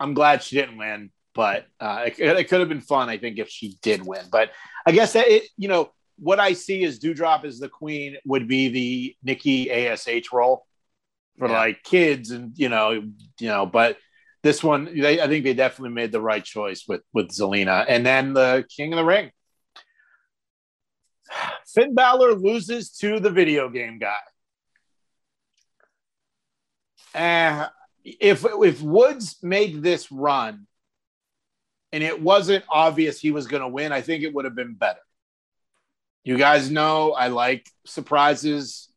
I'm 0.00 0.14
glad 0.14 0.42
she 0.42 0.56
didn't 0.56 0.76
win, 0.78 1.10
but 1.34 1.66
uh, 1.80 2.04
it, 2.06 2.18
it 2.18 2.48
could 2.48 2.60
have 2.60 2.68
been 2.68 2.80
fun. 2.80 3.08
I 3.08 3.18
think 3.18 3.38
if 3.38 3.48
she 3.48 3.76
did 3.82 4.06
win, 4.06 4.26
but 4.30 4.50
I 4.86 4.92
guess 4.92 5.12
that 5.14 5.28
it, 5.28 5.44
you 5.56 5.68
know, 5.68 5.90
what 6.18 6.38
I 6.40 6.52
see 6.52 6.84
as 6.84 6.98
Doudrop 7.00 7.44
as 7.44 7.58
the 7.58 7.68
queen 7.68 8.16
would 8.24 8.46
be 8.46 8.68
the 8.68 9.16
Nikki 9.22 9.70
Ash 9.70 10.06
role 10.32 10.64
for 11.38 11.48
Yeah. 11.48 11.54
like 11.58 11.82
kids 11.82 12.30
and 12.30 12.56
you 12.56 12.68
know, 12.68 12.92
you 12.92 13.48
know, 13.48 13.66
but 13.66 13.98
this 14.42 14.62
one, 14.62 14.84
they, 14.84 15.20
I 15.20 15.26
think 15.26 15.42
they 15.44 15.54
definitely 15.54 15.94
made 15.94 16.12
the 16.12 16.20
right 16.20 16.44
choice 16.44 16.84
with 16.86 17.02
with 17.12 17.28
Zelina, 17.30 17.84
and 17.88 18.04
then 18.06 18.34
the 18.34 18.64
King 18.74 18.92
of 18.92 18.98
the 18.98 19.04
Ring. 19.04 19.30
Finn 21.66 21.94
Balor 21.94 22.34
loses 22.34 22.90
to 22.98 23.18
the 23.20 23.30
video 23.30 23.68
game 23.68 23.98
guy. 23.98 24.16
Uh, 27.14 27.68
if 28.04 28.44
if 28.44 28.82
Woods 28.82 29.38
made 29.42 29.82
this 29.82 30.12
run 30.12 30.66
and 31.94 32.02
it 32.02 32.20
wasn't 32.20 32.64
obvious 32.68 33.20
he 33.20 33.30
was 33.30 33.46
going 33.46 33.62
to 33.62 33.68
win, 33.68 33.92
I 33.92 34.00
think 34.00 34.24
it 34.24 34.34
would 34.34 34.46
have 34.46 34.56
been 34.56 34.74
better. 34.74 34.98
You 36.24 36.36
guys 36.36 36.68
know 36.68 37.12
I 37.12 37.28
like 37.28 37.70
surprises. 37.86 38.92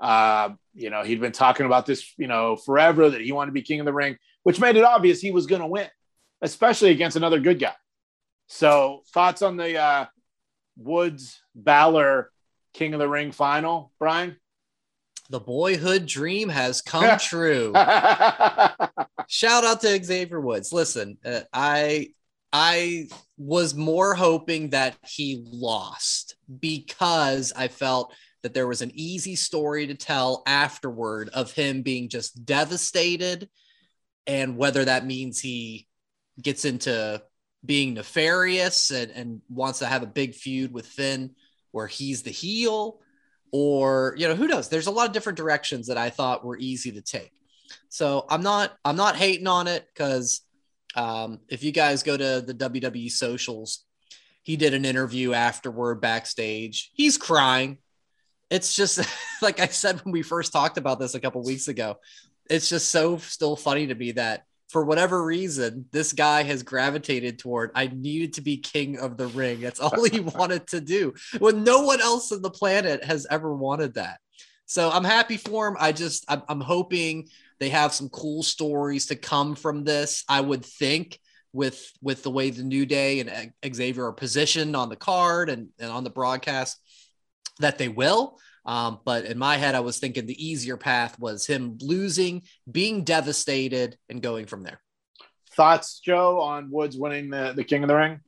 Uh, 0.00 0.50
you 0.74 0.90
know, 0.90 1.04
he'd 1.04 1.20
been 1.20 1.30
talking 1.30 1.66
about 1.66 1.86
this, 1.86 2.12
you 2.18 2.26
know, 2.26 2.56
forever 2.56 3.08
that 3.08 3.20
he 3.20 3.30
wanted 3.30 3.50
to 3.50 3.52
be 3.52 3.62
king 3.62 3.78
of 3.78 3.86
the 3.86 3.92
ring, 3.92 4.16
which 4.42 4.58
made 4.58 4.74
it 4.74 4.82
obvious 4.82 5.20
he 5.20 5.30
was 5.30 5.46
going 5.46 5.60
to 5.60 5.68
win, 5.68 5.86
especially 6.42 6.90
against 6.90 7.16
another 7.16 7.38
good 7.38 7.60
guy. 7.60 7.74
So, 8.48 9.02
thoughts 9.14 9.42
on 9.42 9.56
the 9.56 9.78
uh, 9.78 10.06
Woods 10.76 11.40
Balor 11.54 12.32
King 12.74 12.92
of 12.92 12.98
the 12.98 13.08
Ring 13.08 13.30
final, 13.30 13.92
Brian? 14.00 14.36
The 15.30 15.40
boyhood 15.40 16.06
dream 16.06 16.48
has 16.48 16.82
come 16.82 17.18
true. 17.20 17.72
Shout 19.28 19.64
out 19.64 19.80
to 19.80 20.04
Xavier 20.04 20.40
Woods. 20.40 20.72
Listen, 20.72 21.18
uh, 21.24 21.40
I 21.52 22.08
I 22.52 23.08
was 23.36 23.74
more 23.74 24.14
hoping 24.14 24.70
that 24.70 24.96
he 25.06 25.44
lost 25.50 26.36
because 26.60 27.52
I 27.54 27.68
felt 27.68 28.14
that 28.42 28.54
there 28.54 28.66
was 28.66 28.82
an 28.82 28.92
easy 28.94 29.36
story 29.36 29.88
to 29.88 29.94
tell 29.94 30.42
afterward 30.46 31.28
of 31.30 31.52
him 31.52 31.82
being 31.82 32.08
just 32.08 32.46
devastated 32.46 33.48
and 34.26 34.56
whether 34.56 34.84
that 34.84 35.04
means 35.04 35.40
he 35.40 35.86
gets 36.40 36.64
into 36.64 37.22
being 37.64 37.94
nefarious 37.94 38.90
and, 38.90 39.10
and 39.10 39.42
wants 39.48 39.80
to 39.80 39.86
have 39.86 40.02
a 40.02 40.06
big 40.06 40.34
feud 40.34 40.72
with 40.72 40.86
Finn 40.86 41.34
where 41.72 41.86
he's 41.86 42.22
the 42.22 42.30
heel 42.30 43.00
or 43.52 44.14
you 44.16 44.28
know 44.28 44.34
who 44.34 44.46
knows 44.46 44.68
there's 44.68 44.86
a 44.86 44.90
lot 44.90 45.06
of 45.06 45.12
different 45.12 45.38
directions 45.38 45.88
that 45.88 45.98
I 45.98 46.10
thought 46.10 46.44
were 46.44 46.58
easy 46.58 46.92
to 46.92 47.00
take 47.00 47.32
so 47.96 48.26
I'm 48.28 48.42
not 48.42 48.76
I'm 48.84 48.96
not 48.96 49.16
hating 49.16 49.46
on 49.46 49.68
it 49.68 49.86
because 49.90 50.42
um, 50.96 51.40
if 51.48 51.64
you 51.64 51.72
guys 51.72 52.02
go 52.02 52.14
to 52.14 52.44
the 52.46 52.52
WWE 52.52 53.10
socials, 53.10 53.86
he 54.42 54.58
did 54.58 54.74
an 54.74 54.84
interview 54.84 55.32
afterward 55.32 56.02
backstage. 56.02 56.90
He's 56.92 57.16
crying. 57.16 57.78
It's 58.50 58.76
just 58.76 59.00
like 59.42 59.60
I 59.60 59.68
said 59.68 60.04
when 60.04 60.12
we 60.12 60.20
first 60.20 60.52
talked 60.52 60.76
about 60.76 61.00
this 61.00 61.14
a 61.14 61.20
couple 61.20 61.42
weeks 61.42 61.68
ago. 61.68 61.96
It's 62.50 62.68
just 62.68 62.90
so 62.90 63.16
still 63.16 63.56
funny 63.56 63.86
to 63.86 63.94
me 63.94 64.12
that 64.12 64.44
for 64.68 64.84
whatever 64.84 65.24
reason, 65.24 65.86
this 65.90 66.12
guy 66.12 66.42
has 66.42 66.62
gravitated 66.62 67.38
toward 67.38 67.70
I 67.74 67.86
needed 67.86 68.34
to 68.34 68.42
be 68.42 68.58
king 68.58 68.98
of 68.98 69.16
the 69.16 69.28
ring. 69.28 69.62
That's 69.62 69.80
all 69.80 70.04
he 70.04 70.20
wanted 70.36 70.66
to 70.66 70.82
do 70.82 71.14
when 71.38 71.64
no 71.64 71.80
one 71.80 72.02
else 72.02 72.30
on 72.30 72.42
the 72.42 72.50
planet 72.50 73.04
has 73.04 73.26
ever 73.30 73.56
wanted 73.56 73.94
that. 73.94 74.18
So 74.66 74.90
I'm 74.90 75.04
happy 75.04 75.38
for 75.38 75.68
him. 75.68 75.76
I 75.80 75.92
just 75.92 76.26
I'm, 76.28 76.42
I'm 76.46 76.60
hoping 76.60 77.28
they 77.58 77.70
have 77.70 77.92
some 77.92 78.08
cool 78.08 78.42
stories 78.42 79.06
to 79.06 79.16
come 79.16 79.54
from 79.54 79.84
this. 79.84 80.24
I 80.28 80.40
would 80.40 80.64
think 80.64 81.18
with 81.52 81.90
with 82.02 82.22
the 82.22 82.30
way 82.30 82.50
the 82.50 82.62
New 82.62 82.86
Day 82.86 83.20
and 83.20 83.74
Xavier 83.74 84.06
are 84.06 84.12
positioned 84.12 84.76
on 84.76 84.88
the 84.88 84.96
card 84.96 85.48
and, 85.48 85.68
and 85.78 85.90
on 85.90 86.04
the 86.04 86.10
broadcast. 86.10 86.78
that 87.60 87.78
they 87.78 87.88
will. 87.88 88.38
Um, 88.64 88.98
but 89.04 89.24
in 89.24 89.38
my 89.38 89.56
head, 89.56 89.74
I 89.74 89.80
was 89.80 89.98
thinking 89.98 90.26
the 90.26 90.44
easier 90.44 90.76
path 90.76 91.18
was 91.18 91.46
him 91.46 91.78
losing, 91.80 92.42
being 92.70 93.04
devastated, 93.04 93.96
and 94.08 94.20
going 94.20 94.46
from 94.46 94.64
there. 94.64 94.80
Thoughts, 95.52 96.00
Joe, 96.00 96.40
on 96.40 96.70
Woods 96.70 96.98
winning 96.98 97.30
the, 97.30 97.52
the 97.54 97.64
King 97.64 97.84
of 97.84 97.88
the 97.88 97.94
Ring? 97.94 98.20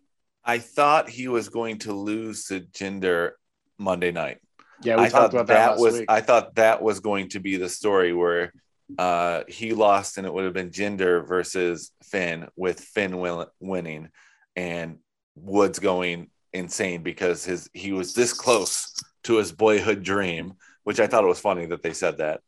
I 0.44 0.58
thought 0.60 1.10
he 1.10 1.28
was 1.28 1.48
going 1.48 1.78
to 1.80 1.92
lose 1.92 2.46
to 2.46 2.60
Jinder 2.60 3.32
Monday 3.78 4.12
night. 4.12 4.38
Yeah, 4.82 4.96
we 4.96 5.02
I 5.02 5.08
talked 5.08 5.12
thought 5.12 5.34
about 5.34 5.46
that, 5.48 5.54
that, 5.54 5.70
last 5.72 5.80
was 5.80 5.94
week. 5.94 6.04
I 6.08 6.20
thought 6.20 6.54
that 6.54 6.82
was 6.82 7.00
going 7.00 7.30
to 7.30 7.40
be 7.40 7.56
the 7.56 7.68
story 7.68 8.12
where 8.12 8.52
uh, 8.96 9.42
he 9.48 9.72
lost 9.72 10.16
and 10.16 10.26
it 10.26 10.32
would 10.32 10.44
have 10.44 10.54
been 10.54 10.70
Jinder 10.70 11.26
versus 11.26 11.92
Finn 12.04 12.48
with 12.56 12.80
Finn 12.80 13.18
win- 13.18 13.46
winning 13.60 14.08
and 14.56 14.98
Woods 15.36 15.78
going 15.78 16.30
insane 16.52 17.02
because 17.02 17.44
his 17.44 17.68
he 17.74 17.92
was 17.92 18.14
this 18.14 18.32
close 18.32 18.94
to 19.24 19.36
his 19.36 19.52
boyhood 19.52 20.02
dream, 20.02 20.54
which 20.84 21.00
I 21.00 21.06
thought 21.06 21.24
it 21.24 21.28
was 21.28 21.40
funny 21.40 21.66
that 21.66 21.82
they 21.82 21.92
said 21.92 22.18
that. 22.18 22.40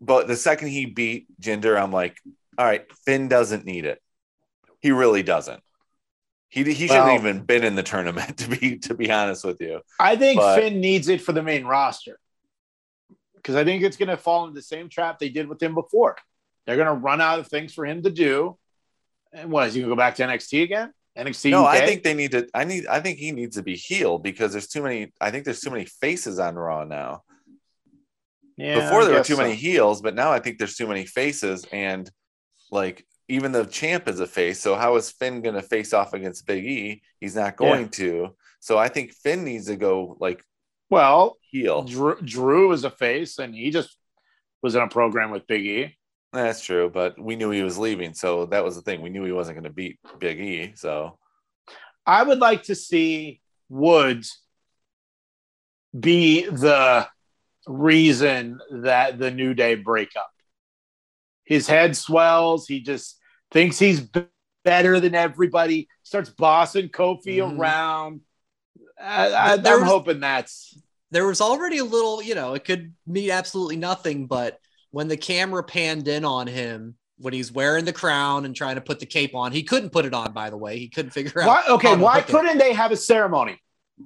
But 0.00 0.28
the 0.28 0.36
second 0.36 0.68
he 0.68 0.86
beat 0.86 1.26
Jinder, 1.40 1.80
I'm 1.80 1.92
like, 1.92 2.16
all 2.56 2.64
right, 2.64 2.84
Finn 3.04 3.28
doesn't 3.28 3.64
need 3.64 3.84
it. 3.84 4.00
He 4.80 4.92
really 4.92 5.22
doesn't. 5.22 5.62
He, 6.48 6.62
he 6.62 6.86
shouldn't 6.86 7.18
even 7.18 7.40
been 7.40 7.64
in 7.64 7.74
the 7.74 7.82
tournament 7.82 8.38
to 8.38 8.48
be 8.48 8.78
to 8.78 8.94
be 8.94 9.10
honest 9.10 9.44
with 9.44 9.60
you. 9.60 9.80
I 10.00 10.16
think 10.16 10.40
but- 10.40 10.56
Finn 10.58 10.80
needs 10.80 11.08
it 11.08 11.20
for 11.20 11.32
the 11.32 11.42
main 11.42 11.64
roster 11.64 12.18
because 13.44 13.56
I 13.56 13.64
think 13.64 13.82
it's 13.82 13.98
going 13.98 14.08
to 14.08 14.16
fall 14.16 14.44
into 14.44 14.54
the 14.54 14.62
same 14.62 14.88
trap 14.88 15.18
they 15.18 15.28
did 15.28 15.46
with 15.48 15.62
him 15.62 15.74
before. 15.74 16.16
They're 16.66 16.76
going 16.76 16.88
to 16.88 16.94
run 16.94 17.20
out 17.20 17.38
of 17.38 17.48
things 17.48 17.74
for 17.74 17.84
him 17.84 18.02
to 18.02 18.10
do. 18.10 18.56
And 19.34 19.50
what 19.50 19.68
is 19.68 19.74
he 19.74 19.80
going 19.80 19.90
to 19.90 19.94
go 19.94 19.98
back 19.98 20.14
to 20.16 20.22
NXT 20.22 20.62
again? 20.62 20.92
NXT. 21.18 21.50
No, 21.50 21.64
UK? 21.64 21.74
I 21.74 21.86
think 21.86 22.02
they 22.02 22.14
need 22.14 22.30
to. 22.30 22.48
I 22.54 22.64
need. 22.64 22.86
I 22.86 23.00
think 23.00 23.18
he 23.18 23.32
needs 23.32 23.56
to 23.56 23.62
be 23.62 23.76
healed 23.76 24.22
because 24.22 24.52
there's 24.52 24.66
too 24.66 24.82
many. 24.82 25.12
I 25.20 25.30
think 25.30 25.44
there's 25.44 25.60
too 25.60 25.70
many 25.70 25.84
faces 25.84 26.38
on 26.38 26.56
Raw 26.56 26.84
now. 26.84 27.22
Yeah, 28.56 28.80
Before 28.80 29.04
there 29.04 29.14
were 29.14 29.24
too 29.24 29.34
so. 29.34 29.42
many 29.42 29.54
heels, 29.54 30.00
but 30.00 30.14
now 30.14 30.32
I 30.32 30.38
think 30.38 30.58
there's 30.58 30.76
too 30.76 30.86
many 30.86 31.04
faces, 31.04 31.66
and 31.72 32.08
like 32.70 33.04
even 33.28 33.52
the 33.52 33.64
champ 33.64 34.08
is 34.08 34.20
a 34.20 34.26
face. 34.26 34.60
So 34.60 34.74
how 34.74 34.96
is 34.96 35.10
Finn 35.10 35.42
going 35.42 35.54
to 35.56 35.62
face 35.62 35.92
off 35.92 36.14
against 36.14 36.46
Big 36.46 36.64
E? 36.64 37.02
He's 37.20 37.36
not 37.36 37.56
going 37.56 37.88
to. 37.90 38.34
So 38.60 38.78
I 38.78 38.88
think 38.88 39.12
Finn 39.12 39.44
needs 39.44 39.66
to 39.66 39.76
go 39.76 40.16
like 40.20 40.42
Well, 40.94 41.36
heel. 41.50 41.82
Drew, 41.82 42.16
Drew 42.22 42.72
is 42.72 42.84
a 42.84 42.90
face, 42.90 43.38
and 43.38 43.54
he 43.54 43.70
just 43.70 43.96
was 44.62 44.74
in 44.74 44.82
a 44.82 44.88
program 44.88 45.30
with 45.30 45.46
Big 45.46 45.66
E. 45.66 45.96
That's 46.32 46.62
true, 46.64 46.90
but 46.92 47.18
we 47.18 47.36
knew 47.36 47.50
he 47.50 47.62
was 47.62 47.78
leaving, 47.78 48.12
so 48.14 48.46
that 48.46 48.64
was 48.64 48.74
the 48.74 48.82
thing. 48.82 49.02
We 49.02 49.10
knew 49.10 49.24
he 49.24 49.32
wasn't 49.32 49.56
going 49.56 49.64
to 49.64 49.70
beat 49.70 49.98
Big 50.18 50.40
E. 50.40 50.72
So 50.74 51.18
I 52.06 52.22
would 52.22 52.38
like 52.38 52.64
to 52.64 52.74
see 52.74 53.40
Woods 53.68 54.40
be 55.98 56.44
the 56.46 57.06
reason 57.66 58.58
that 58.70 59.18
the 59.18 59.30
New 59.30 59.54
Day 59.54 59.74
break 59.76 60.10
up. 60.18 60.30
His 61.44 61.66
head 61.68 61.96
swells. 61.96 62.66
He 62.66 62.80
just 62.80 63.18
thinks 63.52 63.78
he's 63.78 64.00
b- 64.00 64.26
better 64.64 64.98
than 64.98 65.14
everybody. 65.14 65.88
Starts 66.02 66.30
bossing 66.30 66.88
Kofi 66.88 67.36
Mhm. 67.36 67.58
around. 67.58 68.20
I, 69.00 69.28
I, 69.30 69.52
I'm 69.54 69.82
hoping 69.82 70.20
that's 70.20 70.76
there 71.14 71.26
was 71.26 71.40
already 71.40 71.78
a 71.78 71.84
little, 71.84 72.20
you 72.20 72.34
know, 72.34 72.54
it 72.54 72.64
could 72.64 72.92
mean 73.06 73.30
absolutely 73.30 73.76
nothing, 73.76 74.26
but 74.26 74.58
when 74.90 75.06
the 75.08 75.16
camera 75.16 75.62
panned 75.62 76.08
in 76.08 76.24
on 76.24 76.46
him 76.48 76.96
when 77.18 77.32
he's 77.32 77.52
wearing 77.52 77.84
the 77.84 77.92
crown 77.92 78.44
and 78.44 78.56
trying 78.56 78.74
to 78.74 78.80
put 78.80 78.98
the 78.98 79.06
cape 79.06 79.34
on, 79.34 79.52
he 79.52 79.62
couldn't 79.62 79.90
put 79.90 80.04
it 80.04 80.12
on, 80.12 80.32
by 80.32 80.50
the 80.50 80.56
way. 80.56 80.76
He 80.78 80.88
couldn't 80.88 81.12
figure 81.12 81.40
out. 81.42 81.46
why. 81.46 81.64
Okay, 81.68 81.96
why 81.96 82.20
couldn't 82.20 82.58
they 82.58 82.72
have 82.72 82.90
a 82.90 82.96
ceremony? 82.96 83.60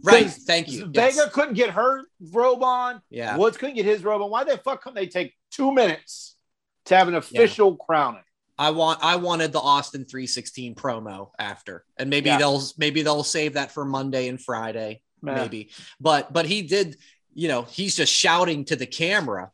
Right. 0.04 0.28
Thank 0.30 0.68
you. 0.70 0.84
Vega 0.84 1.14
Yes. 1.16 1.32
couldn't 1.32 1.54
get 1.54 1.70
her 1.70 2.02
robe 2.32 2.62
on. 2.62 3.00
Yeah. 3.08 3.38
Woods 3.38 3.56
couldn't 3.56 3.76
get 3.76 3.86
his 3.86 4.04
robe 4.04 4.20
on. 4.20 4.30
Why 4.30 4.44
the 4.44 4.58
fuck 4.58 4.82
couldn't 4.82 4.96
they 4.96 5.06
take 5.06 5.32
two 5.50 5.72
minutes 5.72 6.36
to 6.84 6.96
have 6.96 7.08
an 7.08 7.14
official 7.14 7.74
crowning? 7.76 8.22
I 8.58 8.70
want 8.72 8.98
I 9.02 9.16
wanted 9.16 9.52
the 9.52 9.60
Austin 9.60 10.04
316 10.04 10.74
promo 10.74 11.30
after. 11.38 11.84
And 11.96 12.10
maybe 12.10 12.28
Yeah. 12.28 12.36
they'll 12.38 12.62
maybe 12.76 13.00
they'll 13.02 13.24
save 13.24 13.54
that 13.54 13.72
for 13.72 13.86
Monday 13.86 14.28
and 14.28 14.38
Friday. 14.38 15.00
Man. 15.22 15.36
maybe. 15.36 15.70
But 16.00 16.32
but 16.32 16.46
he 16.46 16.62
did, 16.62 16.96
you 17.34 17.48
know, 17.48 17.62
he's 17.62 17.96
just 17.96 18.12
shouting 18.12 18.64
to 18.66 18.76
the 18.76 18.86
camera. 18.86 19.50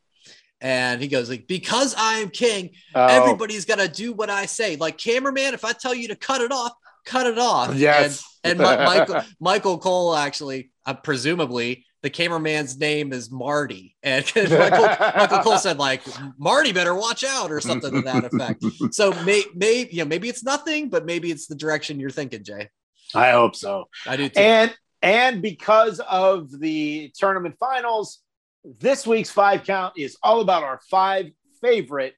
And 0.61 1.01
he 1.01 1.07
goes 1.09 1.29
like, 1.29 1.47
because 1.47 1.93
I 1.95 2.19
am 2.19 2.29
king, 2.29 2.71
Oh, 2.95 3.05
everybody's 3.05 3.65
got 3.65 3.77
to 3.79 3.87
do 3.87 4.13
what 4.13 4.29
I 4.29 4.45
say. 4.45 4.77
Like 4.77 4.97
cameraman, 4.97 5.53
if 5.53 5.65
I 5.65 5.73
tell 5.73 5.93
you 5.93 6.07
to 6.07 6.15
cut 6.15 6.41
it 6.41 6.51
off, 6.51 6.71
cut 7.05 7.27
it 7.27 7.37
off. 7.37 7.75
Yes. 7.75 8.23
And, 8.43 8.59
and 8.59 8.79
Mi- 8.79 8.85
Michael 8.85 9.21
Michael 9.39 9.77
Cole 9.77 10.15
actually, 10.15 10.71
uh, 10.85 10.93
presumably, 10.93 11.85
the 12.01 12.09
cameraman's 12.11 12.77
name 12.77 13.11
is 13.13 13.31
Marty, 13.31 13.95
and 14.03 14.23
Michael, 14.35 14.87
Michael 15.17 15.39
Cole 15.39 15.57
said 15.57 15.79
like 15.79 16.03
Marty 16.37 16.71
better 16.71 16.93
watch 16.93 17.23
out 17.23 17.51
or 17.51 17.59
something 17.59 17.91
to 17.91 18.01
that 18.01 18.25
effect. 18.25 18.63
So 18.93 19.11
may, 19.23 19.43
maybe 19.55 19.89
you 19.91 20.03
know 20.03 20.05
maybe 20.07 20.29
it's 20.29 20.43
nothing, 20.43 20.89
but 20.89 21.05
maybe 21.05 21.31
it's 21.31 21.47
the 21.47 21.55
direction 21.55 21.99
you're 21.99 22.11
thinking, 22.11 22.43
Jay. 22.43 22.69
I 23.15 23.31
hope 23.31 23.55
so. 23.55 23.85
I 24.05 24.17
do 24.17 24.29
too. 24.29 24.39
And 24.39 24.75
and 25.05 25.39
because 25.39 25.99
of 26.09 26.49
the 26.59 27.13
tournament 27.15 27.55
finals, 27.59 28.23
this 28.63 29.05
week's 29.05 29.29
five 29.29 29.63
count 29.63 29.93
is 29.95 30.17
all 30.23 30.41
about 30.41 30.63
our 30.63 30.79
five 30.89 31.27
favorite 31.61 32.15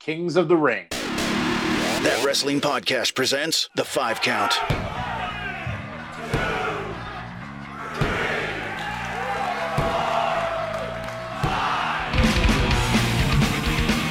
kings 0.00 0.36
of 0.36 0.48
the 0.48 0.56
ring. 0.56 0.86
That 0.90 2.22
Wrestling 2.24 2.62
Podcast 2.62 3.14
presents 3.14 3.68
The 3.76 3.84
Five 3.84 4.22
Count. 4.22 4.54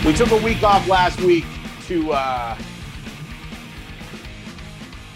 We 0.05 0.13
took 0.13 0.29
a 0.29 0.45
week 0.45 0.61
off 0.61 0.87
last 0.87 1.19
week 1.21 1.45
to 1.87 2.11
uh 2.11 2.57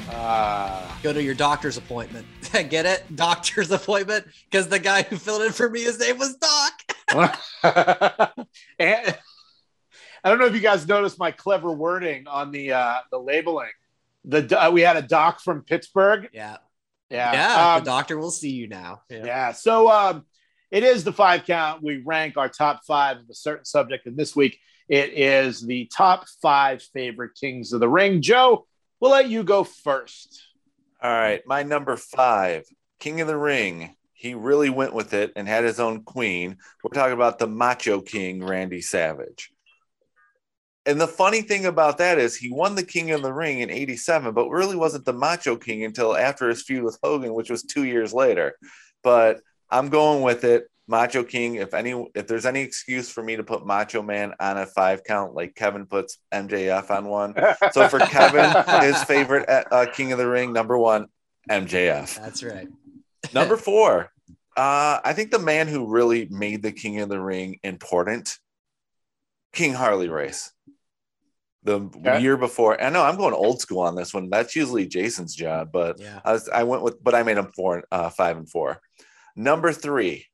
uh 0.09 0.89
Go 1.03 1.13
to 1.13 1.21
your 1.21 1.35
doctor's 1.35 1.77
appointment. 1.77 2.25
Get 2.53 2.85
it? 2.85 3.03
Doctor's 3.15 3.71
appointment 3.71 4.25
because 4.49 4.67
the 4.67 4.79
guy 4.79 5.03
who 5.03 5.17
filled 5.17 5.41
in 5.41 5.51
for 5.51 5.69
me, 5.69 5.81
his 5.81 5.99
name 5.99 6.17
was 6.19 6.35
Doc. 6.35 6.73
and 8.79 9.17
I 10.23 10.29
don't 10.29 10.39
know 10.39 10.45
if 10.45 10.53
you 10.53 10.59
guys 10.59 10.87
noticed 10.87 11.17
my 11.19 11.31
clever 11.31 11.71
wording 11.71 12.27
on 12.27 12.51
the 12.51 12.73
uh 12.73 12.97
the 13.11 13.17
labeling. 13.17 13.71
The 14.25 14.61
uh, 14.61 14.71
we 14.71 14.81
had 14.81 14.97
a 14.97 15.01
doc 15.01 15.41
from 15.41 15.63
Pittsburgh. 15.63 16.29
Yeah, 16.31 16.57
Yeah. 17.09 17.33
yeah. 17.33 17.73
Um, 17.73 17.83
the 17.83 17.85
doctor 17.89 18.17
will 18.17 18.31
see 18.31 18.51
you 18.51 18.67
now. 18.67 19.01
Yeah. 19.09 19.25
Yeah. 19.25 19.51
So 19.51 19.89
um, 19.89 20.25
it 20.71 20.83
is 20.83 21.03
the 21.03 21.11
five 21.11 21.45
count. 21.45 21.83
We 21.83 21.97
rank 21.97 22.37
our 22.37 22.49
top 22.49 22.81
five 22.85 23.17
of 23.17 23.29
a 23.29 23.35
certain 23.35 23.65
subject. 23.65 24.05
And 24.05 24.15
this 24.15 24.35
week 24.35 24.59
it 24.87 25.13
is 25.13 25.61
the 25.61 25.89
top 25.95 26.25
five 26.41 26.81
favorite 26.93 27.31
kings 27.39 27.73
of 27.73 27.79
the 27.79 27.89
ring. 27.89 28.21
Joe, 28.21 28.65
we'll 28.99 29.11
let 29.11 29.29
you 29.29 29.43
go 29.43 29.63
first. 29.63 30.41
All 31.03 31.11
right, 31.11 31.41
my 31.45 31.63
number 31.63 31.97
five, 31.97 32.63
King 33.01 33.19
of 33.19 33.27
the 33.27 33.35
Ring. 33.35 33.93
He 34.13 34.35
really 34.35 34.69
went 34.69 34.93
with 34.93 35.13
it 35.13 35.33
and 35.35 35.49
had 35.49 35.65
his 35.65 35.77
own 35.77 36.03
queen. 36.03 36.55
We're 36.81 36.91
talking 36.91 37.13
about 37.13 37.39
the 37.39 37.47
Macho 37.47 37.99
King, 37.99 38.41
Randy 38.41 38.79
Savage. 38.79 39.51
And 40.85 41.01
the 41.01 41.07
funny 41.07 41.41
thing 41.41 41.65
about 41.65 41.97
that 41.97 42.19
is 42.19 42.37
he 42.37 42.53
won 42.53 42.75
the 42.75 42.85
King 42.85 43.11
of 43.11 43.21
the 43.21 43.33
Ring 43.33 43.59
in 43.59 43.69
87, 43.69 44.33
but 44.33 44.47
really 44.47 44.77
wasn't 44.77 45.03
the 45.03 45.11
Macho 45.11 45.57
King 45.57 45.83
until 45.83 46.15
after 46.15 46.47
his 46.47 46.63
feud 46.63 46.83
with 46.83 46.97
Hogan, 47.03 47.33
which 47.33 47.49
was 47.49 47.63
two 47.63 47.83
years 47.83 48.13
later. 48.13 48.55
But 49.03 49.41
I'm 49.69 49.89
going 49.89 50.21
with 50.21 50.45
it. 50.45 50.69
Macho 50.87 51.23
King, 51.23 51.55
if 51.55 51.73
any 51.73 51.91
if 52.13 52.27
there's 52.27 52.45
any 52.45 52.61
excuse 52.61 53.09
for 53.09 53.23
me 53.23 53.35
to 53.37 53.43
put 53.43 53.65
Macho 53.65 54.01
Man 54.01 54.33
on 54.39 54.57
a 54.57 54.65
five 54.65 55.03
count 55.03 55.33
like 55.33 55.55
Kevin 55.55 55.85
puts 55.85 56.17
MJF 56.33 56.91
on 56.91 57.05
one. 57.07 57.33
So 57.71 57.87
for 57.87 57.99
Kevin, 58.07 58.51
his 58.81 59.01
favorite 59.03 59.47
uh, 59.49 59.85
King 59.93 60.11
of 60.11 60.17
the 60.17 60.27
Ring, 60.27 60.51
number 60.51 60.77
one, 60.77 61.07
MJF. 61.49 62.17
That's 62.19 62.43
right. 62.43 62.67
Number 63.33 63.55
four, 63.55 64.11
uh, 64.57 64.99
I 65.03 65.13
think 65.13 65.31
the 65.31 65.39
man 65.39 65.69
who 65.69 65.87
really 65.87 66.27
made 66.29 66.61
the 66.61 66.73
King 66.73 66.99
of 66.99 67.07
the 67.07 67.19
Ring 67.21 67.59
important, 67.63 68.37
King 69.53 69.73
Harley 69.73 70.09
Race. 70.09 70.51
The 71.63 71.79
Okay. 71.79 72.19
year 72.21 72.35
before, 72.35 72.79
I 72.83 72.89
know 72.89 73.01
I'm 73.03 73.15
going 73.15 73.33
old 73.33 73.61
school 73.61 73.79
on 73.79 73.95
this 73.95 74.13
one. 74.13 74.29
That's 74.29 74.53
usually 74.57 74.85
Jason's 74.85 75.33
job, 75.33 75.69
but 75.71 75.99
Yeah. 76.01 76.19
I, 76.25 76.33
was, 76.33 76.49
I 76.49 76.63
went 76.63 76.83
with, 76.83 77.01
but 77.01 77.15
I 77.15 77.23
made 77.23 77.37
him 77.37 77.51
four, 77.55 77.83
uh, 77.89 78.09
five 78.09 78.35
and 78.35 78.49
four. 78.49 78.81
Number 79.37 79.71
three, 79.71 80.25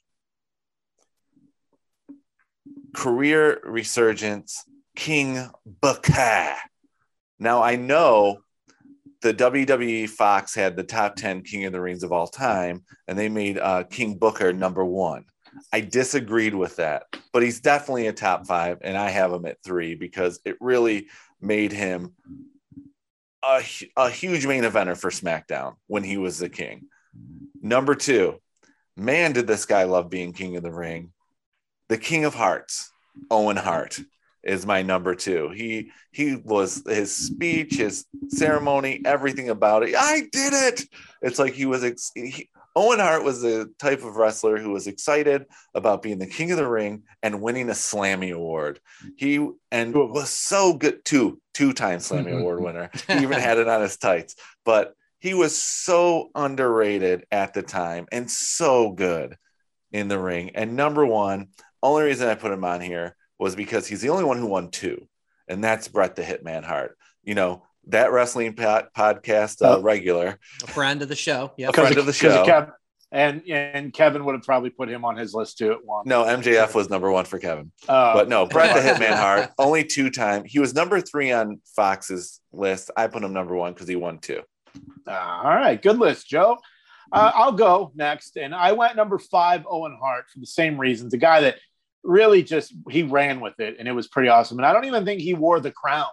career 2.96 3.60
resurgence, 3.64 4.64
King 4.96 5.50
Booker. 5.66 6.56
Now 7.40 7.62
I 7.62 7.76
know 7.76 8.40
the 9.22 9.34
WWE 9.34 10.10
Fox 10.10 10.56
had 10.56 10.76
the 10.76 10.84
top 10.84 11.16
10 11.16 11.44
King 11.44 11.66
of 11.66 11.74
the 11.74 11.82
Rings 11.82 12.04
of 12.04 12.12
all 12.12 12.28
time, 12.28 12.84
and 13.08 13.18
they 13.18 13.30
made 13.30 13.58
uh, 13.58 13.84
King 13.84 14.18
Booker 14.18 14.54
number 14.54 14.86
one. 14.86 15.26
I 15.74 15.82
disagreed 15.82 16.56
with 16.56 16.78
that, 16.78 17.04
but 17.34 17.44
he's 17.44 17.60
definitely 17.60 18.08
a 18.08 18.14
top 18.14 18.48
five, 18.48 18.78
and 18.82 18.98
I 18.98 19.10
have 19.10 19.34
him 19.34 19.46
at 19.46 19.62
three 19.64 19.96
because 19.96 20.40
it 20.46 20.58
really 20.62 21.08
made 21.42 21.72
him 21.72 22.14
a, 23.44 23.64
a 23.98 24.10
huge 24.10 24.46
main 24.46 24.64
eventer 24.64 24.98
for 24.98 25.10
SmackDown 25.10 25.76
when 25.88 26.04
he 26.04 26.18
was 26.18 26.40
the 26.40 26.50
king. 26.50 26.88
Number 27.62 27.96
two, 27.96 28.40
man, 28.96 29.34
did 29.34 29.48
this 29.48 29.66
guy 29.66 29.84
love 29.84 30.10
being 30.10 30.34
king 30.34 30.56
of 30.56 30.64
the 30.64 30.72
ring. 30.72 31.12
The 31.90 31.98
king 31.98 32.26
of 32.26 32.36
hearts, 32.36 32.92
Owen 33.30 33.58
Hart, 33.58 34.00
is 34.44 34.66
my 34.66 34.82
number 34.82 35.16
two. 35.16 35.50
He 35.50 35.92
he 36.12 36.36
was 36.36 36.84
his 36.88 37.16
speech, 37.16 37.76
his 37.76 38.06
ceremony, 38.30 39.02
everything 39.06 39.50
about 39.50 39.84
it. 39.84 39.96
I 39.98 40.22
did 40.32 40.54
it. 40.54 40.86
It's 41.22 41.40
like 41.40 41.54
he 41.54 41.66
was 41.66 41.84
ex- 41.84 42.12
he, 42.16 42.50
Owen 42.76 43.00
Hart 43.00 43.24
was 43.24 43.42
the 43.42 43.74
type 43.80 44.04
of 44.04 44.16
wrestler 44.16 44.58
who 44.58 44.72
was 44.72 44.88
excited 44.88 45.46
about 45.74 46.02
being 46.02 46.20
the 46.20 46.28
king 46.28 46.52
of 46.52 46.58
the 46.58 46.68
ring 46.68 47.04
and 47.22 47.42
winning 47.42 47.70
a 47.70 47.74
Slammy 47.74 48.34
award. 48.34 48.80
He 49.18 49.46
and 49.72 49.94
was 49.94 50.30
so 50.30 50.74
good 50.74 51.04
two 51.04 51.42
two 51.54 51.74
time 51.74 52.00
Slammy 52.00 52.32
award 52.40 52.62
winner. 52.62 52.90
He 53.08 53.18
even 53.22 53.40
had 53.40 53.58
it 53.58 53.68
on 53.68 53.82
his 53.82 53.98
tights. 53.98 54.36
But 54.64 54.94
he 55.20 55.34
was 55.34 55.62
so 55.62 56.30
underrated 56.34 57.26
at 57.32 57.54
the 57.54 57.62
time 57.62 58.08
and 58.12 58.32
so 58.32 58.92
good 58.92 59.36
in 59.92 60.08
the 60.08 60.20
ring. 60.20 60.52
And 60.56 60.76
number 60.76 61.06
one, 61.06 61.50
only 61.84 62.04
reason 62.04 62.28
I 62.28 62.36
put 62.36 62.52
him 62.52 62.64
on 62.64 62.82
here 62.82 63.16
was 63.38 63.56
because 63.56 63.88
he's 63.88 64.02
the 64.02 64.10
only 64.10 64.24
one 64.26 64.38
who 64.38 64.48
won 64.48 64.70
two, 64.72 65.08
and 65.48 65.64
that's 65.64 65.88
Bret 65.88 66.16
the 66.16 66.22
Hitman 66.24 66.64
Hart. 66.64 66.98
You 67.24 67.36
know, 67.36 67.64
that 67.88 68.12
wrestling 68.12 68.54
pod- 68.56 68.88
podcast 68.98 69.62
uh, 69.62 69.78
Oh. 69.78 69.82
regular, 69.82 70.40
A 70.64 70.68
friend 70.68 71.02
of 71.02 71.10
the 71.10 71.16
show. 71.16 71.52
yeah, 71.58 71.70
A 71.70 71.74
friend 71.74 71.98
of 71.98 72.06
the 72.06 72.12
because 72.12 72.34
show. 72.34 72.46
Kev- 72.46 72.72
and 73.12 73.42
and 73.50 73.92
Kevin 73.92 74.24
would 74.26 74.36
have 74.36 74.44
probably 74.44 74.70
put 74.70 74.88
him 74.88 75.04
on 75.04 75.18
his 75.18 75.34
list 75.34 75.58
too 75.58 75.72
at 75.72 75.84
one. 75.84 76.04
No, 76.06 76.26
MJF 76.26 76.76
was 76.76 76.90
number 76.92 77.10
one 77.12 77.26
for 77.26 77.40
Kevin, 77.40 77.72
Uh, 77.88 78.14
but 78.14 78.30
no, 78.30 78.46
Bret 78.46 78.76
the 78.76 78.82
Hitman 79.06 79.16
Hart, 79.18 79.50
only 79.58 79.84
two 79.84 80.12
time. 80.12 80.44
He 80.46 80.60
was 80.60 80.76
number 80.76 81.02
three 81.02 81.32
on 81.32 81.60
Fox's 81.76 82.40
list. 82.54 82.92
I 82.96 83.08
put 83.08 83.24
him 83.24 83.34
number 83.34 83.56
one 83.56 83.74
because 83.74 83.88
he 83.88 83.96
won 83.96 84.20
two. 84.20 84.42
Uh, 85.08 85.12
all 85.12 85.56
right, 85.56 85.82
good 85.82 85.98
list, 85.98 86.28
Joe. 86.28 86.58
Uh, 87.12 87.32
I'll 87.34 87.54
go 87.54 87.92
next, 87.96 88.38
and 88.38 88.54
I 88.54 88.74
went 88.74 88.96
number 88.96 89.18
five, 89.18 89.66
Owen 89.68 89.98
Hart, 90.00 90.26
for 90.32 90.40
the 90.40 90.46
same 90.46 90.78
reasons. 90.80 91.12
A 91.16 91.18
guy 91.18 91.42
that 91.42 91.56
really 92.04 92.44
just 92.44 92.74
he 92.90 93.04
ran 93.04 93.40
with 93.40 93.60
it, 93.60 93.78
and 93.80 93.88
it 93.88 93.92
was 93.92 94.08
pretty 94.08 94.30
awesome. 94.30 94.58
And 94.58 94.66
I 94.66 94.74
don't 94.74 94.86
even 94.86 95.06
think 95.06 95.22
he 95.22 95.34
wore 95.34 95.60
the 95.60 95.72
crown. 95.72 96.08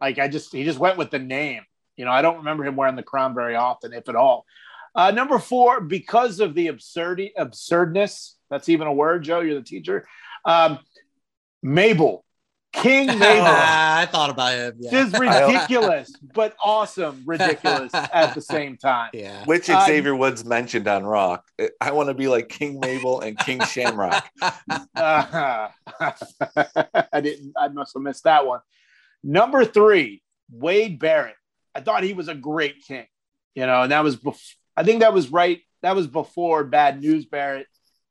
Like 0.00 0.18
I 0.18 0.28
just 0.28 0.52
he 0.52 0.64
just 0.64 0.78
went 0.78 0.98
with 0.98 1.10
the 1.10 1.18
name. 1.18 1.62
You 1.96 2.04
know, 2.04 2.12
I 2.12 2.22
don't 2.22 2.38
remember 2.38 2.64
him 2.64 2.76
wearing 2.76 2.96
the 2.96 3.02
crown 3.02 3.34
very 3.34 3.56
often, 3.56 3.92
if 3.92 4.08
at 4.08 4.16
all. 4.16 4.44
Uh, 4.94 5.10
number 5.10 5.38
four, 5.38 5.80
because 5.80 6.40
of 6.40 6.54
the 6.54 6.68
absurdity, 6.68 7.32
absurdness. 7.36 8.36
That's 8.50 8.68
even 8.68 8.86
a 8.86 8.92
word, 8.92 9.24
Joe. 9.24 9.40
You're 9.40 9.56
the 9.56 9.62
teacher. 9.62 10.06
Um, 10.44 10.78
Mabel, 11.62 12.24
King 12.72 13.06
Mabel. 13.18 13.44
I 13.46 14.06
thought 14.10 14.30
about 14.30 14.52
him. 14.52 14.74
Yeah. 14.78 14.90
Just 14.90 15.18
ridiculous, 15.18 16.12
but 16.34 16.54
awesome, 16.62 17.22
ridiculous 17.26 17.92
at 17.94 18.34
the 18.34 18.40
same 18.40 18.76
time. 18.76 19.10
yeah. 19.14 19.44
Which 19.46 19.68
Uh, 19.70 19.84
Xavier 19.86 20.14
Woods 20.14 20.44
mentioned 20.44 20.86
on 20.86 21.04
Rock. 21.04 21.44
I 21.80 21.92
want 21.92 22.08
to 22.08 22.14
be 22.14 22.28
like 22.28 22.48
King 22.48 22.78
Mabel 22.78 23.20
and 23.20 23.38
King 23.38 23.60
Shamrock. 23.64 24.24
Uh, 24.94 25.68
I 27.12 27.20
didn't. 27.20 27.52
I 27.56 27.68
must 27.68 27.94
have 27.94 28.02
missed 28.02 28.24
that 28.24 28.46
one. 28.46 28.60
Number 29.22 29.64
three, 29.64 30.22
Wade 30.50 30.98
Barrett. 30.98 31.36
I 31.74 31.80
thought 31.80 32.02
he 32.02 32.12
was 32.12 32.28
a 32.28 32.34
great 32.34 32.84
king. 32.86 33.06
You 33.54 33.66
know, 33.66 33.82
and 33.82 33.92
that 33.92 34.04
was. 34.04 34.16
Bef- 34.16 34.54
I 34.76 34.82
think 34.84 35.00
that 35.00 35.12
was 35.14 35.30
right. 35.30 35.60
That 35.82 35.96
was 35.96 36.06
before 36.06 36.64
Bad 36.64 37.00
News 37.00 37.26
Barrett. 37.26 37.66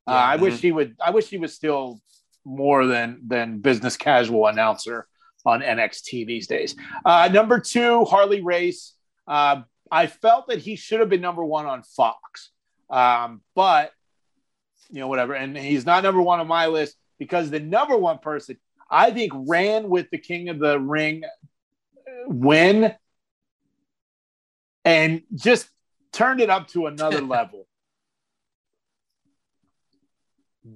Uh, 0.05 0.11
Yeah. 0.13 0.15
I 0.17 0.35
wish 0.37 0.59
he 0.59 0.71
would. 0.71 0.95
I 1.03 1.11
wish 1.11 1.27
he 1.29 1.37
was 1.37 1.53
still 1.53 1.99
more 2.47 2.85
than 2.85 3.19
than 3.27 3.59
business 3.59 3.97
casual 3.97 4.47
announcer 4.47 5.05
on 5.45 5.61
NXT 5.61 6.25
these 6.25 6.47
days. 6.47 6.75
Uh, 7.05 7.29
number 7.31 7.59
two, 7.59 8.05
Harley 8.05 8.41
Race. 8.41 8.93
Uh, 9.27 9.61
I 9.91 10.07
felt 10.07 10.47
that 10.47 10.59
he 10.59 10.75
should 10.75 10.99
have 11.01 11.09
been 11.09 11.21
number 11.21 11.43
one 11.43 11.65
on 11.65 11.83
Fox, 11.83 12.51
um, 12.89 13.41
but 13.53 13.91
you 14.89 14.99
know 14.99 15.07
whatever. 15.07 15.33
And 15.33 15.57
he's 15.57 15.85
not 15.85 16.03
number 16.03 16.21
one 16.21 16.39
on 16.39 16.47
my 16.47 16.67
list 16.67 16.95
because 17.19 17.49
the 17.49 17.59
number 17.59 17.97
one 17.97 18.19
person 18.19 18.57
I 18.89 19.11
think 19.11 19.33
ran 19.35 19.89
with 19.89 20.09
the 20.09 20.17
King 20.17 20.49
of 20.49 20.59
the 20.59 20.79
Ring 20.79 21.23
win 22.27 22.93
and 24.85 25.21
just 25.35 25.69
turned 26.13 26.39
it 26.39 26.49
up 26.49 26.69
to 26.69 26.87
another 26.87 27.21
level. 27.35 27.67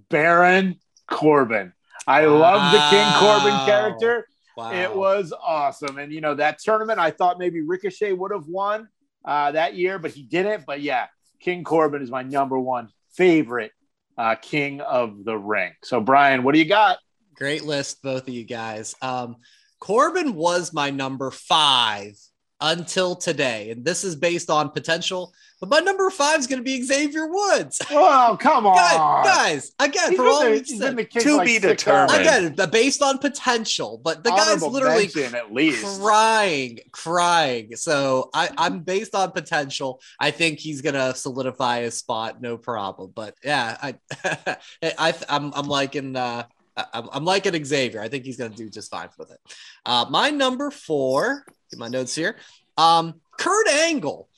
Baron 0.10 0.80
Corbin. 1.12 1.74
I 2.08 2.26
love 2.26 2.72
the 2.72 2.80
King 2.90 3.08
Corbin 3.20 3.66
character. 3.66 4.28
Wow. 4.58 4.74
It 4.74 4.96
was 4.96 5.34
awesome. 5.40 5.98
And, 5.98 6.12
you 6.12 6.22
know, 6.22 6.36
that 6.36 6.60
tournament, 6.60 7.00
I 7.00 7.12
thought 7.12 7.38
maybe 7.38 7.62
Ricochet 7.62 8.14
would 8.14 8.32
have 8.32 8.48
won 8.48 8.90
uh, 9.24 9.52
that 9.52 9.76
year, 9.76 10.00
but 10.00 10.12
he 10.12 10.24
didn't. 10.24 10.66
But 10.66 10.82
yeah, 10.82 11.08
King 11.40 11.64
Corbin 11.64 12.02
is 12.02 12.10
my 12.10 12.24
number 12.24 12.60
one 12.60 12.90
favorite 13.14 13.72
uh, 14.18 14.36
King 14.36 14.82
of 14.82 15.24
the 15.24 15.38
Ring. 15.38 15.74
So, 15.84 16.02
Brian, 16.02 16.44
what 16.44 16.54
do 16.54 16.60
you 16.60 16.66
got? 16.66 16.98
Great 17.36 17.64
list, 17.64 18.02
both 18.02 18.28
of 18.28 18.34
you 18.34 18.44
guys. 18.44 18.96
Um, 19.02 19.38
Corbin 19.80 20.36
was 20.36 20.74
my 20.74 20.90
number 20.90 21.32
five 21.32 22.16
until 22.62 23.16
today, 23.16 23.72
and 23.72 23.84
this 23.84 24.04
is 24.04 24.16
based 24.16 24.50
on 24.50 24.70
potential. 24.70 25.34
But 25.60 25.70
my 25.70 25.80
number 25.80 26.10
five 26.10 26.40
is 26.40 26.48
going 26.48 26.58
to 26.58 26.64
be 26.64 26.82
Xavier 26.82 27.28
Woods. 27.28 27.80
Oh, 27.92 28.36
come 28.40 28.66
on. 28.66 28.76
guys, 28.76 29.26
guys, 29.26 29.72
again, 29.80 30.10
He's 30.10 30.18
for 30.18 30.26
all 30.26 30.44
the- 30.44 30.50
we 30.52 30.64
said, 30.64 30.96
the 30.98 31.06
To 31.06 31.36
like 31.38 31.46
be 31.46 31.60
determined. 31.60 32.20
again, 32.22 32.54
but 32.56 32.72
based 32.72 33.02
on 33.04 33.18
potential. 33.20 34.00
But 34.04 34.24
the 34.24 34.32
guy's 34.32 34.62
literally 34.64 35.04
mention, 35.14 35.36
at 35.36 35.54
least. 35.54 36.00
crying, 36.00 36.80
crying. 36.92 37.76
So 37.76 38.30
I, 38.34 38.50
I'm 38.58 38.80
based 38.80 39.14
on 39.14 39.32
potential. 39.32 40.02
I 40.20 40.32
think 40.32 40.60
he's 40.60 40.82
gonna 40.82 41.14
solidify 41.14 41.82
his 41.82 41.96
spot, 41.98 42.42
no 42.42 42.58
problem. 42.58 43.12
But 43.14 43.36
yeah, 43.44 43.78
I, 43.82 43.96
I, 44.98 45.14
I'm, 45.30 45.54
I'm 45.54 45.68
liking, 45.68 46.16
uh, 46.16 46.44
I'm, 46.76 47.10
I'm 47.12 47.26
liking 47.26 47.64
Xavier. 47.64 48.02
I 48.02 48.08
think 48.08 48.26
he's 48.26 48.38
gonna 48.38 48.56
do 48.56 48.70
just 48.70 48.92
fine 48.92 49.10
with 49.18 49.32
it. 49.32 49.40
Uh, 49.86 50.06
my 50.10 50.30
number 50.30 50.72
four, 50.72 51.44
get 51.70 51.80
my 51.80 51.88
notes 51.88 52.16
here. 52.16 52.38
Um, 52.78 53.22
Kurt 53.38 53.68
Angle. 53.68 54.30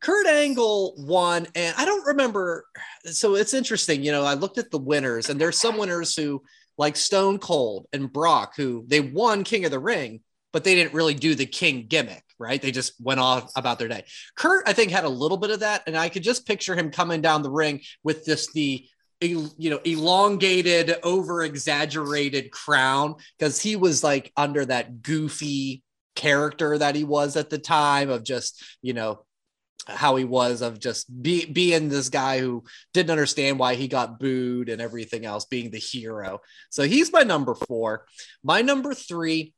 Kurt 0.00 0.26
Angle 0.26 0.94
won, 0.98 1.46
and 1.54 1.74
I 1.78 1.84
don't 1.84 2.06
remember. 2.06 2.64
So 3.04 3.36
it's 3.36 3.54
interesting, 3.54 4.02
you 4.02 4.10
know. 4.10 4.24
I 4.24 4.34
looked 4.34 4.58
at 4.58 4.70
the 4.70 4.78
winners, 4.78 5.30
and 5.30 5.40
there's 5.40 5.58
some 5.58 5.78
winners 5.78 6.16
who, 6.16 6.42
like 6.76 6.96
Stone 6.96 7.38
Cold 7.38 7.86
and 7.92 8.12
Brock, 8.12 8.54
who 8.56 8.84
they 8.88 9.00
won 9.00 9.44
King 9.44 9.64
of 9.64 9.70
the 9.70 9.78
Ring, 9.78 10.20
but 10.52 10.64
they 10.64 10.74
didn't 10.74 10.94
really 10.94 11.14
do 11.14 11.34
the 11.34 11.46
king 11.46 11.86
gimmick, 11.86 12.24
right? 12.38 12.60
They 12.60 12.72
just 12.72 12.94
went 13.00 13.20
off 13.20 13.50
about 13.54 13.78
their 13.78 13.88
day. 13.88 14.04
Kurt, 14.36 14.68
I 14.68 14.72
think, 14.72 14.90
had 14.90 15.04
a 15.04 15.08
little 15.08 15.36
bit 15.36 15.50
of 15.50 15.60
that, 15.60 15.82
and 15.86 15.96
I 15.96 16.08
could 16.08 16.24
just 16.24 16.46
picture 16.46 16.74
him 16.74 16.90
coming 16.90 17.20
down 17.20 17.42
the 17.42 17.50
ring 17.50 17.80
with 18.02 18.24
this 18.24 18.52
the 18.52 18.86
you 19.26 19.70
know 19.70 19.80
elongated, 19.84 20.96
over 21.02 21.42
exaggerated 21.42 22.50
crown 22.50 23.16
because 23.38 23.60
he 23.60 23.76
was 23.76 24.02
like 24.02 24.32
under 24.36 24.64
that 24.64 25.02
goofy 25.02 25.82
character 26.14 26.76
that 26.76 26.94
he 26.94 27.04
was 27.04 27.36
at 27.36 27.50
the 27.50 27.58
time 27.58 28.10
of 28.10 28.22
just 28.22 28.62
you 28.82 28.92
know 28.92 29.24
how 29.86 30.14
he 30.16 30.24
was 30.24 30.62
of 30.62 30.78
just 30.78 31.22
be, 31.22 31.44
being 31.44 31.88
this 31.88 32.08
guy 32.08 32.38
who 32.38 32.62
didn't 32.92 33.10
understand 33.10 33.58
why 33.58 33.74
he 33.74 33.88
got 33.88 34.20
booed 34.20 34.68
and 34.68 34.80
everything 34.80 35.24
else 35.26 35.44
being 35.46 35.70
the 35.70 35.78
hero. 35.78 36.40
So 36.70 36.84
he's 36.84 37.12
my 37.12 37.22
number 37.22 37.54
four. 37.54 38.06
My 38.44 38.62
number 38.62 38.94
three 38.94 39.54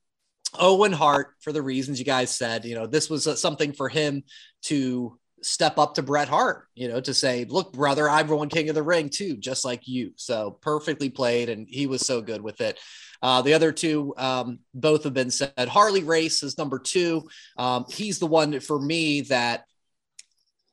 Owen 0.58 0.92
Hart, 0.92 1.34
for 1.40 1.52
the 1.52 1.62
reasons 1.62 1.98
you 1.98 2.04
guys 2.04 2.30
said, 2.30 2.64
you 2.64 2.74
know, 2.74 2.86
this 2.86 3.10
was 3.10 3.26
uh, 3.26 3.34
something 3.34 3.72
for 3.72 3.88
him 3.88 4.22
to 4.62 5.18
step 5.44 5.78
up 5.78 5.94
to 5.94 6.02
Bret 6.02 6.28
Hart, 6.28 6.68
you 6.74 6.88
know, 6.88 7.00
to 7.00 7.14
say, 7.14 7.44
look, 7.44 7.72
brother, 7.72 8.08
I'm 8.08 8.28
one 8.28 8.48
king 8.48 8.68
of 8.68 8.74
the 8.74 8.82
ring 8.82 9.10
too, 9.10 9.36
just 9.36 9.64
like 9.64 9.86
you. 9.86 10.12
So 10.16 10.58
perfectly 10.62 11.10
played. 11.10 11.48
And 11.48 11.66
he 11.68 11.86
was 11.86 12.06
so 12.06 12.20
good 12.22 12.40
with 12.40 12.60
it. 12.60 12.80
Uh, 13.22 13.42
the 13.42 13.54
other 13.54 13.72
two, 13.72 14.14
um, 14.16 14.58
both 14.74 15.04
have 15.04 15.14
been 15.14 15.30
said. 15.30 15.68
Harley 15.68 16.02
Race 16.02 16.42
is 16.42 16.58
number 16.58 16.78
two. 16.78 17.28
Um, 17.56 17.84
he's 17.88 18.18
the 18.18 18.26
one 18.26 18.58
for 18.60 18.78
me 18.80 19.22
that 19.22 19.64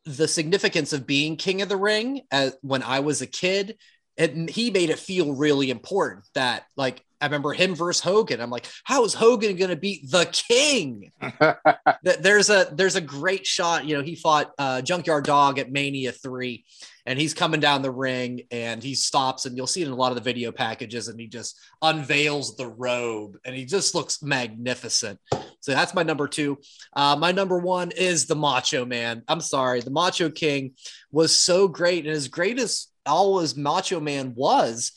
the 0.05 0.27
significance 0.27 0.93
of 0.93 1.05
being 1.05 1.37
king 1.37 1.61
of 1.61 1.69
the 1.69 1.77
ring 1.77 2.21
as, 2.31 2.55
when 2.61 2.83
I 2.83 3.01
was 3.01 3.21
a 3.21 3.27
kid, 3.27 3.77
and 4.17 4.49
he 4.49 4.71
made 4.71 4.89
it 4.89 4.99
feel 4.99 5.33
really 5.35 5.69
important 5.69 6.25
that 6.33 6.65
like 6.75 7.03
I 7.21 7.25
remember 7.25 7.53
him 7.53 7.75
versus 7.75 8.01
Hogan. 8.01 8.41
I'm 8.41 8.49
like, 8.49 8.67
how 8.83 9.05
is 9.05 9.13
Hogan 9.13 9.55
going 9.55 9.69
to 9.69 9.75
beat 9.75 10.09
the 10.09 10.25
King? 10.25 11.11
There's 12.03 12.49
a 12.49 12.67
there's 12.73 12.95
a 12.95 13.01
great 13.01 13.45
shot. 13.45 13.85
You 13.85 13.97
know, 13.97 14.03
he 14.03 14.15
fought 14.15 14.51
uh, 14.57 14.81
Junkyard 14.81 15.25
Dog 15.25 15.59
at 15.59 15.71
Mania 15.71 16.11
three, 16.11 16.65
and 17.05 17.19
he's 17.19 17.33
coming 17.33 17.59
down 17.59 17.83
the 17.83 17.91
ring 17.91 18.41
and 18.49 18.81
he 18.81 18.95
stops, 18.95 19.45
and 19.45 19.55
you'll 19.55 19.67
see 19.67 19.81
it 19.81 19.87
in 19.87 19.93
a 19.93 19.95
lot 19.95 20.11
of 20.11 20.15
the 20.15 20.23
video 20.23 20.51
packages, 20.51 21.07
and 21.07 21.19
he 21.19 21.27
just 21.27 21.59
unveils 21.81 22.55
the 22.55 22.67
robe, 22.67 23.37
and 23.45 23.55
he 23.55 23.65
just 23.65 23.93
looks 23.93 24.23
magnificent. 24.23 25.19
So 25.59 25.73
that's 25.73 25.93
my 25.93 26.01
number 26.01 26.27
two. 26.27 26.57
Uh, 26.93 27.15
my 27.15 27.31
number 27.31 27.59
one 27.59 27.91
is 27.91 28.25
the 28.25 28.35
Macho 28.35 28.83
Man. 28.83 29.21
I'm 29.27 29.41
sorry, 29.41 29.81
the 29.81 29.91
Macho 29.91 30.29
King 30.31 30.73
was 31.11 31.35
so 31.35 31.67
great, 31.67 32.05
and 32.07 32.15
as 32.15 32.27
great 32.27 32.59
as 32.59 32.87
always 33.05 33.55
Macho 33.55 33.99
Man 33.99 34.33
was 34.35 34.91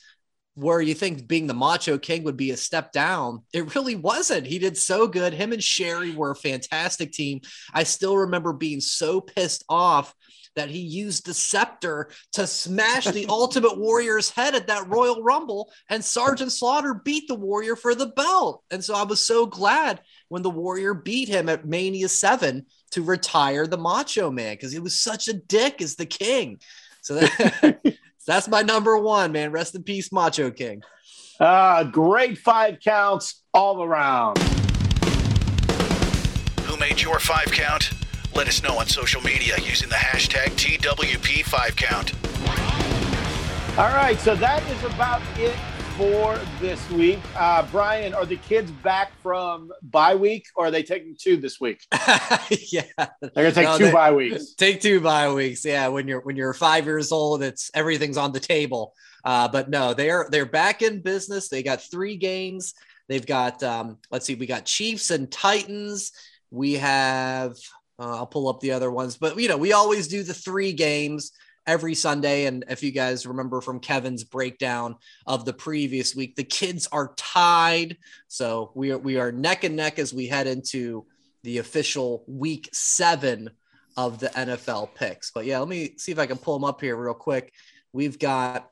where 0.54 0.80
you 0.80 0.94
think 0.94 1.26
being 1.26 1.46
the 1.46 1.54
Macho 1.54 1.98
King 1.98 2.24
would 2.24 2.36
be 2.36 2.50
a 2.50 2.56
step 2.56 2.92
down, 2.92 3.42
it 3.52 3.74
really 3.74 3.96
wasn't. 3.96 4.46
He 4.46 4.58
did 4.58 4.76
so 4.76 5.06
good. 5.06 5.34
Him 5.34 5.52
and 5.52 5.62
Sherri 5.62 6.12
were 6.12 6.30
a 6.30 6.36
fantastic 6.36 7.12
team. 7.12 7.40
I 7.72 7.82
still 7.82 8.16
remember 8.16 8.52
being 8.52 8.80
so 8.80 9.20
pissed 9.20 9.64
off 9.68 10.14
that 10.56 10.70
he 10.70 10.78
used 10.78 11.26
the 11.26 11.34
scepter 11.34 12.10
to 12.32 12.46
smash 12.46 13.06
the 13.06 13.26
Ultimate 13.28 13.78
Warrior's 13.78 14.30
head 14.30 14.54
at 14.54 14.68
that 14.68 14.88
Royal 14.88 15.22
Rumble, 15.22 15.72
and 15.88 16.04
Sergeant 16.04 16.52
Slaughter 16.52 16.94
beat 16.94 17.28
the 17.28 17.34
Warrior 17.34 17.76
for 17.76 17.94
the 17.94 18.06
belt. 18.06 18.62
And 18.70 18.82
so 18.82 18.94
I 18.94 19.02
was 19.02 19.20
so 19.20 19.46
glad 19.46 20.00
when 20.28 20.42
the 20.42 20.50
Warrior 20.50 20.94
beat 20.94 21.28
him 21.28 21.48
at 21.48 21.66
Mania 21.66 22.08
7 22.08 22.64
to 22.92 23.02
retire 23.02 23.66
the 23.66 23.76
Macho 23.76 24.30
Man 24.30 24.54
because 24.54 24.72
he 24.72 24.78
was 24.78 24.98
such 24.98 25.28
a 25.28 25.32
dick 25.32 25.82
as 25.82 25.96
the 25.96 26.06
king. 26.06 26.60
So 27.02 27.16
that, 27.16 27.80
that's 28.26 28.48
my 28.48 28.62
number 28.62 28.98
one, 28.98 29.32
man. 29.32 29.52
Rest 29.52 29.74
in 29.74 29.82
peace, 29.82 30.12
Macho 30.12 30.50
King. 30.50 30.82
Uh, 31.40 31.84
great 31.84 32.38
five 32.38 32.78
counts 32.80 33.42
all 33.52 33.82
around. 33.82 34.38
Who 36.62 36.76
made 36.78 37.00
your 37.00 37.18
five 37.18 37.46
count? 37.46 37.90
Let 38.34 38.48
us 38.48 38.62
know 38.62 38.78
on 38.78 38.86
social 38.86 39.22
media 39.22 39.56
using 39.60 39.88
the 39.88 39.94
hashtag 39.94 40.50
TWP5Count. 40.56 42.14
All 43.78 43.94
right, 43.94 44.18
so 44.18 44.34
that 44.36 44.62
is 44.68 44.82
about 44.84 45.22
it 45.38 45.54
for 45.96 46.40
this 46.60 46.90
week. 46.90 47.20
Uh, 47.36 47.64
Brian, 47.70 48.14
are 48.14 48.26
the 48.26 48.36
kids 48.38 48.70
back 48.82 49.12
from 49.22 49.70
bye 49.82 50.14
week 50.14 50.46
or 50.56 50.66
are 50.66 50.70
they 50.70 50.82
taking 50.82 51.14
two 51.18 51.36
this 51.36 51.60
week? 51.60 51.86
yeah. 52.72 52.82
They're 52.96 53.30
gonna 53.36 53.52
take 53.52 53.64
No, 53.66 53.78
two 53.78 53.84
they- 53.86 53.92
bye 53.92 54.12
weeks. 54.12 54.54
Take 54.54 54.80
two 54.80 55.00
bye 55.00 55.32
weeks. 55.32 55.64
Yeah, 55.64 55.88
when 55.88 56.08
you're 56.08 56.20
when 56.20 56.36
you're 56.36 56.52
five 56.52 56.84
years 56.86 57.12
old, 57.12 57.42
it's 57.42 57.70
everything's 57.74 58.16
on 58.16 58.32
the 58.32 58.40
table. 58.40 58.94
Uh, 59.24 59.46
but 59.48 59.70
no, 59.70 59.94
they're 59.94 60.26
they're 60.30 60.46
back 60.46 60.82
in 60.82 61.00
business. 61.00 61.48
They 61.48 61.62
got 61.62 61.80
three 61.80 62.16
games. 62.16 62.74
They've 63.08 63.24
got 63.24 63.62
um, 63.62 63.98
let's 64.10 64.26
see, 64.26 64.34
we 64.34 64.46
got 64.46 64.64
Chiefs 64.64 65.10
and 65.12 65.30
Titans. 65.30 66.10
We 66.50 66.74
have 66.74 67.52
uh, 68.00 68.16
I'll 68.16 68.26
pull 68.26 68.48
up 68.48 68.58
the 68.60 68.72
other 68.72 68.90
ones, 68.90 69.16
but 69.16 69.38
you 69.38 69.48
know, 69.48 69.56
we 69.58 69.72
always 69.72 70.08
do 70.08 70.24
the 70.24 70.34
three 70.34 70.72
games 70.72 71.30
every 71.66 71.94
Sunday. 71.94 72.46
And 72.46 72.64
if 72.68 72.82
you 72.82 72.92
guys 72.92 73.26
remember 73.26 73.60
from 73.60 73.80
Kevin's 73.80 74.24
breakdown 74.24 74.96
of 75.26 75.44
the 75.44 75.52
previous 75.52 76.14
week, 76.14 76.36
the 76.36 76.44
kids 76.44 76.88
are 76.92 77.14
tied. 77.16 77.96
So 78.28 78.72
we 78.74 78.92
are 78.92 78.98
we 78.98 79.18
are 79.18 79.32
neck 79.32 79.64
and 79.64 79.76
neck 79.76 79.98
as 79.98 80.12
we 80.12 80.26
head 80.26 80.46
into 80.46 81.06
the 81.42 81.58
official 81.58 82.24
week 82.26 82.68
seven 82.72 83.50
of 83.96 84.18
the 84.18 84.28
NFL 84.28 84.94
picks. 84.94 85.30
But 85.30 85.44
yeah, 85.44 85.58
let 85.58 85.68
me 85.68 85.94
see 85.98 86.12
if 86.12 86.18
I 86.18 86.26
can 86.26 86.38
pull 86.38 86.58
them 86.58 86.64
up 86.64 86.80
here 86.80 86.96
real 86.96 87.14
quick. 87.14 87.52
We've 87.92 88.18
got 88.18 88.70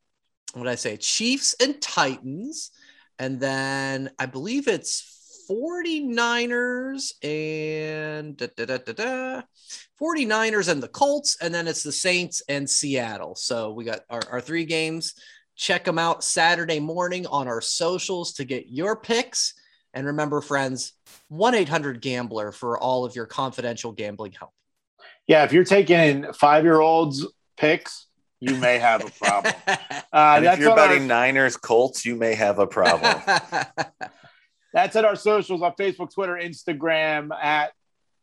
what 0.55 0.69
I 0.69 0.75
say? 0.75 0.97
Chiefs 0.97 1.55
and 1.61 1.81
Titans. 1.81 2.71
And 3.19 3.41
then 3.41 4.11
I 4.19 4.27
believe 4.27 4.69
it's 4.69 5.22
49ers 5.51 7.13
and 7.23 8.37
da, 8.37 8.47
da, 8.57 8.65
da, 8.67 8.79
da, 8.79 8.93
da, 8.93 9.43
49ers 10.01 10.69
and 10.69 10.83
the 10.83 10.89
Colts. 10.89 11.37
And 11.41 11.55
then 11.55 11.69
it's 11.69 11.83
the 11.83 11.93
Saints 11.93 12.43
and 12.49 12.69
Seattle. 12.69 13.35
So 13.35 13.73
we 13.73 13.85
got 13.85 14.01
our, 14.11 14.23
our 14.31 14.41
three 14.41 14.65
games. 14.65 15.15
Check 15.57 15.85
them 15.85 15.99
out 15.99 16.25
Saturday 16.25 16.81
morning 16.81 17.27
on 17.27 17.47
our 17.47 17.61
socials 17.61 18.33
to 18.35 18.45
get 18.45 18.69
your 18.69 18.97
picks. 18.97 19.55
And 19.95 20.07
remember, 20.07 20.41
friends, 20.41 20.95
1 21.29 21.55
800 21.55 22.01
Gambler 22.01 22.53
for 22.53 22.79
all 22.79 23.05
of 23.05 23.15
your 23.15 23.27
confidential 23.27 23.93
gambling 23.93 24.33
help. 24.33 24.53
Yeah, 25.27 25.45
if 25.45 25.53
you're 25.53 25.65
taking 25.65 26.33
five 26.33 26.65
year 26.65 26.81
olds 26.81 27.27
picks, 27.57 28.07
you 28.41 28.57
may 28.57 28.79
have 28.79 29.05
a 29.05 29.11
problem. 29.11 29.55
Uh, 30.15 30.35
And 30.37 30.45
if 30.45 30.59
you're 30.59 30.73
on 30.73 30.79
our, 30.79 30.89
betting 30.89 31.07
Niners 31.07 31.57
Colts, 31.57 32.05
you 32.05 32.17
may 32.17 32.35
have 32.35 32.59
a 32.59 32.67
problem. 32.67 33.15
that's 34.73 34.97
at 34.97 35.05
our 35.05 35.17
socials 35.17 35.63
on 35.63 35.73
Facebook, 35.73 36.13
Twitter, 36.13 36.35
Instagram 36.35 37.31
at 37.35 37.73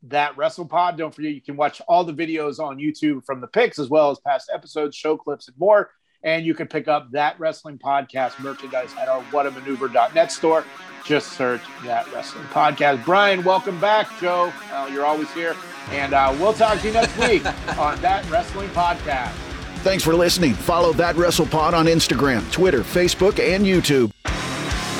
that 0.03 0.35
WrestlePod. 0.35 0.97
Don't 0.97 1.13
forget 1.13 1.31
you 1.31 1.41
can 1.41 1.57
watch 1.57 1.81
all 1.87 2.03
the 2.03 2.13
videos 2.13 2.59
on 2.59 2.77
YouTube 2.77 3.25
from 3.25 3.41
the 3.41 3.47
picks 3.47 3.79
as 3.79 3.89
well 3.89 4.11
as 4.11 4.19
past 4.19 4.49
episodes, 4.53 4.95
show 4.95 5.17
clips, 5.17 5.47
and 5.47 5.57
more. 5.57 5.91
And 6.23 6.45
you 6.45 6.53
can 6.53 6.67
pick 6.67 6.87
up 6.87 7.11
that 7.11 7.39
wrestling 7.39 7.77
podcast 7.77 8.39
merchandise 8.39 8.93
at 8.99 9.07
our 9.07 9.23
whatamaneuver.net 9.25 10.31
store. 10.31 10.65
Just 11.05 11.31
search 11.33 11.61
that 11.85 12.11
wrestling 12.13 12.43
podcast. 12.45 13.05
Brian, 13.05 13.43
welcome 13.43 13.79
back, 13.79 14.07
Joe. 14.19 14.51
Uh, 14.71 14.89
you're 14.91 15.05
always 15.05 15.31
here. 15.33 15.55
And 15.91 16.13
uh, 16.13 16.35
we'll 16.37 16.53
talk 16.53 16.79
to 16.79 16.87
you 16.87 16.93
next 16.93 17.17
week 17.17 17.45
on 17.77 17.99
that 18.01 18.29
wrestling 18.29 18.69
podcast. 18.69 19.31
Thanks 19.79 20.03
for 20.03 20.13
listening. 20.13 20.53
Follow 20.53 20.91
That 20.93 21.15
WrestlePod 21.15 21.71
on 21.71 21.85
Instagram, 21.85 22.51
Twitter, 22.51 22.81
Facebook, 22.81 23.39
and 23.39 23.65
YouTube. 23.65 24.11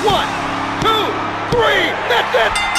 One, 0.06 0.26
two, 0.80 1.29
three, 1.60 1.92
that's 2.08 2.34
it! 2.34 2.69